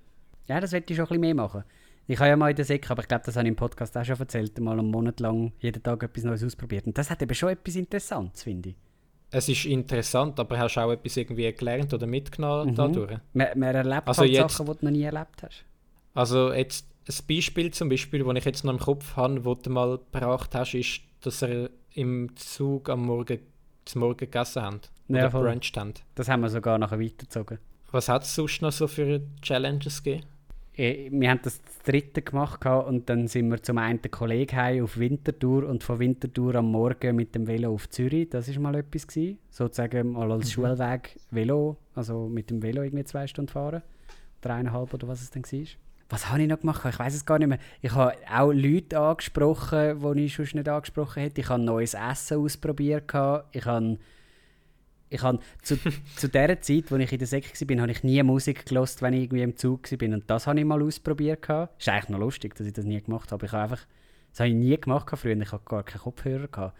Ja, 0.48 0.60
das 0.60 0.72
werde 0.72 0.86
ich 0.88 0.96
schon 0.96 1.04
ein 1.04 1.08
bisschen 1.08 1.20
mehr 1.20 1.34
machen. 1.34 1.64
Ich 2.06 2.18
habe 2.18 2.28
ja 2.28 2.36
mal 2.36 2.50
in 2.50 2.56
der 2.56 2.64
Säcke, 2.66 2.90
aber 2.90 3.02
ich 3.02 3.08
glaube, 3.08 3.24
das 3.24 3.34
habe 3.36 3.46
ich 3.46 3.50
im 3.50 3.56
Podcast 3.56 3.96
auch 3.96 4.04
schon 4.04 4.18
erzählt, 4.18 4.58
mal 4.60 4.78
einen 4.78 4.90
Monat 4.90 5.20
lang 5.20 5.52
jeden 5.60 5.82
Tag 5.82 6.02
etwas 6.02 6.24
Neues 6.24 6.44
ausprobiert. 6.44 6.86
Und 6.86 6.98
das 6.98 7.08
hat 7.10 7.22
eben 7.22 7.34
schon 7.34 7.48
etwas 7.48 7.76
Interessantes, 7.76 8.42
finde 8.42 8.70
ich. 8.70 8.74
Es 9.30 9.48
ist 9.48 9.64
interessant, 9.64 10.38
aber 10.38 10.58
hast 10.58 10.74
du 10.76 10.80
auch 10.80 10.92
etwas 10.92 11.16
irgendwie 11.16 11.50
gelernt 11.52 11.94
oder 11.94 12.06
mitgenommen 12.06 12.72
Mhm. 12.72 12.74
dadurch? 12.74 13.18
Man, 13.32 13.48
man 13.58 13.74
erlebt 13.74 14.06
Also 14.06 14.20
halt 14.22 14.30
jetzt- 14.32 14.56
Sachen, 14.58 14.66
die 14.72 14.78
du 14.80 14.84
noch 14.84 14.92
nie 14.92 15.02
erlebt 15.04 15.42
hast. 15.42 15.64
Also 16.14 16.52
jetzt 16.52 16.86
ein 17.08 17.26
Beispiel 17.28 17.70
zum 17.72 17.88
Beispiel, 17.88 18.24
das 18.24 18.36
ich 18.36 18.44
jetzt 18.44 18.64
noch 18.64 18.72
im 18.72 18.78
Kopf 18.78 19.16
habe, 19.16 19.44
wo 19.44 19.54
du 19.54 19.70
mal 19.70 19.98
gebracht 19.98 20.54
hast, 20.54 20.74
ist, 20.74 21.00
dass 21.20 21.42
er 21.42 21.70
im 21.94 22.34
Zug 22.36 22.88
am 22.88 23.04
Morgen 23.04 23.40
zum 23.84 24.00
Morgen 24.00 24.16
gegessen 24.16 24.62
haben. 24.62 24.80
Ja, 25.08 25.28
Oder 25.28 25.30
bruncht 25.30 25.76
haben. 25.76 25.92
Das 26.14 26.28
haben 26.28 26.40
wir 26.40 26.48
sogar 26.48 26.78
nachher 26.78 26.98
weitergezogen. 26.98 27.58
Was 27.90 28.08
hat 28.08 28.22
es 28.22 28.34
sonst 28.34 28.62
noch 28.62 28.72
so 28.72 28.86
für 28.86 29.20
Challenges 29.42 30.02
gegeben? 30.02 30.26
Eh, 30.76 31.08
Wir 31.12 31.30
haben 31.30 31.40
das 31.42 31.62
das 31.62 31.78
dritte 31.82 32.22
gemacht 32.22 32.64
und 32.66 33.08
dann 33.08 33.28
sind 33.28 33.48
wir 33.48 33.62
zum 33.62 33.78
einen 33.78 34.00
Kollegen 34.02 34.56
heim 34.56 34.84
auf 34.84 34.98
Winterthur 34.98 35.68
und 35.68 35.84
von 35.84 35.98
Winterthur 36.00 36.56
am 36.56 36.72
Morgen 36.72 37.14
mit 37.14 37.34
dem 37.34 37.46
Velo 37.46 37.72
auf 37.72 37.88
Zürich. 37.90 38.30
Das 38.30 38.48
ist 38.48 38.58
mal 38.58 38.74
etwas 38.74 39.06
gewesen. 39.06 39.38
Sozusagen 39.50 40.12
mal 40.12 40.32
als 40.32 40.50
Schulweg 40.50 41.20
Velo, 41.30 41.76
also 41.94 42.26
mit 42.28 42.50
dem 42.50 42.62
Velo 42.62 42.82
irgendwie 42.82 43.04
zwei 43.04 43.26
Stunden 43.26 43.50
fahren. 43.50 43.82
Dreieinhalb 44.40 44.92
oder 44.92 45.06
was 45.06 45.22
es 45.22 45.30
dann 45.30 45.44
war. 45.44 45.66
Was 46.08 46.30
habe 46.30 46.42
ich 46.42 46.48
noch 46.48 46.60
gemacht? 46.60 46.84
Ich 46.84 46.98
weiß 46.98 47.14
es 47.14 47.24
gar 47.24 47.38
nicht 47.38 47.48
mehr. 47.48 47.58
Ich 47.80 47.92
habe 47.92 48.14
auch 48.30 48.52
Leute 48.52 48.98
angesprochen, 48.98 50.14
die 50.14 50.24
ich 50.24 50.36
sonst 50.36 50.54
nicht 50.54 50.68
angesprochen 50.68 51.22
hätte. 51.22 51.40
Ich 51.40 51.48
habe 51.48 51.62
neues 51.62 51.94
Essen 51.94 52.38
ausprobiert. 52.38 53.04
Ich 53.52 53.64
habe 53.64 53.98
ich 55.10 55.22
habe 55.22 55.38
zu, 55.62 55.76
zu 56.16 56.28
der 56.28 56.60
Zeit, 56.60 56.90
als 56.90 57.02
ich 57.02 57.12
in 57.12 57.18
der 57.18 57.28
Säcke 57.28 57.68
war, 57.68 57.82
habe 57.82 57.92
ich 57.92 58.02
nie 58.02 58.22
Musik 58.22 58.66
gelost, 58.66 59.00
wenn 59.00 59.14
ich 59.14 59.24
irgendwie 59.24 59.42
im 59.42 59.56
Zug 59.56 59.90
war. 59.90 60.08
Und 60.08 60.24
das 60.28 60.46
habe 60.46 60.58
ich 60.58 60.66
mal 60.66 60.82
ausprobiert. 60.82 61.48
Ist 61.78 61.88
eigentlich 61.88 62.08
noch 62.08 62.18
lustig, 62.18 62.54
dass 62.56 62.66
ich 62.66 62.72
das 62.72 62.84
nie 62.84 63.00
gemacht 63.00 63.30
habe. 63.32 63.46
Ich 63.46 63.52
habe 63.52 63.62
einfach, 63.62 63.86
das 64.30 64.40
habe 64.40 64.50
ich 64.50 64.56
nie 64.56 64.76
gemacht 64.76 65.08
früher. 65.14 65.36
Ich 65.40 65.52
habe 65.52 65.62
gar 65.64 65.84
keinen 65.84 66.00
Kopfhörer. 66.00 66.48
Gehabt. 66.48 66.76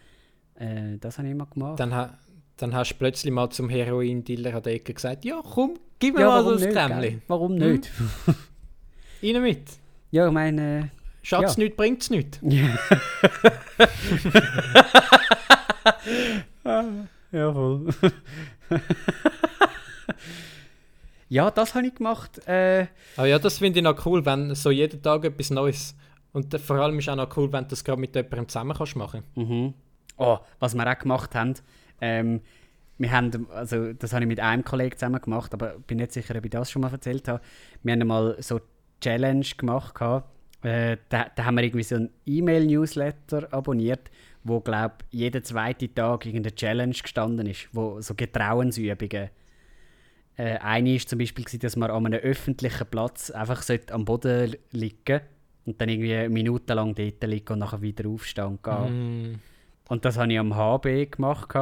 Äh, 0.57 0.99
das 0.99 1.19
habe 1.19 1.29
ich 1.29 1.35
mal 1.35 1.47
gemacht. 1.47 1.79
Dann, 1.79 1.95
ha 1.95 2.19
dann 2.57 2.75
hast 2.75 2.91
du 2.91 2.95
plötzlich 2.97 3.33
mal 3.33 3.51
zum 3.51 3.69
Heroin-Dealer 3.69 4.55
an 4.55 4.63
der 4.63 4.75
Ecke 4.75 4.95
gesagt, 4.95 5.25
ja 5.25 5.41
komm, 5.43 5.75
gib 5.99 6.15
mir 6.15 6.23
ja, 6.23 6.29
mal 6.29 6.45
so 6.45 6.67
ein 6.67 7.01
gell? 7.01 7.23
Warum 7.27 7.57
nicht? 7.57 7.91
Rein 9.25 9.43
mit. 9.43 9.63
Ja, 10.11 10.27
ich 10.27 10.33
meine... 10.33 10.91
Schatz, 11.23 11.57
Ja. 11.57 11.63
nichts 11.63 11.77
bringt's 11.77 12.11
nicht. 12.11 12.39
Ja, 17.33 17.53
voll. 17.53 17.89
ja, 21.29 21.51
das 21.51 21.75
habe 21.75 21.87
ich 21.87 21.95
gemacht. 21.95 22.47
Äh, 22.47 22.87
Aber 23.17 23.27
ja, 23.27 23.39
das 23.39 23.59
finde 23.59 23.81
ich 23.81 23.85
noch 23.85 24.07
cool, 24.07 24.25
wenn 24.25 24.55
so 24.55 24.71
jeden 24.71 25.03
Tag 25.03 25.25
etwas 25.25 25.51
Neues. 25.51 25.97
Und 26.33 26.59
vor 26.61 26.77
allem 26.77 26.99
ist 26.99 27.09
auch 27.09 27.17
noch 27.17 27.37
cool, 27.37 27.53
wenn 27.53 27.65
du 27.65 27.71
das 27.71 27.83
gerade 27.85 28.01
mit 28.01 28.15
jemandem 28.15 28.49
zusammen 28.49 28.77
kannst 28.77 28.97
machen. 28.97 29.23
Mhm. 29.35 29.75
Oh, 30.17 30.39
was 30.61 30.75
wir 30.75 30.87
auch 30.91 30.99
gemacht 30.99 31.35
haben, 31.35 31.55
ähm, 32.01 32.41
wir 32.99 33.11
haben, 33.11 33.49
also 33.51 33.93
das 33.93 34.13
habe 34.13 34.23
ich 34.23 34.29
mit 34.29 34.39
einem 34.39 34.65
Kollegen 34.65 34.97
zusammen 34.97 35.21
gemacht, 35.21 35.53
aber 35.53 35.75
bin 35.87 35.99
nicht 35.99 36.13
sicher, 36.13 36.37
ob 36.37 36.45
ich 36.45 36.51
das 36.53 36.71
schon 36.71 36.83
mal 36.83 36.93
erzählt 36.93 37.27
habe. 37.27 37.43
Wir 37.83 37.93
haben 37.95 38.07
mal 38.07 38.37
so 38.41 38.61
Challenge 39.05 39.47
gemacht, 39.57 39.95
äh, 40.63 40.97
da, 41.11 41.27
da 41.35 41.45
haben 41.45 41.57
wir 41.57 41.65
irgendwie 41.65 41.83
so 41.83 41.97
einen 41.97 42.11
E-Mail-Newsletter 42.25 43.53
abonniert, 43.53 44.11
wo, 44.45 44.61
glaube 44.61 44.95
jeden 45.11 45.45
zweiten 45.45 45.95
Tag 45.95 46.25
irgendeine 46.25 46.55
Challenge 46.55 46.95
gestanden 46.95 47.47
ist, 47.47 47.69
wo 47.73 48.01
so 48.01 48.15
Getrauensübungen. 48.15 49.29
Äh, 50.37 50.59
eine 50.59 50.95
ist 50.95 51.09
zum 51.11 51.19
Beispiel, 51.19 51.45
gewesen, 51.45 51.61
dass 51.61 51.77
man 51.77 51.91
an 51.91 52.07
einem 52.07 52.21
öffentlichen 52.21 52.87
Platz 52.87 53.31
einfach 53.31 53.63
am 53.91 54.05
Boden 54.07 54.57
liegen 54.73 55.21
und 55.67 55.81
dann 55.81 55.89
irgendwie 55.89 56.29
minutenlang 56.29 56.95
dort 56.95 57.23
liegen 57.25 57.53
und 57.53 57.59
nachher 57.59 57.83
wieder 57.83 58.09
aufstehen 58.09 58.45
und 58.47 58.63
gehen. 58.63 59.33
Mm. 59.33 59.41
Und 59.89 60.05
das 60.05 60.17
habe 60.17 60.33
ich 60.33 60.39
am 60.39 60.57
HB 60.57 61.11
gemacht. 61.11 61.55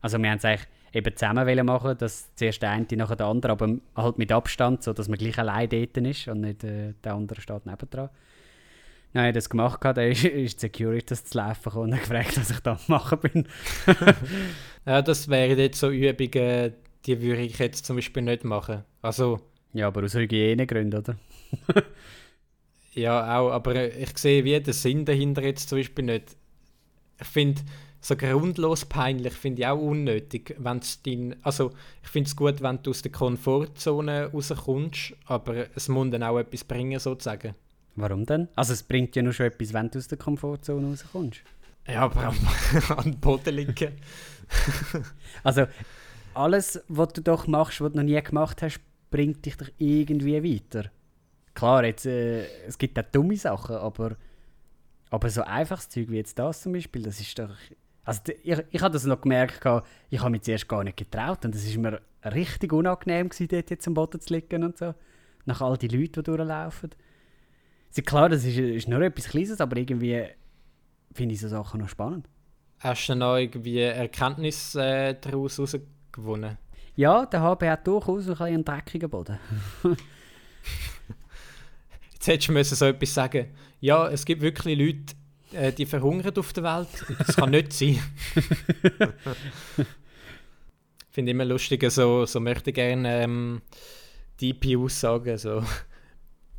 Also 0.00 0.18
wir 0.18 0.30
haben 0.30 0.38
es 0.38 0.44
eigentlich 0.44 0.68
eben 0.92 1.16
zusammen 1.16 1.46
wollen 1.46 1.66
machen, 1.66 1.96
dass 1.98 2.34
zuerst 2.34 2.62
der 2.62 2.70
eine, 2.70 2.86
nachher 2.92 3.16
der 3.16 3.26
andere, 3.26 3.52
aber 3.52 3.76
halt 3.96 4.18
mit 4.18 4.32
Abstand, 4.32 4.82
so 4.82 4.92
dass 4.92 5.08
man 5.08 5.18
gleich 5.18 5.38
allein 5.38 5.68
dort 5.68 5.96
ist 5.96 6.28
und 6.28 6.40
nicht 6.42 6.64
äh, 6.64 6.94
der 7.04 7.14
andere 7.14 7.40
steht 7.40 7.66
nebendran. 7.66 8.10
Dann 9.12 9.22
habe 9.22 9.28
ich 9.30 9.34
das 9.34 9.48
gemacht, 9.48 9.80
dann 9.82 10.10
ist, 10.10 10.24
ist 10.24 10.56
die 10.56 10.66
Security 10.66 11.14
zu 11.14 11.38
laufen 11.38 11.62
gekommen 11.64 11.92
und 11.92 12.00
gefragt, 12.00 12.38
was 12.38 12.50
ich 12.50 12.60
da 12.60 12.78
machen 12.88 13.18
bin. 13.20 13.48
Ja, 14.86 15.02
das 15.02 15.28
wären 15.28 15.58
jetzt 15.58 15.80
so 15.80 15.90
Übungen, 15.90 16.72
die 17.04 17.20
würde 17.20 17.42
ich 17.42 17.58
jetzt 17.58 17.84
zum 17.84 17.96
Beispiel 17.96 18.22
nicht 18.22 18.44
machen. 18.44 18.84
Also, 19.02 19.40
Ja, 19.74 19.88
aber 19.88 20.02
aus 20.04 20.14
Hygienegründen, 20.14 21.00
oder? 21.00 21.16
ja 22.94 23.38
auch, 23.38 23.50
aber 23.50 23.94
ich 23.94 24.16
sehe 24.16 24.44
wie 24.44 24.58
den 24.60 24.72
Sinn 24.72 25.04
dahinter 25.04 25.42
jetzt 25.42 25.68
zum 25.68 25.78
Beispiel 25.78 26.04
nicht. 26.04 26.36
Ich 27.20 27.26
finde, 27.26 27.60
so 28.00 28.16
grundlos 28.16 28.84
peinlich 28.84 29.34
finde 29.34 29.62
ich 29.62 29.66
auch 29.66 29.78
unnötig, 29.78 30.54
wenn 30.58 30.78
es 30.78 31.02
dein, 31.02 31.36
also 31.42 31.72
ich 32.02 32.08
finde 32.08 32.28
es 32.28 32.36
gut, 32.36 32.62
wenn 32.62 32.82
du 32.82 32.90
aus 32.90 33.02
der 33.02 33.12
Komfortzone 33.12 34.26
rauskommst, 34.32 35.14
aber 35.26 35.66
es 35.74 35.88
muss 35.88 36.10
dann 36.10 36.22
auch 36.22 36.38
etwas 36.38 36.64
bringen 36.64 36.98
sozusagen. 37.00 37.54
Warum 37.96 38.24
denn? 38.24 38.48
Also 38.54 38.72
es 38.72 38.82
bringt 38.82 39.16
ja 39.16 39.22
nur 39.22 39.32
schon 39.32 39.46
etwas, 39.46 39.72
wenn 39.72 39.90
du 39.90 39.98
aus 39.98 40.08
der 40.08 40.18
Komfortzone 40.18 40.86
rauskommst. 40.86 41.40
Ja, 41.88 42.02
aber 42.02 42.26
am, 42.26 42.36
an 42.96 43.04
den 43.04 43.20
Boden 43.20 43.54
liegen. 43.54 43.92
Also 45.42 45.66
alles, 46.34 46.82
was 46.88 47.12
du 47.12 47.20
doch 47.20 47.46
machst, 47.46 47.80
was 47.80 47.92
du 47.92 47.98
noch 47.98 48.04
nie 48.04 48.20
gemacht 48.22 48.62
hast, 48.62 48.80
bringt 49.10 49.44
dich 49.44 49.56
doch 49.56 49.68
irgendwie 49.78 50.42
weiter. 50.42 50.90
Klar, 51.54 51.84
jetzt, 51.84 52.06
äh, 52.06 52.46
es 52.66 52.78
gibt 52.78 52.98
auch 52.98 53.10
dumme 53.10 53.36
Sachen, 53.36 53.76
aber, 53.76 54.16
aber 55.10 55.28
so 55.28 55.42
einfaches 55.42 55.88
Zeug 55.88 56.08
wie 56.10 56.16
jetzt 56.16 56.38
das 56.38 56.62
zum 56.62 56.72
Beispiel, 56.72 57.02
das 57.02 57.20
ist 57.20 57.38
doch... 57.38 57.50
Also 58.08 58.22
ich, 58.42 58.58
ich 58.70 58.80
habe 58.80 58.94
das 58.94 59.04
noch 59.04 59.20
gemerkt, 59.20 59.60
ich 60.08 60.20
habe 60.20 60.30
mich 60.30 60.40
zuerst 60.40 60.66
gar 60.66 60.82
nicht 60.82 60.96
getraut 60.96 61.44
und 61.44 61.54
es 61.54 61.66
ist 61.66 61.76
mir 61.76 62.00
richtig 62.24 62.72
unangenehm 62.72 63.28
gewesen, 63.28 63.48
dort 63.48 63.68
jetzt 63.68 63.86
am 63.86 63.92
Boden 63.92 64.18
zu 64.18 64.32
liegen 64.32 64.64
und 64.64 64.78
so. 64.78 64.94
Nach 65.44 65.60
all 65.60 65.76
die 65.76 65.88
Leute, 65.88 66.22
die 66.22 66.22
durchlaufen. 66.22 66.88
Also 67.90 68.00
klar, 68.00 68.30
das 68.30 68.46
ist, 68.46 68.56
ist 68.56 68.88
nur 68.88 69.02
etwas 69.02 69.28
Kleines, 69.28 69.60
aber 69.60 69.76
irgendwie 69.76 70.24
finde 71.12 71.34
ich 71.34 71.40
so 71.42 71.48
Sachen 71.48 71.80
noch 71.80 71.90
spannend. 71.90 72.30
Hast 72.78 73.08
du 73.08 73.14
noch 73.14 73.36
irgendwie 73.36 73.80
Erkenntnis 73.80 74.74
äh, 74.74 75.14
daraus 75.20 75.58
herausgewonnen? 75.58 76.56
Ja, 76.96 77.26
der 77.26 77.42
HB 77.42 77.62
hat 77.64 77.86
durchaus 77.86 78.26
ein 78.30 78.40
einen 78.40 78.64
dreckigen 78.64 79.10
Boden. 79.10 79.38
Jetzt 82.12 82.26
hättest 82.26 82.48
du 82.48 82.52
müssen 82.52 82.74
so 82.74 82.86
etwas 82.86 83.12
sagen. 83.12 83.48
Ja, 83.80 84.08
es 84.08 84.24
gibt 84.24 84.40
wirklich 84.40 84.78
Leute, 84.78 85.14
äh, 85.52 85.72
die 85.72 85.86
verhungern 85.86 86.36
auf 86.36 86.52
der 86.52 86.64
Welt. 86.64 86.88
Das 87.18 87.36
kann 87.36 87.50
nicht 87.50 87.72
sein. 87.72 87.98
Ich 91.10 91.14
finde 91.20 91.32
immer 91.32 91.46
lustig, 91.46 91.90
so, 91.90 92.26
so 92.26 92.38
möchte 92.38 92.70
ich 92.70 92.76
gerne 92.76 93.24
ähm, 93.24 93.60
DP 94.40 94.76
Aussagen, 94.76 95.36
so, 95.36 95.64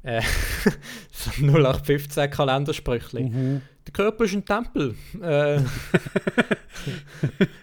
äh, 0.03 0.21
so 1.11 1.29
0815 1.41 2.29
Kalendersprüchli. 2.29 3.29
Mhm. 3.29 3.61
Der 3.87 3.93
Körper 3.93 4.25
ist 4.25 4.33
ein 4.33 4.43
Tempel. 4.43 4.95
Äh, 5.21 5.61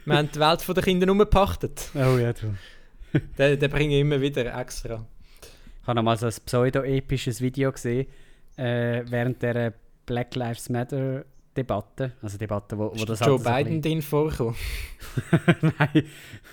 wir 0.07 0.17
haben 0.17 0.31
die 0.33 0.41
Welt 0.41 0.63
von 0.63 0.75
den 0.75 0.85
Kindern 0.85 1.11
umgepachtet. 1.11 1.91
Oh 1.95 2.17
ja, 2.17 2.33
du. 2.33 2.57
Den, 3.37 3.59
den 3.59 3.71
bringe 3.71 3.95
ich 3.95 4.01
immer 4.01 4.21
wieder 4.21 4.59
extra. 4.59 5.05
Ich 5.83 5.87
habe 5.87 5.97
noch 5.97 6.03
mal 6.03 6.17
so 6.17 6.27
ein 6.27 6.33
pseudo-episches 6.47 7.43
Video 7.43 7.73
gesehen, 7.73 8.07
äh, 8.57 9.03
während 9.07 9.43
der 9.43 9.75
Black 10.07 10.35
Lives 10.35 10.69
Matter 10.69 11.25
Debatte. 11.57 12.13
Also 12.23 12.39
Debatte, 12.39 12.79
wo, 12.79 12.93
wo 12.95 13.05
das 13.05 13.21
Joe 13.21 13.37
ein 13.45 13.65
Biden 13.65 13.83
drin 13.83 13.99
bisschen- 13.99 14.55
Nein. 15.79 16.05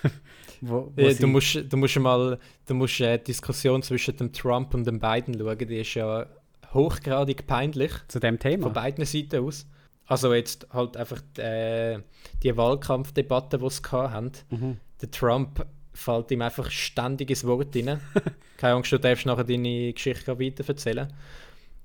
wo, 0.60 0.92
wo 0.94 1.00
Ja, 1.00 1.12
du, 1.14 1.26
musst, 1.26 1.56
du 1.70 1.76
musst 1.76 1.98
mal 1.98 2.38
du 2.66 2.74
musst, 2.74 3.00
äh, 3.00 3.18
die 3.18 3.24
Diskussion 3.24 3.82
zwischen 3.82 4.16
dem 4.16 4.32
Trump 4.32 4.74
und 4.74 4.86
dem 4.86 4.98
Biden 5.00 5.38
schauen. 5.38 5.58
Die 5.58 5.80
ist 5.80 5.94
ja 5.94 6.26
hochgradig 6.72 7.46
peinlich. 7.46 7.92
zu 8.08 8.18
dem 8.18 8.38
Thema. 8.38 8.64
Von 8.64 8.72
beiden 8.72 9.04
Seiten 9.04 9.44
aus. 9.44 9.66
Also 10.06 10.34
jetzt 10.34 10.66
halt 10.72 10.96
einfach 10.96 11.22
äh, 11.38 11.98
die 12.42 12.56
Wahlkampfdebatte, 12.56 13.58
die 13.58 13.70
sie 13.70 13.82
hatten. 13.90 14.32
Mhm. 14.50 14.76
Der 15.00 15.10
Trump 15.10 15.64
fällt 15.92 16.30
ihm 16.30 16.42
einfach 16.42 16.70
ständig 16.70 17.30
ins 17.30 17.46
Wort 17.46 17.74
rein. 17.76 18.00
Keine 18.58 18.74
Angst, 18.74 18.90
du 18.92 18.98
darfst 18.98 19.26
nachher 19.26 19.44
deine 19.44 19.92
Geschichte 19.92 20.38
weiter 20.38 20.64
erzählen. 20.68 21.12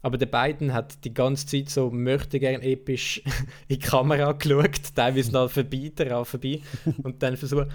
Aber 0.02 0.18
der 0.18 0.28
Biden 0.28 0.74
hat 0.74 1.04
die 1.04 1.14
ganze 1.14 1.46
Zeit 1.46 1.70
so 1.70 1.90
möchte 1.90 2.40
gern 2.40 2.62
episch 2.62 3.22
in 3.68 3.76
die 3.76 3.80
Kamera 3.80 4.32
geschaut, 4.32 4.96
teilweise 4.96 5.32
noch 5.32 5.52
vorbei, 5.52 5.92
daran 5.94 6.26
vorbei. 6.26 6.62
Und 7.04 7.22
dann 7.22 7.36
versucht, 7.36 7.68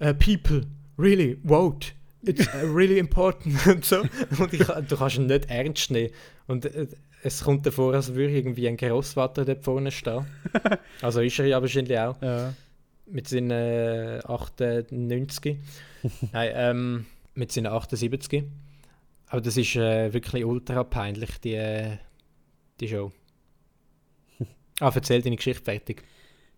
uh, 0.00 0.12
people, 0.14 0.62
really, 0.98 1.38
vote. 1.44 1.88
It's 2.22 2.46
uh, 2.48 2.66
really 2.66 2.98
important 2.98 3.66
und 3.66 3.84
so. 3.84 4.02
Und 4.38 4.52
ich, 4.52 4.64
du 4.64 4.96
kannst 4.96 5.16
ihn 5.16 5.26
nicht 5.26 5.50
ernst 5.50 5.90
nehmen. 5.90 6.10
Und 6.46 6.66
äh, 6.66 6.86
es 7.22 7.42
kommt 7.42 7.64
davor, 7.64 7.94
als 7.94 8.14
würde 8.14 8.34
irgendwie 8.34 8.68
ein 8.68 8.76
Grossvater 8.76 9.46
dort 9.46 9.64
vorne 9.64 9.90
stehen. 9.90 10.26
Also 11.00 11.20
ist 11.20 11.38
er 11.38 11.46
ja 11.46 11.60
wahrscheinlich 11.62 11.98
auch. 11.98 12.20
Ja. 12.20 12.52
Mit 13.06 13.28
seinen 13.28 13.50
äh, 13.50 14.20
98. 14.24 15.56
Nein, 16.32 16.52
ähm, 16.54 17.06
mit 17.34 17.52
seinen 17.52 17.66
78. 17.66 18.44
Aber 19.34 19.40
das 19.40 19.56
ist 19.56 19.74
äh, 19.74 20.12
wirklich 20.12 20.44
ultra 20.44 20.84
peinlich, 20.84 21.40
die, 21.40 21.54
äh, 21.54 21.96
die 22.78 22.86
Show. 22.86 23.10
Ah, 24.78 24.92
erzähl 24.94 25.22
deine 25.22 25.34
Geschichte 25.34 25.64
fertig. 25.64 26.04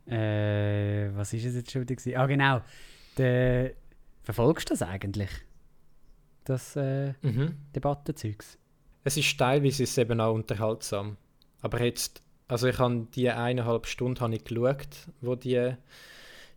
Äh, 0.06 1.08
was 1.16 1.32
ist 1.32 1.46
es 1.46 1.54
jetzt 1.54 1.70
schon 1.70 1.88
wieder? 1.88 2.20
Ah, 2.20 2.26
genau. 2.26 2.60
Der, 3.16 3.72
verfolgst 4.24 4.68
du 4.68 4.74
das 4.74 4.82
eigentlich? 4.82 5.30
Das 6.44 6.76
äh, 6.76 7.14
Mhm. 7.22 7.56
Debattenzeugs? 7.74 8.58
Es 9.04 9.16
ist 9.16 9.38
teilweise 9.38 9.84
ist 9.84 9.96
eben 9.96 10.20
auch 10.20 10.34
unterhaltsam. 10.34 11.16
Aber 11.62 11.82
jetzt, 11.82 12.20
also 12.46 12.66
ich 12.68 12.78
habe 12.78 13.08
die 13.14 13.30
eineinhalb 13.30 13.86
Stunden 13.86 14.20
habe 14.20 14.34
ich 14.34 14.44
geschaut, 14.44 15.08
wo 15.22 15.34
die 15.34 15.72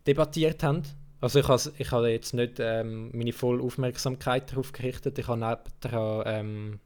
debattiert 0.06 0.64
haben. 0.64 0.84
Also 1.22 1.40
ich 1.40 1.48
habe 1.48 1.62
ich 1.78 1.92
habe 1.92 2.10
jetzt 2.10 2.34
nicht 2.34 2.60
ähm, 2.60 3.12
meine 3.14 3.34
volle 3.34 3.62
Aufmerksamkeit 3.62 4.52
darauf 4.52 4.72
gerichtet. 4.72 5.20
Ich 5.20 5.28
habe 5.28 5.40
nebenan 5.40 6.24
ähm, 6.26 6.80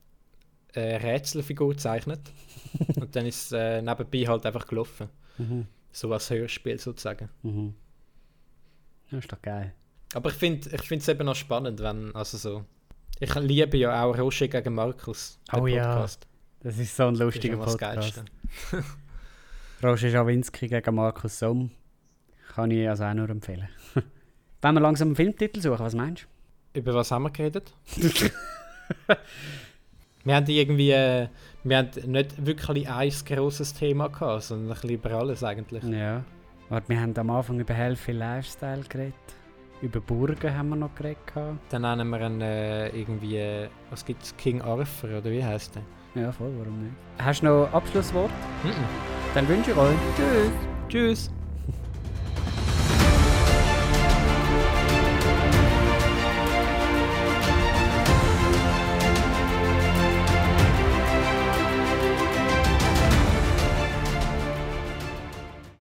eine 0.73 1.03
Rätselfigur 1.03 1.69
gezeichnet. 1.69 2.19
Und 2.95 3.15
dann 3.15 3.25
ist 3.25 3.45
es 3.45 3.51
äh, 3.51 3.81
nebenbei 3.81 4.25
halt 4.27 4.45
einfach 4.45 4.65
gelaufen. 4.67 5.09
Mhm. 5.37 5.67
So 5.91 6.11
als 6.11 6.29
Hörspiel 6.29 6.79
sozusagen. 6.79 7.29
Mhm. 7.43 7.75
Das 9.11 9.19
ist 9.19 9.31
doch 9.31 9.41
geil. 9.41 9.73
Aber 10.15 10.29
ich 10.29 10.35
finde 10.35 10.69
ich 10.69 10.91
es 10.91 11.07
eben 11.07 11.27
auch 11.27 11.35
spannend, 11.35 11.79
wenn, 11.81 12.15
also 12.15 12.37
so... 12.37 12.65
Ich 13.19 13.33
liebe 13.35 13.77
ja 13.77 14.03
auch 14.03 14.17
Roger 14.17 14.47
gegen 14.47 14.73
Markus, 14.73 15.39
Oh 15.53 15.67
ja, 15.67 15.93
Podcast. 15.93 16.27
Das 16.61 16.77
ist 16.77 16.95
so 16.95 17.03
ein 17.03 17.13
Das 17.13 17.19
ist 17.19 17.25
lustiger 17.25 17.57
ja 17.57 17.63
das 17.63 17.71
Podcast. 17.71 18.23
Geilste. 18.71 18.83
Roger 19.83 20.09
Schawinski 20.09 20.67
gegen 20.67 20.95
Markus 20.95 21.39
Somm. 21.39 21.71
Kann 22.53 22.71
ich 22.71 22.87
also 22.89 23.03
auch 23.03 23.13
nur 23.13 23.29
empfehlen. 23.29 23.69
Wenn 24.63 24.75
wir 24.75 24.79
langsam 24.79 25.09
einen 25.09 25.15
Filmtitel 25.17 25.59
suchen, 25.59 25.79
was 25.79 25.93
meinst 25.93 26.25
Über 26.73 26.93
was 26.93 27.11
haben 27.11 27.23
wir 27.23 27.31
geredet? 27.31 27.73
wir 30.23 30.35
haben 30.35 30.47
irgendwie, 30.47 30.91
äh, 30.91 31.27
wir 31.65 31.77
haben 31.77 31.89
nicht 32.05 32.45
wirklich 32.45 32.89
ein 32.89 33.11
grosses 33.25 33.73
Thema 33.73 34.07
gehabt, 34.07 34.43
sondern 34.43 34.69
ein 34.69 34.73
bisschen 34.73 34.89
über 34.91 35.11
alles 35.11 35.43
eigentlich. 35.43 35.83
du? 35.83 35.89
Ja. 35.89 36.23
Warte, 36.69 36.87
wir 36.87 37.01
haben 37.01 37.13
am 37.17 37.29
Anfang 37.29 37.59
über 37.59 37.73
Healthy 37.73 38.13
Lifestyle 38.13 38.83
geredet. 38.87 39.13
Über 39.81 39.99
Burgen 39.99 40.57
haben 40.57 40.69
wir 40.69 40.77
noch 40.77 40.95
geredet. 40.95 41.27
gehabt. 41.27 41.57
Dann 41.67 41.81
nennen 41.81 42.09
wir 42.09 42.21
einen 42.21 42.39
äh, 42.39 42.87
irgendwie, 42.97 43.35
äh, 43.35 43.67
was 43.89 44.05
gibt's, 44.05 44.33
King 44.37 44.61
Arthur 44.61 45.17
oder 45.17 45.29
wie 45.29 45.43
heißt 45.43 45.75
der? 45.75 46.21
Ja, 46.23 46.31
voll, 46.31 46.53
warum 46.57 46.83
nicht? 46.83 46.95
Hast 47.19 47.41
du 47.41 47.47
noch 47.47 47.73
Abschlusswort? 47.73 48.31
Mhm. 48.63 48.71
Dann 49.35 49.45
wünsche 49.45 49.71
ich 49.71 49.77
euch. 49.77 49.95
Tschüss. 50.15 50.51
Tschüss! 50.87 51.42